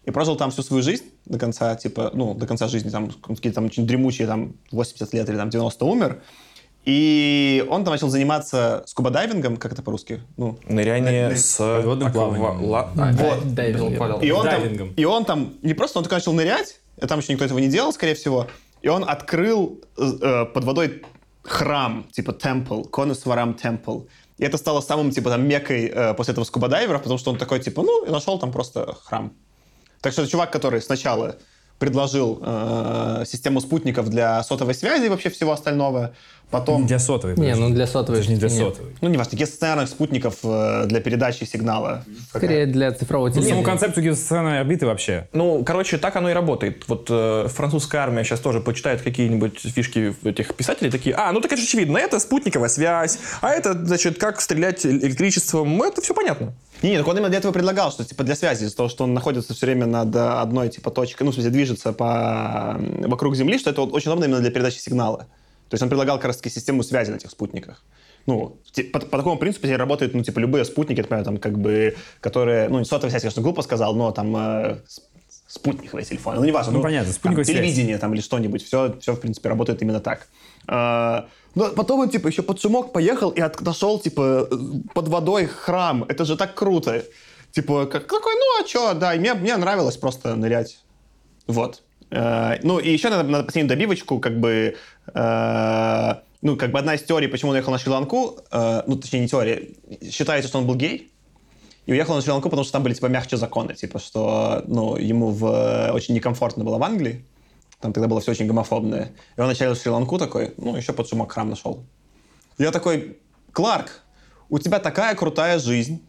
и 0.07 0.11
прожил 0.11 0.37
там 0.37 0.51
всю 0.51 0.63
свою 0.63 0.81
жизнь 0.81 1.03
до 1.25 1.37
конца, 1.37 1.75
типа, 1.75 2.11
ну, 2.13 2.33
до 2.33 2.47
конца 2.47 2.69
жизни, 2.69 2.89
там, 2.89 3.09
какие-то 3.09 3.55
там 3.55 3.65
очень 3.65 3.85
дремучие, 3.85 4.25
там, 4.25 4.53
80 4.71 5.13
лет 5.13 5.29
или 5.29 5.35
там 5.35 5.49
90 5.49 5.85
умер. 5.85 6.21
И 6.85 7.65
он 7.69 7.83
там 7.83 7.91
начал 7.91 8.07
заниматься 8.07 8.85
скуба-дайвингом, 8.87 9.57
как 9.57 9.73
это 9.73 9.83
по-русски? 9.83 10.21
Ну, 10.37 10.57
Ныряние 10.65 11.35
с... 11.35 11.57
Подводным 11.57 12.13
плаванием. 12.13 12.73
А, 12.73 13.11
Вот. 13.11 14.23
И 14.23 14.31
он, 14.31 14.45
там, 14.45 14.61
Дайвингом. 14.61 14.93
и 14.95 15.03
он 15.03 15.25
там, 15.25 15.53
не 15.61 15.73
просто 15.73 15.99
он 15.99 16.05
только 16.05 16.15
начал 16.15 16.31
нырять, 16.31 16.79
а 17.01 17.07
там 17.07 17.19
еще 17.19 17.33
никто 17.33 17.43
этого 17.43 17.59
не 17.59 17.67
делал, 17.67 17.91
скорее 17.91 18.15
всего, 18.15 18.47
и 18.81 18.87
он 18.87 19.03
открыл 19.03 19.81
э, 19.97 20.45
под 20.45 20.63
водой 20.63 21.01
храм, 21.43 22.07
типа 22.13 22.31
темпл, 22.31 22.83
Конусварам 22.83 23.55
темпл. 23.55 24.03
И 24.37 24.45
это 24.45 24.55
стало 24.55 24.79
самым, 24.79 25.11
типа, 25.11 25.31
там, 25.31 25.45
мекой 25.45 25.87
э, 25.87 26.13
после 26.13 26.31
этого 26.31 26.45
скубадайверов, 26.45 27.01
потому 27.01 27.17
что 27.19 27.31
он 27.31 27.37
такой, 27.37 27.59
типа, 27.59 27.81
ну, 27.81 28.05
и 28.05 28.09
нашел 28.09 28.39
там 28.39 28.53
просто 28.53 28.95
храм. 29.03 29.33
Так 30.01 30.13
что 30.13 30.21
это 30.21 30.31
чувак, 30.31 30.51
который 30.51 30.81
сначала 30.81 31.37
предложил 31.79 32.41
э, 32.41 33.23
систему 33.25 33.61
спутников 33.61 34.09
для 34.09 34.43
сотовой 34.43 34.73
связи 34.73 35.05
и 35.05 35.09
вообще 35.09 35.29
всего 35.29 35.51
остального, 35.51 36.15
потом... 36.49 36.85
Для 36.87 36.99
сотовой. 36.99 37.35
Не, 37.37 37.55
ну 37.55 37.69
для 37.69 37.87
сотовой 37.87 38.19
Это 38.19 38.27
же 38.27 38.33
не 38.33 38.39
для 38.39 38.49
нет. 38.49 38.57
сотовой. 38.57 38.95
Ну, 39.01 39.09
неважно, 39.09 39.35
геостационарных 39.37 39.89
спутников 39.89 40.35
э, 40.43 40.85
для 40.85 40.99
передачи 41.01 41.43
сигнала. 41.43 42.03
Скорее 42.29 42.65
для 42.65 42.91
цифрового 42.91 43.27
Ну, 43.27 43.33
саму 43.33 43.43
телевидения. 43.45 43.65
концепцию 43.65 44.03
геостационарной 44.05 44.59
орбиты 44.61 44.85
вообще. 44.85 45.27
Ну, 45.33 45.63
короче, 45.65 45.97
так 45.97 46.15
оно 46.15 46.29
и 46.29 46.33
работает. 46.33 46.83
Вот 46.87 47.07
э, 47.09 47.47
французская 47.49 47.99
армия 47.99 48.23
сейчас 48.23 48.39
тоже 48.39 48.61
почитает 48.61 49.01
какие-нибудь 49.01 49.59
фишки 49.59 50.15
этих 50.23 50.55
писателей, 50.55 50.89
такие, 50.89 51.15
а, 51.15 51.31
ну 51.31 51.41
так 51.41 51.51
это 51.51 51.61
же 51.61 51.67
очевидно, 51.67 51.97
это 51.97 52.19
спутниковая 52.19 52.69
связь, 52.69 53.19
а 53.41 53.49
это, 53.51 53.73
значит, 53.73 54.17
как 54.17 54.39
стрелять 54.41 54.85
электричеством, 54.85 55.81
это 55.83 56.01
все 56.01 56.13
понятно. 56.13 56.53
Не, 56.83 56.91
не, 56.91 56.97
так 56.97 57.07
он 57.07 57.15
именно 57.17 57.29
для 57.29 57.39
этого 57.39 57.51
предлагал, 57.51 57.91
что 57.91 58.05
типа 58.05 58.23
для 58.23 58.35
связи, 58.35 58.65
из-за 58.65 58.75
того, 58.75 58.87
что 58.87 59.03
он 59.03 59.13
находится 59.13 59.53
все 59.53 59.65
время 59.65 59.87
над 59.87 60.15
э, 60.15 60.19
одной 60.19 60.69
типа 60.69 60.91
точкой, 60.91 61.23
ну, 61.23 61.31
в 61.31 61.33
смысле, 61.33 61.51
движется 61.51 61.91
по, 61.91 62.77
вокруг 62.99 63.35
Земли, 63.35 63.57
что 63.57 63.71
это 63.71 63.81
вот 63.81 63.93
очень 63.93 64.11
удобно 64.11 64.25
именно 64.25 64.39
для 64.41 64.51
передачи 64.51 64.77
сигнала. 64.77 65.25
То 65.69 65.73
есть 65.73 65.83
он 65.83 65.89
предлагал 65.89 66.17
как 66.17 66.25
раз 66.25 66.37
таки 66.37 66.49
систему 66.49 66.83
связи 66.83 67.11
на 67.11 67.15
этих 67.15 67.29
спутниках. 67.31 67.83
Ну, 68.25 68.57
по, 68.93 68.99
по 68.99 69.17
такому 69.17 69.37
принципу 69.37 69.67
теперь 69.67 69.77
работают, 69.77 70.13
ну, 70.13 70.23
типа, 70.23 70.39
любые 70.39 70.65
спутники, 70.65 70.99
например, 71.01 71.23
там, 71.23 71.37
как 71.37 71.57
бы, 71.57 71.95
которые, 72.19 72.67
ну, 72.69 72.79
не 72.79 72.85
сотовая 72.85 73.09
связь, 73.11 73.21
конечно, 73.23 73.41
глупо 73.41 73.61
сказал, 73.61 73.95
но 73.95 74.11
там 74.11 74.35
э, 74.35 74.77
спутниковые 75.47 76.05
телефоны, 76.05 76.39
ну, 76.39 76.45
неважно. 76.45 76.73
Ну, 76.73 76.81
понятно, 76.81 77.05
там, 77.05 77.13
спутниковая 77.13 77.45
связь. 77.45 77.57
телевидение 77.57 77.97
там 77.97 78.13
или 78.13 78.21
что-нибудь, 78.21 78.63
все, 78.63 78.97
все, 78.99 79.13
в 79.13 79.19
принципе, 79.19 79.49
работает 79.49 79.81
именно 79.81 79.99
так. 80.01 80.27
А, 80.67 81.27
но 81.55 81.69
потом 81.69 82.01
он, 82.01 82.09
типа, 82.09 82.27
еще 82.27 82.43
под 82.43 82.59
шумок 82.59 82.91
поехал 82.91 83.29
и 83.31 83.39
от- 83.39 83.61
нашел, 83.61 83.99
типа, 83.99 84.49
под 84.93 85.07
водой 85.07 85.45
храм. 85.45 86.03
Это 86.03 86.25
же 86.25 86.35
так 86.35 86.53
круто. 86.53 87.03
Типа, 87.51 87.85
как 87.85 88.03
такой, 88.07 88.33
ну, 88.35 88.63
а 88.63 88.67
что, 88.67 88.93
да, 88.93 89.15
и 89.15 89.19
мне, 89.19 89.33
мне 89.33 89.55
нравилось 89.55 89.97
просто 89.97 90.35
нырять. 90.35 90.79
Вот. 91.47 91.81
Э, 92.09 92.57
ну, 92.63 92.79
и 92.79 92.91
еще 92.91 93.09
надо, 93.09 93.27
надо 93.29 93.43
последнюю 93.43 93.69
добивочку, 93.69 94.19
как 94.19 94.39
бы, 94.39 94.75
э, 95.13 96.13
ну, 96.41 96.55
как 96.55 96.71
бы 96.71 96.79
одна 96.79 96.95
из 96.95 97.03
теорий, 97.03 97.27
почему 97.27 97.51
он 97.51 97.55
уехал 97.55 97.71
на 97.71 97.79
Шри-Ланку, 97.79 98.39
э, 98.51 98.83
ну, 98.87 98.95
точнее, 98.95 99.21
не 99.21 99.27
теория, 99.27 99.69
считается, 100.09 100.47
что 100.47 100.59
он 100.59 100.67
был 100.67 100.75
гей, 100.75 101.11
и 101.85 101.91
уехал 101.91 102.15
на 102.15 102.21
Шри-Ланку, 102.21 102.49
потому 102.49 102.63
что 102.63 102.73
там 102.73 102.83
были, 102.83 102.93
типа, 102.93 103.07
мягче 103.07 103.37
законы, 103.37 103.73
типа, 103.73 103.99
что, 103.99 104.63
ну, 104.67 104.95
ему 104.97 105.31
в, 105.31 105.91
очень 105.91 106.13
некомфортно 106.13 106.63
было 106.63 106.77
в 106.77 106.83
Англии, 106.83 107.25
там 107.79 107.93
тогда 107.93 108.07
было 108.07 108.21
все 108.21 108.31
очень 108.31 108.47
гомофобное. 108.47 109.11
И 109.35 109.41
он 109.41 109.47
начал 109.47 109.73
в 109.73 109.77
Шри-Ланку 109.77 110.17
такой, 110.17 110.53
ну, 110.57 110.75
еще 110.75 110.93
под 110.93 111.07
шумок 111.07 111.31
храм 111.31 111.49
нашел. 111.49 111.83
Я 112.57 112.71
такой, 112.71 113.17
Кларк, 113.51 114.01
у 114.49 114.59
тебя 114.59 114.79
такая 114.79 115.13
крутая 115.15 115.59
жизнь, 115.59 116.01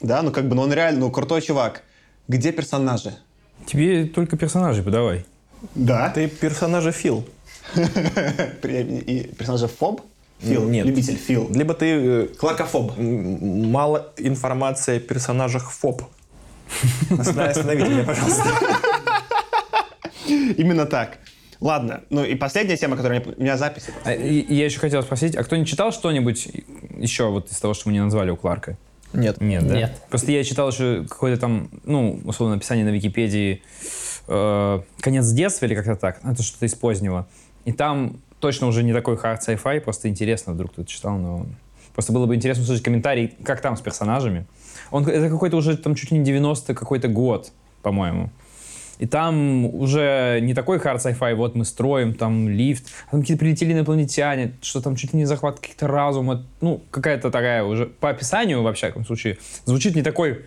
да, 0.00 0.22
ну, 0.22 0.30
как 0.32 0.48
бы, 0.48 0.54
ну, 0.54 0.62
он 0.62 0.72
реально, 0.72 1.00
ну, 1.00 1.10
крутой 1.10 1.42
чувак. 1.42 1.84
Где 2.28 2.52
персонажи? 2.52 3.14
Тебе 3.66 4.04
только 4.06 4.36
персонажей 4.36 4.82
подавай. 4.82 5.24
Да. 5.74 6.08
Ты 6.10 6.28
персонажа 6.28 6.92
Фил. 6.92 7.24
И 7.76 9.30
персонажа 9.38 9.68
Фоб? 9.68 10.02
Фил, 10.38 10.68
Нет. 10.68 10.86
любитель 10.86 11.16
Фил. 11.16 11.50
Либо 11.54 11.74
ты... 11.74 11.86
э, 11.86 12.26
Кларкофоб. 12.38 12.98
м, 12.98 13.70
Мало 13.70 14.12
информации 14.16 14.96
о 14.96 15.00
персонажах 15.00 15.70
ФОП. 15.70 16.02
Остановите 17.18 17.88
меня, 17.90 18.04
пожалуйста. 18.04 18.44
Именно 20.56 20.86
так. 20.86 21.18
Ладно, 21.60 22.00
ну 22.08 22.24
и 22.24 22.34
последняя 22.36 22.76
тема, 22.78 22.96
которая 22.96 23.20
у 23.20 23.22
меня- 23.24 23.34
у 23.36 23.42
меня 23.42 23.56
записи. 23.58 23.92
А, 24.04 24.12
Я 24.14 24.64
еще 24.64 24.78
хотел 24.78 25.02
спросить, 25.02 25.36
а 25.36 25.44
кто-нибудь 25.44 25.68
читал 25.68 25.92
что-нибудь 25.92 26.48
еще 26.98 27.28
вот 27.28 27.50
из 27.50 27.58
того, 27.58 27.74
что 27.74 27.88
мы 27.88 27.92
не 27.92 28.02
назвали 28.02 28.30
у 28.30 28.36
Кларка? 28.36 28.78
Нет. 29.12 29.40
Нет, 29.40 29.66
да? 29.66 29.76
Нет. 29.76 30.02
Просто 30.08 30.30
я 30.32 30.44
читал 30.44 30.70
еще 30.70 31.04
какое-то 31.08 31.40
там, 31.40 31.68
ну, 31.84 32.20
условно, 32.24 32.56
описание 32.56 32.84
на 32.84 32.90
Википедии 32.90 33.62
э, 34.28 34.80
«Конец 35.00 35.28
детства» 35.30 35.66
или 35.66 35.74
как-то 35.74 35.96
так. 35.96 36.20
Это 36.24 36.42
что-то 36.42 36.66
из 36.66 36.74
позднего. 36.74 37.26
И 37.64 37.72
там 37.72 38.16
точно 38.38 38.66
уже 38.66 38.82
не 38.82 38.92
такой 38.92 39.16
хард 39.16 39.46
sci-fi, 39.46 39.80
просто 39.80 40.08
интересно, 40.08 40.52
вдруг 40.52 40.72
кто-то 40.72 40.88
читал, 40.88 41.18
но... 41.18 41.46
Просто 41.92 42.12
было 42.12 42.26
бы 42.26 42.36
интересно 42.36 42.62
услышать 42.62 42.84
комментарий, 42.84 43.34
как 43.44 43.60
там 43.60 43.76
с 43.76 43.80
персонажами. 43.80 44.46
Он, 44.92 45.06
это 45.06 45.28
какой-то 45.28 45.56
уже 45.56 45.76
там 45.76 45.96
чуть 45.96 46.12
ли 46.12 46.18
не 46.18 46.24
90 46.24 46.74
какой-то 46.74 47.08
год, 47.08 47.52
по-моему. 47.82 48.30
И 49.00 49.06
там 49.06 49.64
уже 49.64 50.40
не 50.42 50.52
такой 50.52 50.78
хард 50.78 51.04
sci-fi, 51.04 51.34
вот 51.34 51.54
мы 51.54 51.64
строим 51.64 52.12
там 52.12 52.50
лифт, 52.50 52.84
а 53.08 53.12
там 53.12 53.22
какие-то 53.22 53.40
прилетели 53.40 53.72
инопланетяне, 53.72 54.52
что 54.60 54.82
там 54.82 54.94
чуть 54.94 55.14
ли 55.14 55.20
не 55.20 55.24
захват 55.24 55.58
каких-то 55.58 55.86
разума, 55.86 56.44
ну, 56.60 56.82
какая-то 56.90 57.30
такая 57.30 57.64
уже, 57.64 57.86
по 57.86 58.10
описанию, 58.10 58.62
во 58.62 58.74
всяком 58.74 59.06
случае, 59.06 59.38
звучит 59.64 59.96
не 59.96 60.02
такой, 60.02 60.44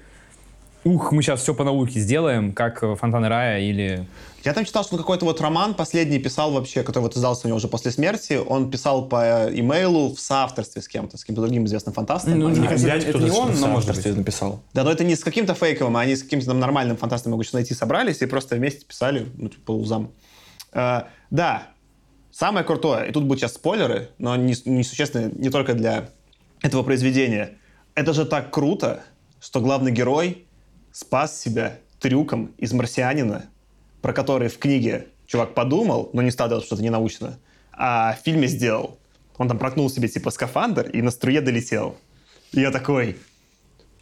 ух, 0.83 1.11
мы 1.11 1.23
сейчас 1.23 1.41
все 1.41 1.55
по 1.55 1.63
науке 1.63 1.99
сделаем, 1.99 2.53
как 2.53 2.83
Фонтаны 2.99 3.27
рая 3.27 3.59
или... 3.59 4.05
Я 4.43 4.53
там 4.53 4.65
читал, 4.65 4.83
что 4.83 4.95
он 4.95 5.01
какой-то 5.01 5.23
вот 5.25 5.39
роман 5.39 5.73
последний 5.73 6.19
писал 6.19 6.51
вообще, 6.51 6.83
который 6.83 7.03
вот 7.03 7.15
издался 7.15 7.45
у 7.45 7.47
него 7.47 7.57
уже 7.57 7.69
после 7.69 7.91
смерти. 7.91 8.33
Он 8.45 8.69
писал 8.69 9.07
по 9.07 9.47
имейлу 9.53 10.13
в 10.13 10.19
соавторстве 10.19 10.81
с 10.81 10.87
кем-то, 10.89 11.17
с 11.17 11.21
каким-то 11.21 11.41
другим 11.41 11.65
известным 11.65 11.93
фантастом. 11.93 12.37
Ну, 12.37 12.47
Они- 12.47 12.59
не- 12.59 12.67
Взять 12.67 13.03
это 13.03 13.11
кто-то, 13.19 13.25
не 13.25 13.31
он, 13.31 13.47
может 13.71 13.89
авторстве 13.89 14.11
быть. 14.11 14.19
написал. 14.19 14.61
Да, 14.73 14.83
но 14.83 14.91
это 14.91 15.05
не 15.05 15.15
с 15.15 15.23
каким-то 15.23 15.53
фейковым, 15.53 15.95
а 15.95 16.01
они 16.01 16.15
с 16.17 16.23
каким-то 16.23 16.47
там 16.47 16.59
нормальным 16.59 16.97
фантастом 16.97 17.31
могу 17.31 17.43
сейчас 17.43 17.53
найти, 17.53 17.73
собрались 17.73 18.21
и 18.21 18.25
просто 18.25 18.55
вместе 18.57 18.85
писали, 18.85 19.27
ну, 19.37 19.47
типа, 19.47 19.61
по 19.65 19.71
узам. 19.71 20.11
Э, 20.73 21.03
да, 21.31 21.67
самое 22.31 22.65
крутое, 22.65 23.09
и 23.09 23.11
тут 23.13 23.23
будут 23.23 23.39
сейчас 23.39 23.53
спойлеры, 23.53 24.09
но 24.17 24.35
не, 24.35 24.55
несущественные 24.65 25.31
не 25.33 25.49
только 25.51 25.73
для 25.73 26.09
этого 26.61 26.83
произведения. 26.83 27.57
Это 27.95 28.11
же 28.13 28.25
так 28.25 28.51
круто, 28.51 29.03
что 29.39 29.61
главный 29.61 29.91
герой 29.91 30.47
спас 30.91 31.39
себя 31.39 31.77
трюком 32.01 32.47
из 32.57 32.73
«Марсианина», 32.73 33.45
про 34.03 34.11
который 34.13 34.49
в 34.49 34.59
книге 34.59 35.07
чувак 35.25 35.53
подумал, 35.55 36.09
но 36.13 36.21
не 36.21 36.29
стал 36.29 36.49
делать 36.49 36.65
что-то 36.65 36.83
ненаучно, 36.83 37.39
а 37.71 38.13
в 38.21 38.23
фильме 38.25 38.47
сделал. 38.47 38.97
Он 39.37 39.47
там 39.47 39.57
прокнул 39.57 39.89
себе 39.89 40.09
типа 40.09 40.29
скафандр 40.29 40.89
и 40.89 41.01
на 41.01 41.09
струе 41.09 41.39
долетел. 41.41 41.95
И 42.51 42.59
я 42.59 42.69
такой, 42.69 43.15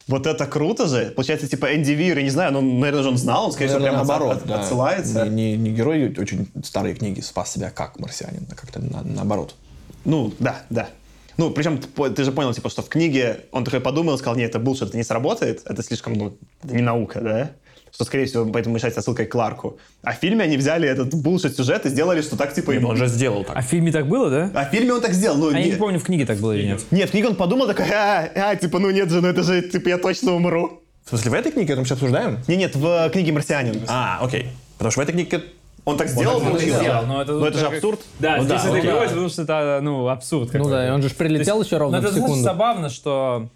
вот 0.08 0.26
это 0.26 0.46
круто 0.48 0.88
же. 0.88 1.12
Получается, 1.16 1.48
типа, 1.48 1.74
Энди 1.76 1.92
Вир, 1.92 2.18
я 2.18 2.24
не 2.24 2.32
знаю, 2.32 2.52
ну, 2.52 2.62
наверное, 2.62 3.04
же 3.04 3.10
он 3.10 3.18
знал, 3.18 3.46
он, 3.46 3.52
скорее 3.52 3.68
всего, 3.70 3.82
прямо 3.82 3.98
наоборот, 4.00 4.38
от- 4.38 4.46
да. 4.48 4.60
отсылается. 4.62 5.30
Не, 5.30 5.52
не- 5.52 5.58
не 5.58 5.70
герой 5.72 6.14
очень 6.18 6.48
старой 6.64 6.96
книги 6.96 7.22
спас 7.22 7.52
себя 7.54 7.70
как 7.70 8.00
марсианин, 8.00 8.46
а 8.52 8.56
как-то 8.56 8.80
на- 8.82 9.04
наоборот. 9.04 9.56
Ну, 10.04 10.34
да, 10.40 10.64
да. 10.72 10.90
Ну, 11.38 11.52
причем 11.52 11.80
ты, 11.80 12.24
же 12.24 12.32
понял, 12.32 12.54
типа, 12.54 12.70
что 12.70 12.82
в 12.82 12.90
книге 12.90 13.46
он 13.52 13.64
такой 13.64 13.80
подумал 13.80 14.16
и 14.16 14.18
сказал, 14.18 14.36
нет, 14.36 14.50
это 14.50 14.60
булшит, 14.60 14.90
это 14.90 14.98
не 14.98 15.04
сработает, 15.04 15.62
это 15.66 15.82
слишком, 15.84 16.14
ну, 16.14 16.34
это 16.64 16.76
не 16.76 16.82
наука, 16.82 17.22
да? 17.22 17.52
Что, 17.94 18.06
скорее 18.06 18.26
всего, 18.26 18.46
поэтому 18.46 18.76
мешать 18.76 18.96
отсылкой 18.96 19.26
к 19.26 19.32
Кларку. 19.32 19.78
А 20.02 20.14
в 20.14 20.16
фильме 20.16 20.46
они 20.46 20.56
взяли 20.58 20.88
этот 20.88 21.14
булшит 21.14 21.56
сюжет 21.58 21.86
и 21.86 21.90
сделали, 21.90 22.22
что 22.22 22.38
так, 22.38 22.54
типа, 22.54 22.72
ему... 22.72 22.88
он 22.90 22.96
же 22.98 23.08
сделал 23.08 23.44
так. 23.44 23.56
А 23.58 23.62
в 23.62 23.66
фильме 23.66 23.92
так 23.92 24.08
было, 24.08 24.30
да? 24.30 24.52
А 24.54 24.66
в 24.66 24.70
фильме 24.72 24.94
он 24.94 25.02
так 25.02 25.14
сделал, 25.14 25.38
ну, 25.38 25.50
А 25.50 25.60
я 25.60 25.66
не- 25.66 25.72
не 25.72 25.76
помню, 25.78 26.00
в 26.00 26.04
книге 26.04 26.26
так 26.26 26.38
было 26.38 26.54
или 26.54 26.68
нет. 26.68 26.82
Нет, 26.92 27.10
в 27.10 27.12
книге 27.12 27.28
он 27.28 27.36
подумал 27.36 27.68
такой, 27.68 27.86
а, 27.92 28.30
а, 28.36 28.56
типа, 28.56 28.80
ну 28.80 28.90
нет 28.92 29.10
же, 29.10 29.22
ну 29.22 29.28
это 29.28 29.44
же, 29.44 29.62
типа, 29.62 29.90
я 29.90 29.98
точно 29.98 30.34
умру. 30.34 30.82
В 31.06 31.10
смысле, 31.10 31.32
в 31.32 31.34
этой 31.34 31.52
книге 31.52 31.74
это 31.74 31.82
мы 31.82 31.86
сейчас 31.86 31.98
обсуждаем? 31.98 32.40
Не, 32.48 32.56
нет, 32.56 32.76
в 32.76 33.10
книге 33.10 33.32
«Марсианин». 33.34 33.82
А, 33.88 34.20
окей. 34.22 34.48
Потому 34.78 34.92
что 34.92 35.02
в 35.02 35.04
этой 35.04 35.12
книге... 35.14 35.42
Он 35.84 35.98
так 35.98 36.08
сделал, 36.10 36.38
Он 36.38 36.46
получилось. 36.46 36.80
сделал, 36.80 37.06
но 37.08 37.22
это, 37.24 37.32
Но 37.34 37.48
это 37.48 37.58
же 37.58 37.66
как- 37.66 37.74
абсурд. 37.74 38.00
Да, 38.20 38.38
Ну 38.38 38.44
здесь 38.44 38.62
да, 38.62 38.70
это 38.70 38.80
герой, 38.88 39.08
потому 39.08 39.30
что 39.30 39.42
это, 39.42 39.80
ну, 39.82 40.08
абсурд 40.10 40.54
Ну 40.54 40.70
да, 40.70 40.88
и 40.88 40.92
он 40.92 41.02
же 41.02 41.10
прилетел 41.10 41.62
еще 41.64 41.78
ровно 41.78 41.98
Но 41.98 42.02
в 42.02 42.06
это 42.06 42.14
знаешь, 42.14 42.28
секунду. 42.30 42.44
забавно, 42.44 42.90
что... 42.90 43.50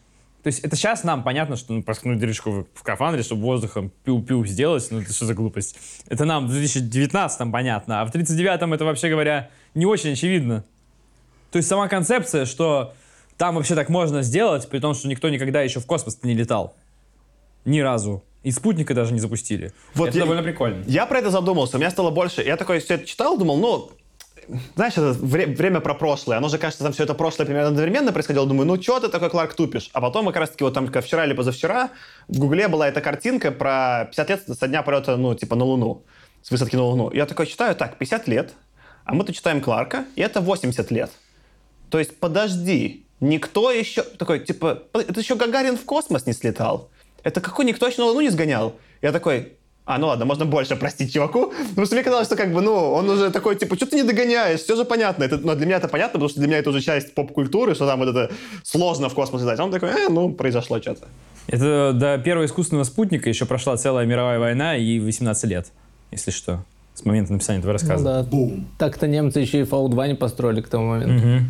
То 0.46 0.50
есть 0.50 0.60
это 0.60 0.76
сейчас 0.76 1.04
нам 1.04 1.24
понятно, 1.24 1.56
что 1.56 1.74
ну, 1.74 1.82
проскнуть 1.82 2.20
дырочку 2.20 2.68
в, 2.72 2.80
скафандре, 2.80 3.24
чтобы 3.24 3.42
воздухом 3.42 3.92
пиу-пиу 4.06 4.46
сделать, 4.46 4.88
ну 4.92 5.02
это 5.02 5.12
что 5.12 5.26
за 5.26 5.34
глупость? 5.34 5.76
Это 6.08 6.24
нам 6.24 6.46
в 6.46 6.52
2019 6.52 7.52
понятно, 7.52 8.02
а 8.02 8.06
в 8.06 8.14
39-м 8.14 8.72
это, 8.72 8.86
вообще 8.86 9.10
говоря, 9.10 9.50
не 9.74 9.88
очень 9.88 10.12
очевидно. 10.12 10.64
То 11.50 11.58
есть 11.58 11.68
сама 11.68 11.88
концепция, 11.88 12.46
что 12.46 12.94
там 13.38 13.56
вообще 13.56 13.74
так 13.74 13.90
можно 13.90 14.22
сделать, 14.22 14.70
при 14.70 14.78
том, 14.78 14.94
что 14.94 15.08
никто 15.08 15.30
никогда 15.30 15.64
еще 15.64 15.80
в 15.80 15.88
космос 15.88 16.20
не 16.22 16.36
летал. 16.36 16.76
Ни 17.66 17.80
разу. 17.80 18.24
И 18.44 18.52
спутника 18.52 18.94
даже 18.94 19.14
не 19.14 19.20
запустили. 19.20 19.74
Вот 19.96 20.10
это 20.10 20.18
я- 20.20 20.26
довольно 20.26 20.44
прикольно. 20.44 20.84
Я 20.86 21.08
про 21.08 21.18
это 21.18 21.32
задумался, 21.32 21.78
у 21.78 21.80
меня 21.80 21.90
стало 21.90 22.12
больше. 22.12 22.44
Я 22.44 22.56
такой 22.56 22.82
все 22.82 22.94
это 22.94 23.08
читал, 23.08 23.40
думал, 23.40 23.58
ну, 23.58 23.92
знаешь, 24.76 24.94
это 24.94 25.14
вре- 25.14 25.48
время 25.48 25.80
про 25.80 25.94
прошлое. 25.94 26.38
Оно 26.38 26.50
же, 26.50 26.58
кажется, 26.58 26.84
там 26.84 26.94
все 26.94 27.04
это 27.04 27.14
прошлое 27.14 27.46
примерно 27.46 27.70
одновременно 27.70 28.12
происходило. 28.12 28.46
Думаю, 28.46 28.68
ну, 28.68 28.82
что 28.82 29.00
ты 29.00 29.10
такой, 29.10 29.30
Кларк, 29.30 29.54
тупишь? 29.54 29.90
А 29.94 30.02
потом 30.02 30.26
как 30.28 30.38
раз-таки 30.38 30.64
вот 30.64 30.74
там 30.74 30.88
как 30.88 31.06
вчера 31.06 31.26
или 31.26 31.34
позавчера 31.34 31.90
в 32.28 32.38
Гугле 32.40 32.68
была 32.68 32.88
эта 32.88 33.02
картинка 33.02 33.52
про 33.52 34.06
50 34.06 34.30
лет 34.30 34.44
со 34.60 34.68
дня 34.68 34.82
полета, 34.84 35.18
ну, 35.18 35.36
типа, 35.36 35.56
на 35.56 35.66
Луну. 35.66 36.04
С 36.42 36.52
высадки 36.52 36.76
на 36.76 36.84
Луну. 36.84 37.12
Я 37.12 37.26
такой 37.26 37.48
читаю, 37.48 37.76
так, 37.76 37.98
50 37.98 38.28
лет, 38.28 38.54
а 39.04 39.14
мы 39.14 39.24
тут 39.24 39.36
читаем 39.36 39.62
Кларка, 39.62 40.06
и 40.16 40.22
это 40.22 40.42
80 40.42 40.92
лет. 40.92 41.12
То 41.90 42.00
есть, 42.00 42.20
подожди, 42.20 43.06
никто 43.20 43.72
еще... 43.72 44.04
Такой, 44.04 44.40
типа, 44.40 44.84
это 44.94 45.20
еще 45.20 45.36
Гагарин 45.36 45.78
в 45.78 45.86
космос 45.86 46.26
не 46.26 46.34
слетал. 46.34 46.90
Это 47.24 47.42
какой 47.42 47.66
никто 47.66 47.88
еще 47.88 48.02
на 48.02 48.06
Луну 48.08 48.22
не 48.22 48.30
сгонял. 48.30 48.76
Я 49.02 49.12
такой, 49.12 49.58
а, 49.86 49.98
ну 50.00 50.08
ладно, 50.08 50.26
можно 50.26 50.46
больше 50.46 50.76
простить 50.76 51.14
чуваку, 51.14 51.54
потому 51.70 51.86
что 51.86 51.96
мне 51.96 52.04
казалось, 52.04 52.28
что 52.28 52.36
как 52.36 52.52
бы, 52.52 52.62
ну, 52.62 52.74
он 52.74 53.10
уже 53.10 53.30
такой, 53.32 53.56
типа, 53.56 53.76
что 53.76 53.86
ты 53.86 53.96
не 53.98 54.04
догоняешь, 54.04 54.62
все 54.62 54.76
же 54.76 54.84
понятно. 54.84 55.24
Это, 55.24 55.38
но 55.38 55.56
для 55.56 55.66
меня 55.66 55.78
это 55.78 55.88
понятно, 55.88 56.14
потому 56.14 56.30
что 56.30 56.40
для 56.40 56.48
меня 56.48 56.58
это 56.58 56.70
уже 56.72 56.82
часть 56.82 57.14
поп-культуры, 57.14 57.76
что 57.76 57.86
там 57.86 58.00
вот 58.00 58.10
это 58.10 58.32
сложно 58.64 59.10
в 59.10 59.14
космос 59.14 59.42
летать. 59.44 59.60
А 59.60 59.64
Он 59.64 59.72
такой, 59.72 59.90
э, 59.90 60.10
ну, 60.10 60.30
произошло 60.34 60.82
что-то. 60.82 61.08
Это 61.48 61.94
до 61.94 62.18
первого 62.18 62.46
искусственного 62.46 62.86
спутника 62.86 63.30
еще 63.30 63.46
прошла 63.46 63.78
целая 63.78 64.06
мировая 64.08 64.40
война 64.40 64.76
и 64.76 65.00
18 65.00 65.44
лет, 65.46 65.68
если 66.12 66.32
что, 66.32 66.64
с 66.96 67.06
момента 67.06 67.34
написания 67.34 67.60
этого 67.60 67.74
Ну 67.74 67.74
рассказа. 67.74 68.04
да. 68.04 68.28
Так-то 68.80 69.06
немцы 69.08 69.40
еще 69.40 69.60
и 69.60 69.64
Фау-2 69.64 70.08
не 70.08 70.16
построили 70.16 70.62
к 70.62 70.68
тому 70.68 70.88
моменту. 70.88 71.46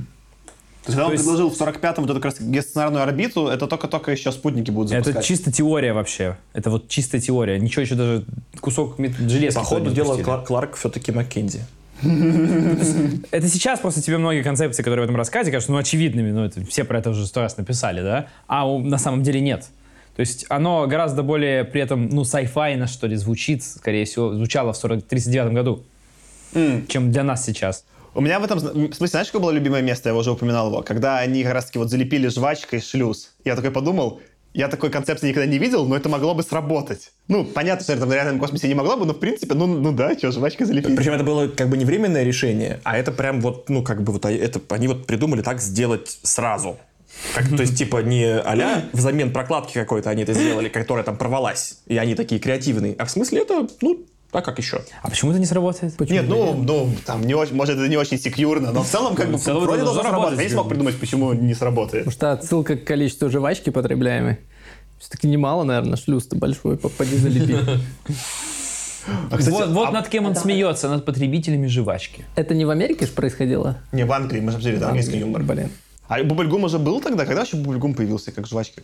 То 0.85 0.91
есть, 0.91 0.97
когда 0.97 1.05
он 1.07 1.11
есть- 1.13 1.23
предложил 1.23 1.49
в 1.49 1.55
45-м 1.59 2.03
вот 2.03 2.11
эту 2.11 2.19
как 2.21 2.25
раз 2.25 2.39
геостационарную 2.39 3.03
орбиту, 3.03 3.47
это 3.47 3.65
только-только 3.65 4.11
еще 4.11 4.31
спутники 4.31 4.69
будут 4.69 4.89
запускать. 4.89 5.15
Это 5.15 5.25
чисто 5.25 5.51
теория 5.51 5.93
вообще. 5.93 6.37
Это 6.53 6.69
вот 6.69 6.87
чистая 6.89 7.19
теория. 7.19 7.59
Ничего 7.59 7.81
еще 7.81 7.95
даже 7.95 8.23
кусок 8.59 8.95
железки 8.99 9.57
По 9.57 9.63
ходу 9.63 9.89
дела 9.91 10.17
Кларк 10.41 10.75
все-таки 10.75 11.11
Маккензи. 11.11 11.61
Это 13.31 13.47
сейчас 13.47 13.79
просто 13.79 14.01
тебе 14.01 14.17
многие 14.17 14.43
концепции, 14.43 14.83
которые 14.83 15.03
в 15.03 15.09
этом 15.09 15.15
рассказе, 15.15 15.49
кажутся 15.49 15.71
ну, 15.71 15.77
очевидными, 15.77 16.29
ну, 16.31 16.43
это, 16.43 16.63
все 16.65 16.83
про 16.83 16.99
это 16.99 17.09
уже 17.11 17.25
сто 17.25 17.41
раз 17.41 17.55
написали, 17.57 18.01
да? 18.01 18.27
А 18.47 18.69
у- 18.69 18.79
на 18.83 18.97
самом 18.97 19.23
деле 19.23 19.39
нет. 19.39 19.65
То 20.15 20.19
есть 20.19 20.45
оно 20.49 20.87
гораздо 20.87 21.23
более 21.23 21.63
при 21.63 21.81
этом, 21.81 22.09
ну, 22.09 22.23
сайфайно, 22.25 22.87
что 22.87 23.07
ли, 23.07 23.15
звучит, 23.15 23.63
скорее 23.63 24.05
всего, 24.05 24.33
звучало 24.33 24.73
в 24.73 24.77
40 24.77 25.03
39 25.03 25.53
году, 25.53 25.83
чем 26.87 27.11
для 27.11 27.23
нас 27.23 27.43
сейчас. 27.45 27.85
У 28.15 28.21
меня 28.21 28.39
в 28.39 28.45
этом, 28.45 28.59
в 28.59 28.61
смысле, 28.61 29.07
знаешь, 29.07 29.27
какое 29.27 29.41
было 29.41 29.51
любимое 29.51 29.81
место, 29.81 30.09
я 30.09 30.15
уже 30.15 30.31
упоминал 30.31 30.67
его, 30.67 30.81
когда 30.83 31.19
они 31.19 31.43
как 31.43 31.53
раз-таки 31.53 31.79
вот 31.79 31.89
залепили 31.89 32.29
жвачкой 32.29 32.79
шлюз. 32.79 33.33
Я 33.43 33.57
такой 33.57 33.71
подумал, 33.71 34.21
я 34.53 34.69
такой 34.69 34.89
концепции 34.89 35.27
никогда 35.27 35.45
не 35.45 35.57
видел, 35.57 35.85
но 35.85 35.97
это 35.97 36.07
могло 36.07 36.33
бы 36.33 36.41
сработать. 36.41 37.11
Ну, 37.27 37.43
понятно, 37.43 37.83
что 37.83 37.91
это 37.91 38.05
в 38.05 38.13
реальном 38.13 38.39
космосе 38.39 38.69
не 38.69 38.73
могло 38.73 38.95
бы, 38.95 39.05
но 39.05 39.11
в 39.11 39.19
принципе, 39.19 39.53
ну, 39.53 39.67
ну 39.67 39.91
да, 39.91 40.17
что, 40.17 40.31
жвачкой 40.31 40.65
залепили. 40.65 40.95
Причем 40.95 41.11
это 41.11 41.25
было 41.25 41.49
как 41.49 41.67
бы 41.67 41.75
не 41.75 41.83
временное 41.83 42.23
решение, 42.23 42.79
а 42.85 42.97
это 42.97 43.11
прям 43.11 43.41
вот, 43.41 43.69
ну, 43.69 43.83
как 43.83 44.01
бы 44.01 44.13
вот 44.13 44.25
а- 44.25 44.31
это, 44.31 44.61
они 44.69 44.87
вот 44.87 45.05
придумали 45.05 45.41
так 45.41 45.59
сделать 45.59 46.17
сразу. 46.23 46.77
Как, 47.33 47.49
то 47.49 47.61
есть, 47.61 47.77
типа, 47.77 47.97
не 47.97 48.25
а 48.25 48.83
взамен 48.93 49.31
прокладки 49.33 49.73
какой-то 49.73 50.09
они 50.09 50.23
это 50.23 50.33
сделали, 50.33 50.69
которая 50.69 51.03
там 51.03 51.17
порвалась, 51.17 51.79
и 51.85 51.97
они 51.97 52.15
такие 52.15 52.39
креативные. 52.39 52.95
А 52.97 53.05
в 53.05 53.11
смысле 53.11 53.41
это, 53.41 53.67
ну, 53.81 54.05
а 54.35 54.41
как 54.41 54.57
еще? 54.59 54.81
А 55.01 55.09
почему 55.09 55.31
это 55.31 55.39
не 55.39 55.45
сработает? 55.45 55.99
Нет, 56.09 56.25
ну, 56.27 56.53
ну, 56.53 56.89
там, 57.05 57.21
не 57.21 57.33
очень, 57.33 57.55
может, 57.55 57.77
это 57.77 57.87
не 57.87 57.97
очень 57.97 58.19
секьюрно, 58.19 58.71
но 58.71 58.83
в 58.83 58.87
целом, 58.87 59.15
как 59.15 59.29
бы, 59.29 59.37
вроде 59.37 59.83
должно 59.83 60.03
сработать. 60.03 60.37
Я 60.39 60.45
не 60.45 60.51
смог 60.51 60.69
придумать, 60.69 60.99
почему 60.99 61.33
не 61.33 61.53
сработает. 61.53 62.05
Потому 62.05 62.11
что 62.11 62.31
отсылка 62.31 62.75
к 62.75 62.83
количеству 62.83 63.29
жвачки 63.29 63.69
потребляемой. 63.69 64.37
Все-таки 64.99 65.27
немало, 65.27 65.63
наверное, 65.63 65.97
шлюз-то 65.97 66.35
большой, 66.35 66.77
попади 66.77 67.17
залепить. 67.17 67.57
А, 69.29 69.37
кстати, 69.37 69.53
вот 69.53 69.69
вот 69.69 69.89
а- 69.89 69.91
над 69.91 70.07
кем 70.07 70.25
он 70.25 70.35
смеется, 70.35 70.89
над 70.89 71.05
потребителями 71.05 71.67
жвачки. 71.67 72.25
Это 72.35 72.55
не 72.55 72.65
в 72.65 72.71
Америке 72.71 73.05
же 73.05 73.11
происходило? 73.11 73.77
Не, 73.91 74.03
в 74.03 74.11
Англии, 74.11 74.39
мы 74.39 74.49
же 74.49 74.57
обсудили, 74.57 74.77
это 74.77 74.87
английский 74.87 75.19
юмор. 75.19 75.43
Блин. 75.43 75.69
А 76.07 76.23
Бубльгум 76.23 76.63
уже 76.63 76.79
был 76.79 77.01
тогда? 77.01 77.25
Когда 77.25 77.41
вообще 77.41 77.57
Бубльгум 77.57 77.93
появился, 77.93 78.31
как 78.31 78.47
жвачка? 78.47 78.81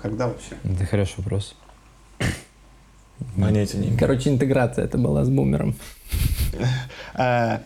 Когда 0.00 0.28
вообще? 0.28 0.54
Это 0.62 0.86
хороший 0.86 1.14
вопрос. 1.18 1.54
Понятия 3.40 3.78
не 3.78 3.86
имею. 3.88 3.98
Короче, 3.98 4.30
интеграция 4.30 4.84
это 4.84 4.98
была 4.98 5.24
с 5.24 5.28
бумером. 5.28 5.74
Э, 7.14 7.58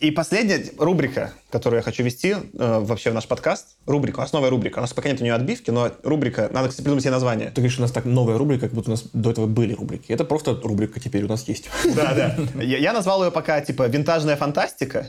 И 0.00 0.10
последняя 0.10 0.62
рубрика, 0.78 1.32
которую 1.50 1.78
я 1.78 1.82
хочу 1.82 2.02
вести 2.02 2.32
э, 2.32 2.78
вообще 2.80 3.10
в 3.10 3.14
наш 3.14 3.26
подкаст. 3.26 3.76
Рубрика, 3.86 4.26
новая 4.32 4.50
рубрика. 4.50 4.78
У 4.78 4.80
нас 4.82 4.92
пока 4.92 5.08
нет 5.08 5.20
у 5.20 5.24
нее 5.24 5.34
отбивки, 5.34 5.70
но 5.70 5.90
рубрика, 6.02 6.50
надо, 6.52 6.68
кстати, 6.68 6.82
придумать 6.82 7.02
себе 7.02 7.12
название. 7.12 7.48
Ты 7.48 7.62
говоришь, 7.62 7.78
у 7.78 7.82
нас 7.82 7.90
так 7.90 8.04
новая 8.04 8.36
рубрика, 8.36 8.66
как 8.66 8.74
будто 8.74 8.90
у 8.90 8.92
нас 8.92 9.04
до 9.12 9.30
этого 9.30 9.46
были 9.46 9.72
рубрики. 9.74 10.12
Это 10.12 10.24
просто 10.24 10.60
рубрика 10.62 11.00
теперь 11.00 11.24
у 11.24 11.28
нас 11.28 11.48
есть. 11.48 11.70
Да, 11.96 12.14
да. 12.14 12.62
Я, 12.62 12.92
назвал 12.92 13.24
ее 13.24 13.30
пока, 13.30 13.60
типа, 13.60 13.86
винтажная 13.88 14.36
фантастика, 14.36 15.08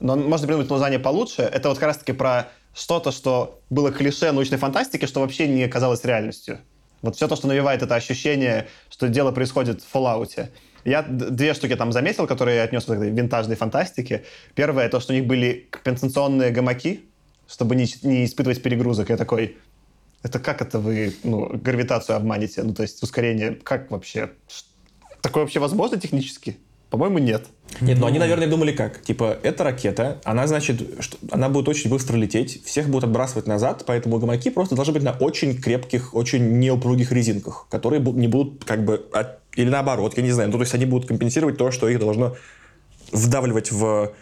но 0.00 0.16
можно 0.16 0.46
придумать 0.46 0.70
название 0.70 0.98
получше. 0.98 1.42
Это 1.42 1.68
вот 1.68 1.78
как 1.78 1.86
раз-таки 1.88 2.12
про 2.12 2.48
что-то, 2.74 3.12
что 3.12 3.60
было 3.70 3.92
клише 3.92 4.32
научной 4.32 4.58
фантастики, 4.58 5.06
что 5.06 5.20
вообще 5.20 5.46
не 5.46 5.62
оказалось 5.62 6.04
реальностью. 6.04 6.58
Вот 7.04 7.16
все 7.16 7.28
то, 7.28 7.36
что 7.36 7.48
навевает 7.48 7.82
это 7.82 7.94
ощущение, 7.96 8.66
что 8.88 9.08
дело 9.08 9.30
происходит 9.30 9.82
в 9.82 9.94
Fallout. 9.94 10.48
Я 10.86 11.02
две 11.02 11.52
штуки 11.52 11.76
там 11.76 11.92
заметил, 11.92 12.26
которые 12.26 12.56
я 12.56 12.62
отнес 12.62 12.84
к 12.84 12.94
винтажной 12.94 13.56
фантастике. 13.56 14.24
Первое, 14.54 14.88
то, 14.88 15.00
что 15.00 15.12
у 15.12 15.16
них 15.16 15.26
были 15.26 15.66
компенсационные 15.70 16.50
гамаки, 16.50 17.04
чтобы 17.46 17.76
не, 17.76 17.86
не 18.02 18.24
испытывать 18.24 18.62
перегрузок. 18.62 19.10
Я 19.10 19.18
такой, 19.18 19.58
это 20.22 20.38
как 20.38 20.62
это 20.62 20.78
вы 20.78 21.14
ну, 21.24 21.50
гравитацию 21.52 22.16
обманете? 22.16 22.62
Ну, 22.62 22.72
то 22.72 22.82
есть 22.82 23.02
ускорение, 23.02 23.54
как 23.54 23.90
вообще? 23.90 24.30
Такое 25.20 25.42
вообще 25.42 25.60
возможно 25.60 26.00
технически? 26.00 26.56
По-моему, 26.90 27.18
нет. 27.18 27.46
Нет, 27.80 27.98
ну 27.98 28.06
они, 28.06 28.18
наверное, 28.20 28.46
думали 28.46 28.70
как. 28.72 29.02
Типа, 29.02 29.36
эта 29.42 29.64
ракета, 29.64 30.20
она, 30.24 30.46
значит, 30.46 30.80
что, 31.00 31.16
она 31.32 31.48
будет 31.48 31.68
очень 31.68 31.90
быстро 31.90 32.16
лететь, 32.16 32.64
всех 32.64 32.88
будут 32.88 33.04
отбрасывать 33.04 33.48
назад, 33.48 33.82
поэтому 33.84 34.18
гамаки 34.18 34.50
просто 34.50 34.76
должны 34.76 34.94
быть 34.94 35.02
на 35.02 35.10
очень 35.12 35.60
крепких, 35.60 36.14
очень 36.14 36.58
неупругих 36.60 37.10
резинках, 37.10 37.66
которые 37.70 38.00
не 38.00 38.28
будут 38.28 38.64
как 38.64 38.84
бы... 38.84 39.04
от- 39.12 39.40
или 39.56 39.68
наоборот, 39.70 40.16
я 40.16 40.22
не 40.22 40.30
знаю. 40.30 40.50
Ну, 40.50 40.56
то 40.58 40.62
есть 40.62 40.74
они 40.74 40.84
будут 40.86 41.08
компенсировать 41.08 41.56
то, 41.56 41.72
что 41.72 41.88
их 41.88 41.98
должно 41.98 42.36
вдавливать 43.10 43.72
в- 43.72 44.12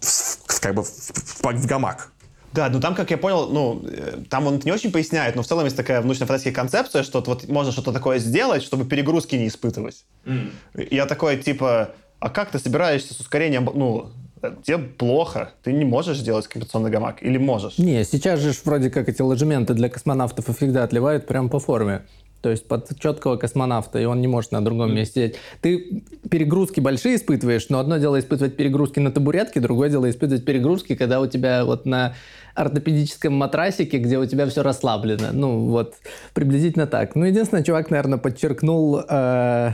в- 0.00 0.60
как 0.60 0.74
бы 0.74 0.82
в, 0.82 0.88
в- 0.88 1.42
в 1.42 1.66
гамак. 1.66 2.10
Да, 2.54 2.68
ну 2.68 2.80
там, 2.80 2.94
как 2.94 3.10
я 3.10 3.18
понял, 3.18 3.48
ну, 3.48 3.82
э, 3.84 4.18
там 4.30 4.46
он 4.46 4.56
это 4.56 4.66
не 4.66 4.72
очень 4.72 4.92
поясняет, 4.92 5.34
но 5.34 5.42
в 5.42 5.46
целом 5.46 5.64
есть 5.64 5.76
такая 5.76 6.00
научно-фантастическая 6.02 6.54
концепция, 6.54 7.02
что 7.02 7.20
вот 7.26 7.48
можно 7.48 7.72
что-то 7.72 7.92
такое 7.92 8.20
сделать, 8.20 8.62
чтобы 8.62 8.84
перегрузки 8.84 9.34
не 9.34 9.48
испытывать. 9.48 10.04
И 10.24 10.94
Я 10.94 11.06
такой, 11.06 11.36
типа, 11.36 11.90
а 12.20 12.30
как 12.30 12.52
ты 12.52 12.60
собираешься 12.60 13.12
с 13.12 13.18
ускорением, 13.18 13.68
ну, 13.74 14.10
э, 14.40 14.52
тебе 14.62 14.78
плохо, 14.78 15.50
ты 15.64 15.72
не 15.72 15.84
можешь 15.84 16.18
сделать 16.18 16.46
компенсационный 16.46 16.92
гамак, 16.92 17.24
или 17.24 17.38
можешь? 17.38 17.76
Не, 17.78 18.04
сейчас 18.04 18.38
же 18.38 18.52
вроде 18.64 18.88
как 18.88 19.08
эти 19.08 19.20
ложементы 19.20 19.74
для 19.74 19.88
космонавтов 19.88 20.48
и 20.48 20.52
всегда 20.52 20.84
отливают 20.84 21.26
прямо 21.26 21.48
по 21.48 21.58
форме. 21.58 22.02
То 22.40 22.50
есть 22.50 22.68
под 22.68 22.90
четкого 23.00 23.36
космонавта, 23.36 23.98
и 23.98 24.04
он 24.04 24.20
не 24.20 24.28
может 24.28 24.52
на 24.52 24.62
другом 24.62 24.94
месте 24.94 25.28
сидеть. 25.28 25.36
Ты 25.62 26.04
перегрузки 26.28 26.78
большие 26.78 27.16
испытываешь, 27.16 27.70
но 27.70 27.78
одно 27.78 27.96
дело 27.96 28.20
испытывать 28.20 28.54
перегрузки 28.54 29.00
на 29.00 29.10
табуретке, 29.10 29.60
другое 29.60 29.88
дело 29.88 30.10
испытывать 30.10 30.44
перегрузки, 30.44 30.94
когда 30.94 31.22
у 31.22 31.26
тебя 31.26 31.64
вот 31.64 31.86
на 31.86 32.14
ортопедическом 32.54 33.34
матрасике, 33.34 33.98
где 33.98 34.18
у 34.18 34.26
тебя 34.26 34.46
все 34.46 34.62
расслаблено. 34.62 35.28
Ну, 35.32 35.66
вот, 35.66 35.94
приблизительно 36.32 36.86
так. 36.86 37.14
Ну, 37.14 37.24
единственное, 37.24 37.64
чувак, 37.64 37.90
наверное, 37.90 38.18
подчеркнул 38.18 39.00
э, 39.08 39.72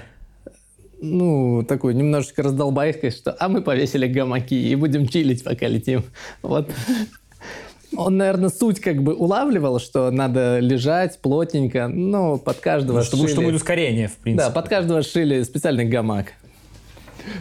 ну, 1.01 1.65
такой 1.69 1.95
немножечко 1.95 2.43
раздолбайкой, 2.43 3.11
что 3.11 3.37
а 3.39 3.49
мы 3.49 3.63
повесили 3.63 4.07
гамаки 4.07 4.55
и 4.55 4.75
будем 4.75 5.09
чилить, 5.09 5.45
пока 5.45 5.67
летим. 5.67 6.05
Вот. 6.43 6.71
Он, 7.97 8.17
наверное, 8.17 8.51
суть 8.51 8.81
как 8.81 9.03
бы 9.03 9.15
улавливал, 9.15 9.81
что 9.81 10.11
надо 10.11 10.61
лежать 10.61 11.19
плотненько, 11.21 11.89
но 11.89 12.39
под 12.39 12.59
каждого 12.59 13.03
Чтобы, 13.03 13.25
сшили- 13.25 13.33
чтобы 13.33 13.53
ускорение, 13.53 14.07
в 14.09 14.17
принципе. 14.17 14.49
Да, 14.49 14.55
под 14.55 14.69
каждого 14.69 15.03
сшили 15.03 15.43
специальный 15.43 15.87
гамак. 15.87 16.35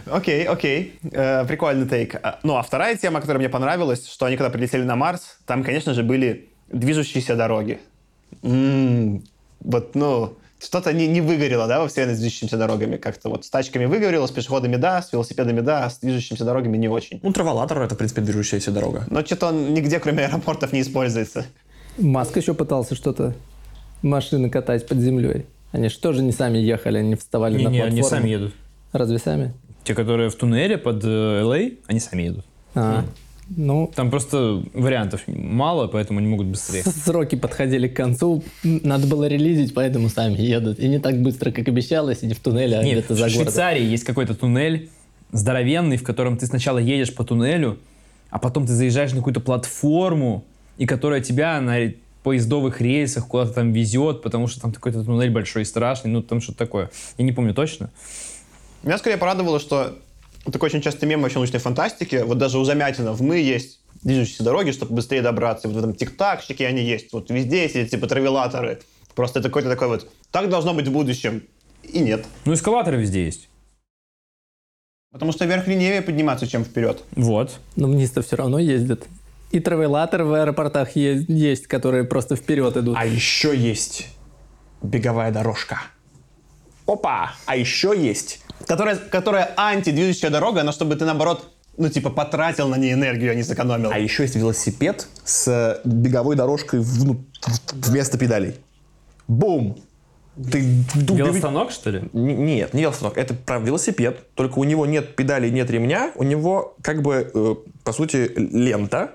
Окей, 0.05 0.45
окей, 0.45 0.99
Э, 1.11 1.45
прикольный 1.45 1.87
тейк. 1.87 2.15
А, 2.21 2.39
Ну, 2.43 2.55
а 2.55 2.61
вторая 2.63 2.95
тема, 2.95 3.19
которая 3.21 3.39
мне 3.39 3.49
понравилась, 3.49 4.07
что 4.07 4.25
они 4.25 4.37
когда 4.37 4.49
прилетели 4.49 4.83
на 4.83 4.95
Марс, 4.95 5.37
там, 5.45 5.63
конечно 5.63 5.93
же, 5.93 6.03
были 6.03 6.49
движущиеся 6.71 7.35
дороги. 7.35 7.79
М, 8.43 9.23
вот, 9.61 9.95
ну, 9.95 10.33
что-то 10.61 10.91
не, 10.93 11.07
не 11.07 11.21
выгорело, 11.21 11.67
да, 11.67 11.79
во 11.79 11.87
вселенной 11.87 12.15
с 12.15 12.19
движущимися 12.19 12.57
дорогами. 12.57 12.97
Как-то 12.97 13.29
вот 13.29 13.45
с 13.45 13.49
тачками 13.49 13.85
выгорело, 13.85 14.27
с 14.27 14.31
пешеходами 14.31 14.75
да, 14.75 15.01
с 15.01 15.11
велосипедами 15.13 15.61
да, 15.61 15.85
а 15.85 15.89
с 15.89 15.99
движущимися 15.99 16.45
дорогами 16.45 16.77
не 16.77 16.87
очень. 16.89 17.19
Ну, 17.23 17.31
траволатор— 17.31 17.81
это, 17.81 17.95
в 17.95 17.97
принципе, 17.97 18.21
движущаяся 18.21 18.71
дорога. 18.71 19.05
Но 19.09 19.23
что-то 19.23 19.47
он 19.47 19.73
нигде, 19.73 19.99
кроме 19.99 20.25
аэропортов, 20.25 20.73
не 20.73 20.81
используется. 20.81 21.45
Маск 21.97 22.35
еще 22.37 22.53
пытался 22.53 22.95
что-то 22.95 23.33
машины 24.01 24.49
катать 24.49 24.87
под 24.87 24.99
землей. 24.99 25.45
Они 25.71 25.89
же 25.89 25.99
тоже 25.99 26.21
не 26.23 26.31
сами 26.31 26.57
ехали, 26.57 26.97
они 26.99 27.15
вставали 27.15 27.57
Не, 27.57 27.63
на 27.65 27.69
не, 27.69 27.77
платформу. 27.79 27.97
они 27.99 28.03
сами 28.09 28.29
едут. 28.29 28.53
Разве 28.91 29.17
сами? 29.19 29.53
Те, 29.83 29.95
которые 29.95 30.29
в 30.29 30.35
туннеле 30.35 30.77
под 30.77 31.03
э, 31.03 31.07
LA, 31.07 31.77
они 31.87 31.99
сами 31.99 32.23
едут. 32.23 32.45
А, 32.75 33.05
Ну, 33.55 33.91
Там 33.95 34.11
просто 34.11 34.63
вариантов 34.73 35.21
мало, 35.27 35.87
поэтому 35.87 36.19
они 36.19 36.27
могут 36.27 36.47
быстрее. 36.47 36.83
сроки 37.05 37.35
подходили 37.35 37.87
к 37.87 37.95
концу, 37.95 38.43
надо 38.63 39.07
было 39.07 39.27
релизить, 39.27 39.73
поэтому 39.73 40.09
сами 40.09 40.39
едут. 40.39 40.79
И 40.79 40.87
не 40.87 40.99
так 40.99 41.19
быстро, 41.21 41.51
как 41.51 41.67
обещалось, 41.67 42.21
и 42.21 42.27
не 42.27 42.33
в 42.33 42.39
туннеле, 42.39 42.77
а 42.77 42.83
Нет, 42.83 42.99
где-то 42.99 43.13
в 43.15 43.17
за 43.17 43.23
городом. 43.23 43.43
Швейцарии 43.43 43.83
есть 43.83 44.03
какой-то 44.03 44.35
туннель 44.35 44.89
здоровенный, 45.31 45.97
в 45.97 46.03
котором 46.03 46.37
ты 46.37 46.45
сначала 46.45 46.77
едешь 46.77 47.13
по 47.13 47.23
туннелю, 47.23 47.79
а 48.29 48.39
потом 48.39 48.65
ты 48.65 48.73
заезжаешь 48.73 49.11
на 49.11 49.17
какую-то 49.17 49.39
платформу, 49.39 50.43
и 50.77 50.85
которая 50.85 51.21
тебя 51.21 51.59
на 51.61 51.91
поездовых 52.23 52.81
рельсах 52.81 53.27
куда-то 53.27 53.53
там 53.53 53.71
везет, 53.71 54.21
потому 54.21 54.47
что 54.47 54.61
там 54.61 54.71
какой-то 54.71 55.03
туннель 55.03 55.29
большой 55.29 55.63
и 55.63 55.65
страшный, 55.65 56.11
ну 56.11 56.21
там 56.21 56.41
что-то 56.41 56.57
такое. 56.57 56.89
Я 57.17 57.25
не 57.25 57.31
помню 57.31 57.53
точно. 57.53 57.89
Меня 58.83 58.97
скорее 58.97 59.17
порадовало, 59.17 59.59
что 59.59 59.97
такой 60.45 60.67
очень 60.67 60.81
частый 60.81 61.07
мем 61.07 61.21
вообще 61.21 61.37
научной 61.37 61.59
фантастики. 61.59 62.23
Вот 62.25 62.37
даже 62.37 62.57
у 62.59 62.63
Замятина 62.63 63.13
в 63.13 63.21
«Мы» 63.21 63.39
есть 63.39 63.81
движущиеся 64.03 64.43
дороги, 64.43 64.71
чтобы 64.71 64.95
быстрее 64.95 65.21
добраться. 65.21 65.67
Вот 65.67 65.75
в 65.75 65.79
этом 65.79 65.93
тик-такщике 65.93 66.65
они 66.67 66.81
есть. 66.81 67.11
Вот 67.11 67.29
везде 67.29 67.63
есть 67.63 67.75
эти 67.75 67.91
типа 67.91 68.07
травелаторы. 68.07 68.81
Просто 69.15 69.39
это 69.39 69.49
какой-то 69.49 69.69
такой 69.69 69.87
вот... 69.89 70.09
Так 70.31 70.49
должно 70.49 70.73
быть 70.73 70.87
в 70.87 70.91
будущем. 70.91 71.43
И 71.83 71.99
нет. 71.99 72.25
Ну, 72.45 72.53
эскалаторы 72.53 72.97
везде 72.97 73.25
есть. 73.25 73.49
Потому 75.11 75.31
что 75.31 75.45
вверх 75.45 75.67
линейнее 75.67 76.01
подниматься, 76.01 76.47
чем 76.47 76.63
вперед. 76.63 77.03
Вот. 77.11 77.59
Но 77.75 77.87
вниз-то 77.87 78.21
все 78.21 78.35
равно 78.35 78.59
ездят. 78.59 79.05
И 79.51 79.59
травелаторы 79.59 80.23
в 80.23 80.33
аэропортах 80.33 80.95
е- 80.95 81.25
есть, 81.27 81.65
которые 81.67 82.03
просто 82.03 82.35
вперед 82.35 82.77
идут. 82.77 82.95
А 82.97 83.05
еще 83.05 83.57
есть 83.57 84.07
беговая 84.83 85.31
дорожка. 85.31 85.81
Опа! 86.85 87.33
А 87.47 87.55
еще 87.55 87.93
есть 87.97 88.41
Которая, 88.67 88.95
которая 88.97 89.53
антидвижущая 89.57 90.29
дорога, 90.29 90.63
но 90.63 90.71
чтобы 90.71 90.95
ты, 90.95 91.05
наоборот, 91.05 91.51
ну, 91.77 91.89
типа, 91.89 92.09
потратил 92.09 92.67
на 92.67 92.75
ней 92.75 92.93
энергию, 92.93 93.31
а 93.31 93.35
не 93.35 93.43
сэкономил. 93.43 93.89
А 93.91 93.97
еще 93.99 94.23
есть 94.23 94.35
велосипед 94.35 95.07
с 95.23 95.79
беговой 95.85 96.35
дорожкой 96.35 96.81
вну- 96.81 97.23
вместо 97.71 98.17
педалей. 98.17 98.55
Бум! 99.27 99.77
Ты 100.51 100.61
Велостанок, 100.95 101.71
что 101.71 101.89
ли? 101.89 101.99
Н- 102.13 102.45
Нет, 102.45 102.73
не 102.73 102.81
велостанок. 102.81 103.17
Это 103.17 103.33
про 103.33 103.59
велосипед. 103.59 104.19
Только 104.35 104.59
у 104.59 104.63
него 104.63 104.85
нет 104.85 105.15
педалей, 105.15 105.51
нет 105.51 105.69
ремня. 105.69 106.11
У 106.15 106.23
него, 106.23 106.75
как 106.81 107.01
бы, 107.01 107.29
э, 107.33 107.55
по 107.83 107.91
сути, 107.91 108.31
лента. 108.37 109.11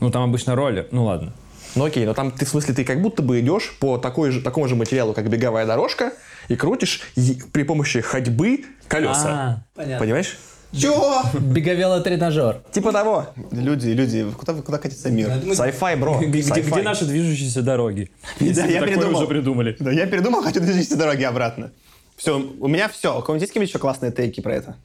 Ну, 0.00 0.10
там 0.10 0.22
обычно 0.24 0.54
роли. 0.54 0.86
Ну, 0.92 1.04
ладно. 1.04 1.32
Ну 1.74 1.84
окей, 1.84 2.04
но 2.06 2.14
там 2.14 2.30
ты, 2.30 2.44
в 2.44 2.48
смысле, 2.48 2.74
ты 2.74 2.84
как 2.84 3.00
будто 3.00 3.22
бы 3.22 3.40
идешь 3.40 3.76
по 3.80 3.98
такой 3.98 4.30
же, 4.30 4.42
такому 4.42 4.68
же 4.68 4.76
материалу, 4.76 5.12
как 5.14 5.28
беговая 5.28 5.66
дорожка, 5.66 6.12
и 6.52 6.56
крутишь 6.56 7.00
при 7.52 7.62
помощи 7.62 8.00
ходьбы 8.00 8.64
колеса. 8.88 9.28
А, 9.28 9.64
понятно. 9.74 10.04
Понимаешь? 10.04 10.36
Чего? 10.72 11.22
Беговелотренажер. 11.38 12.62
Типа 12.72 12.92
того. 12.92 13.28
Люди, 13.50 13.90
люди, 13.90 14.26
куда, 14.38 14.54
куда 14.54 14.78
катится 14.78 15.10
мир? 15.10 15.28
Sci-fi, 15.28 15.96
бро. 15.96 16.20
Где, 16.20 16.40
где 16.40 16.82
наши 16.82 17.04
движущиеся 17.04 17.62
дороги? 17.62 18.10
Да, 18.40 18.46
я 18.46 18.80
такое 18.80 18.94
передумал. 18.94 19.16
уже 19.18 19.26
придумали. 19.26 19.76
Да, 19.78 19.92
я 19.92 20.06
передумал, 20.06 20.42
хочу 20.42 20.60
движущиеся 20.60 20.96
дороги 20.96 21.24
обратно. 21.24 21.72
Все, 22.16 22.38
у 22.38 22.68
меня 22.68 22.88
все. 22.88 23.18
У 23.18 23.22
кого-нибудь 23.22 23.42
есть 23.42 23.52
какие-нибудь 23.52 23.70
еще 23.70 23.78
классные 23.78 24.12
тейки 24.12 24.40
про 24.40 24.54
это? 24.54 24.76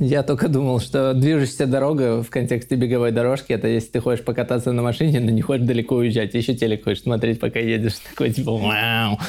Я 0.00 0.24
только 0.24 0.48
думал, 0.48 0.80
что 0.80 1.14
движущаяся 1.14 1.66
дорога 1.66 2.22
в 2.22 2.28
контексте 2.28 2.74
беговой 2.74 3.12
дорожки, 3.12 3.52
это 3.52 3.68
если 3.68 3.90
ты 3.90 4.00
хочешь 4.00 4.24
покататься 4.24 4.72
на 4.72 4.82
машине, 4.82 5.20
но 5.20 5.30
не 5.30 5.40
хочешь 5.40 5.64
далеко 5.64 5.94
уезжать, 5.94 6.34
еще 6.34 6.54
телек 6.54 6.82
хочешь 6.82 7.04
смотреть, 7.04 7.38
пока 7.38 7.60
едешь, 7.60 7.94
такой 8.10 8.32
типа 8.32 8.56
вау. 8.56 9.20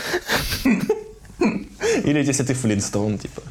Или 2.06 2.24
если 2.24 2.44
ты 2.44 2.54
Флинстоун, 2.54 3.18
типа. 3.18 3.42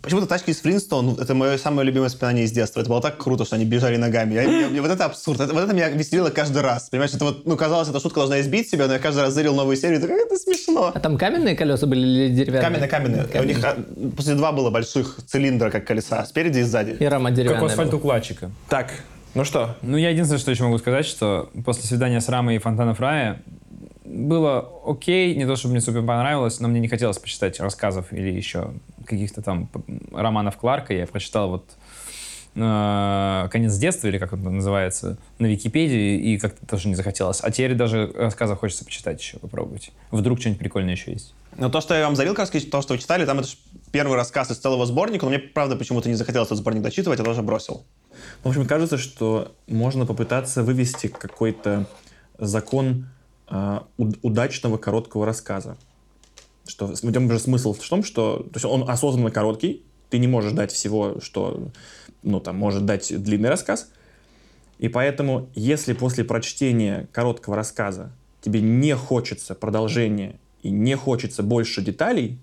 Почему-то 0.00 0.26
тачки 0.26 0.50
из 0.50 0.60
Флинстон, 0.60 1.16
это 1.20 1.34
мое 1.34 1.58
самое 1.58 1.84
любимое 1.84 2.06
воспоминание 2.08 2.44
из 2.44 2.52
детства. 2.52 2.80
Это 2.80 2.88
было 2.88 3.02
так 3.02 3.18
круто, 3.18 3.44
что 3.44 3.56
они 3.56 3.64
бежали 3.64 3.96
ногами. 3.96 4.34
Я- 4.34 4.42
я- 4.44 4.66
я- 4.68 4.80
вот 4.82 4.90
это 4.90 5.04
абсурд. 5.04 5.40
Это, 5.40 5.52
вот 5.52 5.64
это 5.64 5.74
меня 5.74 5.88
веселило 5.90 6.30
каждый 6.30 6.62
раз. 6.62 6.88
Понимаешь, 6.88 7.12
это 7.12 7.24
вот, 7.24 7.44
ну, 7.46 7.56
казалось, 7.56 7.88
эта 7.88 8.00
шутка 8.00 8.20
должна 8.20 8.40
избить 8.40 8.70
себя, 8.70 8.86
но 8.86 8.92
я 8.94 8.98
каждый 9.00 9.20
раз 9.24 9.34
зырил 9.34 9.54
новую 9.54 9.76
серию, 9.76 9.98
и 9.98 10.00
такой, 10.00 10.22
это 10.24 10.36
смешно. 10.36 10.92
А 10.94 11.00
там 11.00 11.18
каменные 11.18 11.56
колеса 11.56 11.86
были 11.86 12.00
или 12.06 12.28
деревянные? 12.34 12.88
Каменные, 12.88 13.24
каменные. 13.24 13.42
У 13.42 13.44
них 13.44 13.62
а, 13.64 13.76
после 14.16 14.34
два 14.34 14.52
было 14.52 14.70
больших 14.70 15.16
цилиндра, 15.26 15.70
как 15.70 15.84
колеса, 15.84 16.24
спереди 16.24 16.60
и 16.60 16.62
сзади. 16.62 16.96
И 16.98 17.04
рама 17.04 17.30
Как 17.30 17.36
деревянная 17.36 17.62
у 17.62 17.66
асфальт 17.66 17.90
была. 17.90 17.98
укладчика. 17.98 18.50
Так, 18.68 18.92
ну 19.34 19.44
что? 19.44 19.76
Ну, 19.82 19.96
я 19.98 20.10
единственное, 20.10 20.38
что 20.40 20.52
еще 20.52 20.62
могу 20.62 20.78
сказать, 20.78 21.04
что 21.06 21.50
после 21.64 21.82
свидания 21.84 22.20
с 22.20 22.28
Рамой 22.28 22.56
и 22.56 22.58
Фонтанов 22.58 23.00
Рая 23.00 23.42
было 24.08 24.70
окей, 24.86 25.34
не 25.34 25.46
то 25.46 25.56
чтобы 25.56 25.72
мне 25.72 25.80
супер 25.80 26.00
понравилось, 26.00 26.60
но 26.60 26.68
мне 26.68 26.80
не 26.80 26.88
хотелось 26.88 27.18
почитать 27.18 27.60
рассказов 27.60 28.12
или 28.12 28.30
еще 28.30 28.72
каких-то 29.04 29.42
там 29.42 29.68
романов 30.12 30.56
Кларка. 30.56 30.94
Я 30.94 31.06
прочитал 31.06 31.50
вот 31.50 31.64
э, 32.54 33.48
«Конец 33.50 33.76
детства», 33.76 34.08
или 34.08 34.18
как 34.18 34.32
это 34.32 34.42
называется, 34.50 35.18
на 35.38 35.46
Википедии, 35.46 36.18
и 36.18 36.38
как-то 36.38 36.66
тоже 36.66 36.88
не 36.88 36.94
захотелось. 36.94 37.40
А 37.42 37.50
теперь 37.50 37.74
даже 37.74 38.10
рассказов 38.14 38.58
хочется 38.58 38.84
почитать 38.84 39.20
еще, 39.20 39.38
попробовать. 39.38 39.92
Вдруг 40.10 40.40
что-нибудь 40.40 40.60
прикольное 40.60 40.94
еще 40.94 41.12
есть. 41.12 41.34
Но 41.56 41.68
то, 41.68 41.80
что 41.80 41.94
я 41.94 42.04
вам 42.04 42.16
завил, 42.16 42.34
как 42.34 42.52
раз, 42.52 42.64
то, 42.64 42.82
что 42.82 42.94
вы 42.94 42.98
читали, 42.98 43.26
там 43.26 43.40
это 43.40 43.48
ж 43.48 43.56
первый 43.90 44.16
рассказ 44.16 44.50
из 44.50 44.58
целого 44.58 44.86
сборника, 44.86 45.24
но 45.24 45.30
мне, 45.30 45.38
правда, 45.38 45.76
почему-то 45.76 46.08
не 46.08 46.14
захотелось 46.14 46.48
этот 46.48 46.58
сборник 46.58 46.82
дочитывать, 46.82 47.18
я 47.18 47.24
тоже 47.24 47.42
бросил. 47.42 47.84
В 48.42 48.48
общем, 48.48 48.66
кажется, 48.66 48.98
что 48.98 49.54
можно 49.66 50.06
попытаться 50.06 50.62
вывести 50.62 51.08
какой-то 51.08 51.86
закон 52.38 53.06
а, 53.48 53.86
уд- 53.96 54.18
удачного 54.22 54.78
короткого 54.78 55.26
рассказа. 55.26 55.76
Что 56.66 56.86
в 56.86 57.04
этом 57.04 57.30
же 57.30 57.38
смысл 57.38 57.72
в 57.72 57.88
том, 57.88 58.04
что 58.04 58.38
то 58.38 58.50
есть 58.54 58.64
он 58.64 58.88
осознанно 58.88 59.30
короткий, 59.30 59.82
ты 60.10 60.18
не 60.18 60.26
можешь 60.26 60.52
дать 60.52 60.72
всего, 60.72 61.20
что 61.20 61.70
ну, 62.22 62.40
там, 62.40 62.56
может 62.56 62.84
дать 62.84 63.12
длинный 63.22 63.48
рассказ. 63.48 63.90
И 64.78 64.88
поэтому, 64.88 65.48
если 65.54 65.92
после 65.92 66.24
прочтения 66.24 67.08
короткого 67.12 67.56
рассказа 67.56 68.12
тебе 68.40 68.60
не 68.60 68.94
хочется 68.94 69.54
продолжения 69.54 70.38
и 70.62 70.70
не 70.70 70.94
хочется 70.94 71.42
больше 71.42 71.82
деталей, 71.82 72.38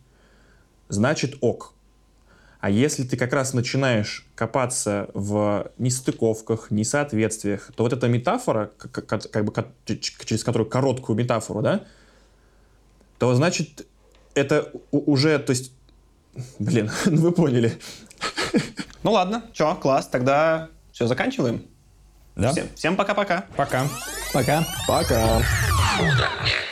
значит 0.90 1.38
ок. 1.42 1.75
А 2.66 2.70
если 2.72 3.04
ты 3.04 3.16
как 3.16 3.32
раз 3.32 3.54
начинаешь 3.54 4.26
копаться 4.34 5.12
в 5.14 5.70
нестыковках, 5.78 6.72
несоответствиях, 6.72 7.70
то 7.76 7.84
вот 7.84 7.94
эта 7.94 8.08
метафора, 8.08 8.72
как, 8.80 9.06
как- 9.06 9.30
как 9.30 9.46
бы, 9.46 9.54
через 9.86 10.44
которую 10.44 10.68
короткую 10.68 11.16
метафору, 11.16 11.62
да, 11.62 11.84
то 13.20 13.36
значит 13.36 13.86
это 14.34 14.72
уже, 14.90 15.38
то 15.38 15.52
есть, 15.52 15.74
блин, 16.58 16.90
ну 17.06 17.22
вы 17.22 17.34
поняли. 17.34 17.78
Ну 19.04 19.12
ладно, 19.12 19.44
чё, 19.54 19.76
класс, 19.76 20.08
тогда 20.08 20.70
все, 20.92 21.06
заканчиваем. 21.06 21.68
Да? 22.36 22.52
Всем, 22.52 22.68
всем 22.74 22.96
пока-пока. 22.96 23.46
Пока. 23.56 23.86
Пока. 24.34 24.66
Пока. 24.88 25.38
Удальняй. 26.00 26.65